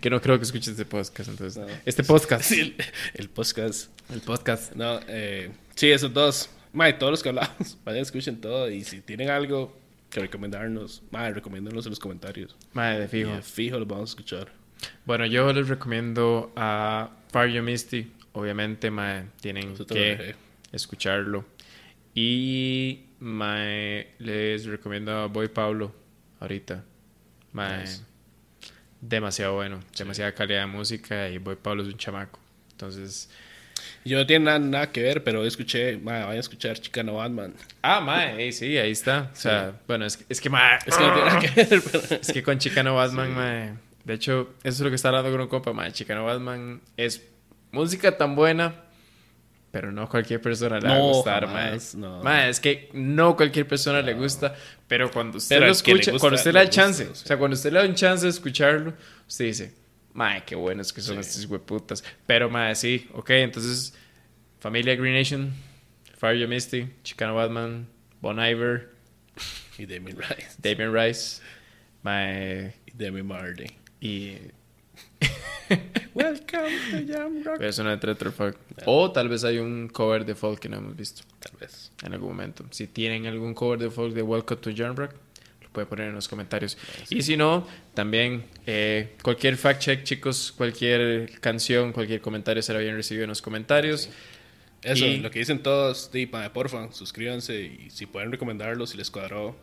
Que 0.02 0.10
no 0.10 0.20
creo 0.20 0.38
que 0.38 0.44
escuche 0.44 0.72
este 0.72 0.84
podcast. 0.84 1.30
Entonces, 1.30 1.56
No. 1.58 1.66
este 1.86 2.04
podcast. 2.04 2.44
Sí, 2.50 2.60
el, 2.60 2.76
el 3.14 3.30
podcast. 3.30 3.90
El 4.12 4.20
podcast. 4.20 4.74
No, 4.76 5.00
eh, 5.08 5.52
sí, 5.74 5.90
esos 5.90 6.14
dos. 6.14 6.50
Mae, 6.74 6.94
todos 6.94 7.12
los 7.12 7.24
que 7.24 7.30
hablamos, 7.30 7.78
vayan, 7.86 8.02
escuchen 8.02 8.40
todo. 8.40 8.70
Y 8.70 8.84
si 8.84 9.02
tienen 9.02 9.30
algo 9.30 9.78
que 10.10 10.20
recomendarnos, 10.20 11.02
mae, 11.12 11.34
recomiéndenlos 11.34 11.86
en 11.86 11.92
los 11.92 12.00
comentarios. 12.00 12.56
Madre 12.74 13.00
de 13.02 13.08
fijo. 13.08 13.32
Eh, 13.32 13.42
fijo, 13.42 13.78
los 13.80 13.88
vamos 13.88 14.10
a 14.10 14.14
escuchar. 14.14 14.52
Bueno, 15.06 15.26
yo 15.26 15.52
les 15.54 15.68
recomiendo 15.68 16.52
a 16.56 17.10
Fario 17.30 17.62
Misty. 17.64 18.12
Obviamente, 18.34 18.90
mae, 18.90 19.26
tienen 19.42 19.76
que 19.76 20.36
escucharlo. 20.72 21.46
Y 22.16 23.06
mae, 23.20 24.12
les 24.20 24.66
recomiendo 24.66 25.12
a 25.14 25.26
Boy 25.28 25.48
Pablo 25.50 25.94
ahorita. 26.40 26.84
Mae, 27.54 27.82
Nice. 27.82 28.02
demasiado 29.02 29.56
bueno, 29.56 29.80
demasiada 29.98 30.34
calidad 30.34 30.62
de 30.62 30.68
música 30.68 31.30
y 31.30 31.38
Boy 31.38 31.56
Pablo 31.62 31.84
es 31.84 31.90
un 31.90 31.98
chamaco. 31.98 32.40
Entonces, 32.72 33.30
Yo 34.04 34.18
no 34.18 34.26
tiene 34.26 34.46
nada, 34.46 34.60
nada 34.60 34.92
que 34.92 35.02
ver, 35.04 35.24
pero 35.24 35.46
escuché, 35.46 35.98
mae, 35.98 36.22
vayan 36.22 36.38
a 36.38 36.40
escuchar 36.40 36.80
Chicano 36.80 37.16
Batman. 37.16 37.54
ah, 37.84 38.00
mae, 38.02 38.42
ey, 38.44 38.52
sí, 38.52 38.78
ahí 38.78 38.92
está. 38.92 39.30
O 39.32 39.36
sea, 39.36 39.74
bueno, 39.88 40.06
es, 40.06 40.24
es 40.28 40.42
que 40.42 40.50
mae, 40.50 40.80
Es 40.86 40.98
que 40.98 41.04
no 41.04 41.14
tiene 41.14 41.30
nada 41.30 41.40
que 41.40 41.66
ver, 41.66 41.82
pero... 41.92 42.04
Es 42.22 42.32
que 42.32 42.42
con 42.44 42.58
Chicano 42.58 42.96
Batman, 42.96 43.34
mae, 43.36 43.74
de 44.04 44.14
hecho, 44.16 44.56
eso 44.64 44.76
es 44.76 44.80
lo 44.80 44.90
que 44.90 44.96
está 44.96 45.10
hablando 45.10 45.32
con 45.32 45.42
un 45.42 45.48
compa, 45.48 45.72
mae. 45.74 45.92
Chicano 45.92 46.26
Batman 46.26 46.82
es 46.98 47.22
música 47.72 48.18
tan 48.18 48.36
buena, 48.36 48.74
pero 49.70 49.92
no 49.92 50.10
cualquier 50.10 50.42
persona 50.42 50.80
le 50.80 50.88
va 50.90 50.96
a 50.96 50.98
No, 50.98 51.08
gustar, 51.14 51.46
jamás, 51.46 51.94
mae. 51.96 52.02
no. 52.02 52.24
Mae, 52.24 52.50
es 52.50 52.60
que 52.60 52.90
no 52.94 53.36
cualquier 53.38 53.68
persona 53.68 54.02
le 54.02 54.14
gusta, 54.16 54.56
pero 54.88 55.12
cuando 55.12 55.38
usted 55.38 55.56
Pero 55.58 55.68
lo 55.68 55.74
que 55.74 55.78
escucha, 55.92 56.12
gusta, 56.12 56.20
cuando 56.20 56.36
usted 56.38 56.54
le 56.54 56.60
da 56.60 56.70
chance, 56.70 57.04
gusta, 57.06 57.20
sí. 57.20 57.24
o 57.24 57.28
sea, 57.28 57.38
cuando 57.38 57.54
usted 57.56 57.72
le 57.72 57.80
da 57.80 57.86
un 57.86 57.96
chance 57.96 58.24
de 58.26 58.30
escucharlo, 58.32 58.94
usted 59.28 59.46
dice, 59.46 59.74
mae, 60.14 60.44
qué 60.46 60.56
buenos 60.56 60.92
que 60.94 61.02
son 61.02 61.16
Sí. 61.16 61.22
estos 61.30 61.46
hueputas. 61.46 62.04
Pero, 62.26 62.50
mae, 62.50 62.76
sí, 62.76 63.08
ok, 63.14 63.30
entonces, 63.32 63.94
familia 64.60 64.96
Green 64.96 65.16
Nation, 65.16 65.54
Fire 66.18 66.48
Misty, 66.48 66.88
Chicano 67.04 67.36
Batman, 67.36 67.88
Bon 68.22 68.38
Iver, 68.40 68.92
Y 69.78 69.86
Demi 69.86 70.12
Rice. 70.12 70.56
Damien 70.60 70.94
Rice, 70.94 71.42
mae, 72.04 72.74
Y 72.86 72.92
Demi 72.94 73.24
Marley. 73.24 73.72
y 74.00 74.38
Welcome 76.14 76.70
to 76.92 77.08
Jam 77.08 77.44
Rock. 77.44 77.58
Pero 77.58 77.70
es 77.70 77.78
de 77.78 77.96
Retro 77.96 78.32
Folk. 78.32 78.58
O 78.86 79.12
tal 79.12 79.30
vez 79.30 79.44
hay 79.46 79.58
un 79.60 79.88
cover 79.88 80.26
de 80.26 80.36
folk 80.36 80.60
que 80.60 80.68
no 80.68 80.78
hemos 80.78 80.96
visto 80.98 81.24
Tal 81.40 81.54
vez. 81.60 81.92
en 82.04 82.14
algún 82.14 82.30
momento. 82.30 82.66
Si 82.72 82.88
tienen 82.88 83.26
algún 83.26 83.54
cover 83.54 83.80
de 83.80 83.90
folk 83.90 84.14
de 84.14 84.22
Welcome 84.22 84.60
to 84.62 84.72
Jamrock, 84.76 85.14
lo 85.14 85.20
pueden 85.72 85.88
poner 85.90 86.08
en 86.10 86.16
los 86.16 86.28
comentarios. 86.28 86.78
Y 87.10 87.22
si 87.22 87.38
no, 87.38 87.68
también 87.94 88.46
eh, 88.66 89.16
cualquier 89.24 89.58
fact 89.58 89.82
check, 89.82 90.04
chicos, 90.04 90.52
cualquier 90.56 91.40
canción, 91.40 91.94
cualquier 91.94 92.22
comentario 92.22 92.62
será 92.62 92.80
bien 92.80 92.96
recibido 92.96 93.24
en 93.24 93.30
los 93.30 93.42
comentarios. 93.42 94.10
Eso, 94.84 95.06
Y- 95.06 95.18
lo 95.18 95.30
que 95.32 95.40
dicen 95.40 95.62
todos, 95.64 96.10
mae, 96.32 96.50
porfa, 96.50 96.92
suscríbanse 96.92 97.62
y 97.62 97.90
si 97.92 98.06
pueden 98.06 98.32
recomendarlo, 98.32 98.86
si 98.88 98.98
les 98.98 99.12
cuadró, 99.12 99.56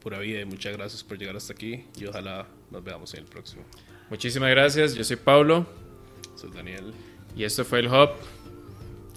pura 0.00 0.18
vida 0.18 0.40
y 0.40 0.44
muchas 0.44 0.76
gracias 0.76 1.02
por 1.02 1.18
llegar 1.18 1.36
hasta 1.36 1.52
aquí 1.52 1.84
y 1.98 2.04
ojalá 2.06 2.46
nos 2.70 2.82
veamos 2.84 3.12
en 3.14 3.20
el 3.20 3.26
próximo. 3.26 3.62
Muchísimas 4.10 4.50
gracias. 4.50 4.94
Yo 4.94 5.02
soy 5.04 5.16
Pablo 5.16 5.66
Soy 6.36 6.50
Daniel, 6.52 6.92
y 7.36 7.44
esto 7.44 7.64
fue 7.64 7.80
el 7.80 7.86
Hub. 7.88 8.10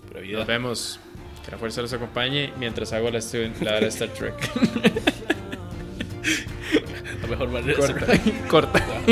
pura 0.08 0.22
vida. 0.22 0.38
Nos 0.40 0.48
vemos. 0.48 1.00
Que 1.46 1.52
la 1.52 1.58
fuerza 1.58 1.82
los 1.82 1.94
acompañe 1.94 2.52
mientras 2.58 2.92
hago 2.94 3.10
la, 3.12 3.20
la 3.62 3.80
de 3.80 3.88
Star 3.88 4.10
Trek. 4.10 4.36
La 7.22 7.28
mejor 7.28 7.50
manera 7.50 7.78
Corta. 7.78 8.06
Corta. 8.48 8.86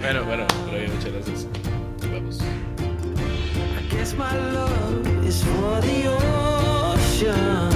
bueno, 0.00 0.24
bueno, 0.24 0.46
pero 0.66 0.78
bien, 0.78 0.94
muchas 0.94 1.12
gracias. 1.12 1.46
Vamos. 2.12 2.40
I 2.40 3.96
guess 3.96 4.14
my 4.14 4.32
love 4.52 5.26
is 5.26 5.42
for 5.42 5.80
the 5.80 6.08
ocean. 6.08 7.73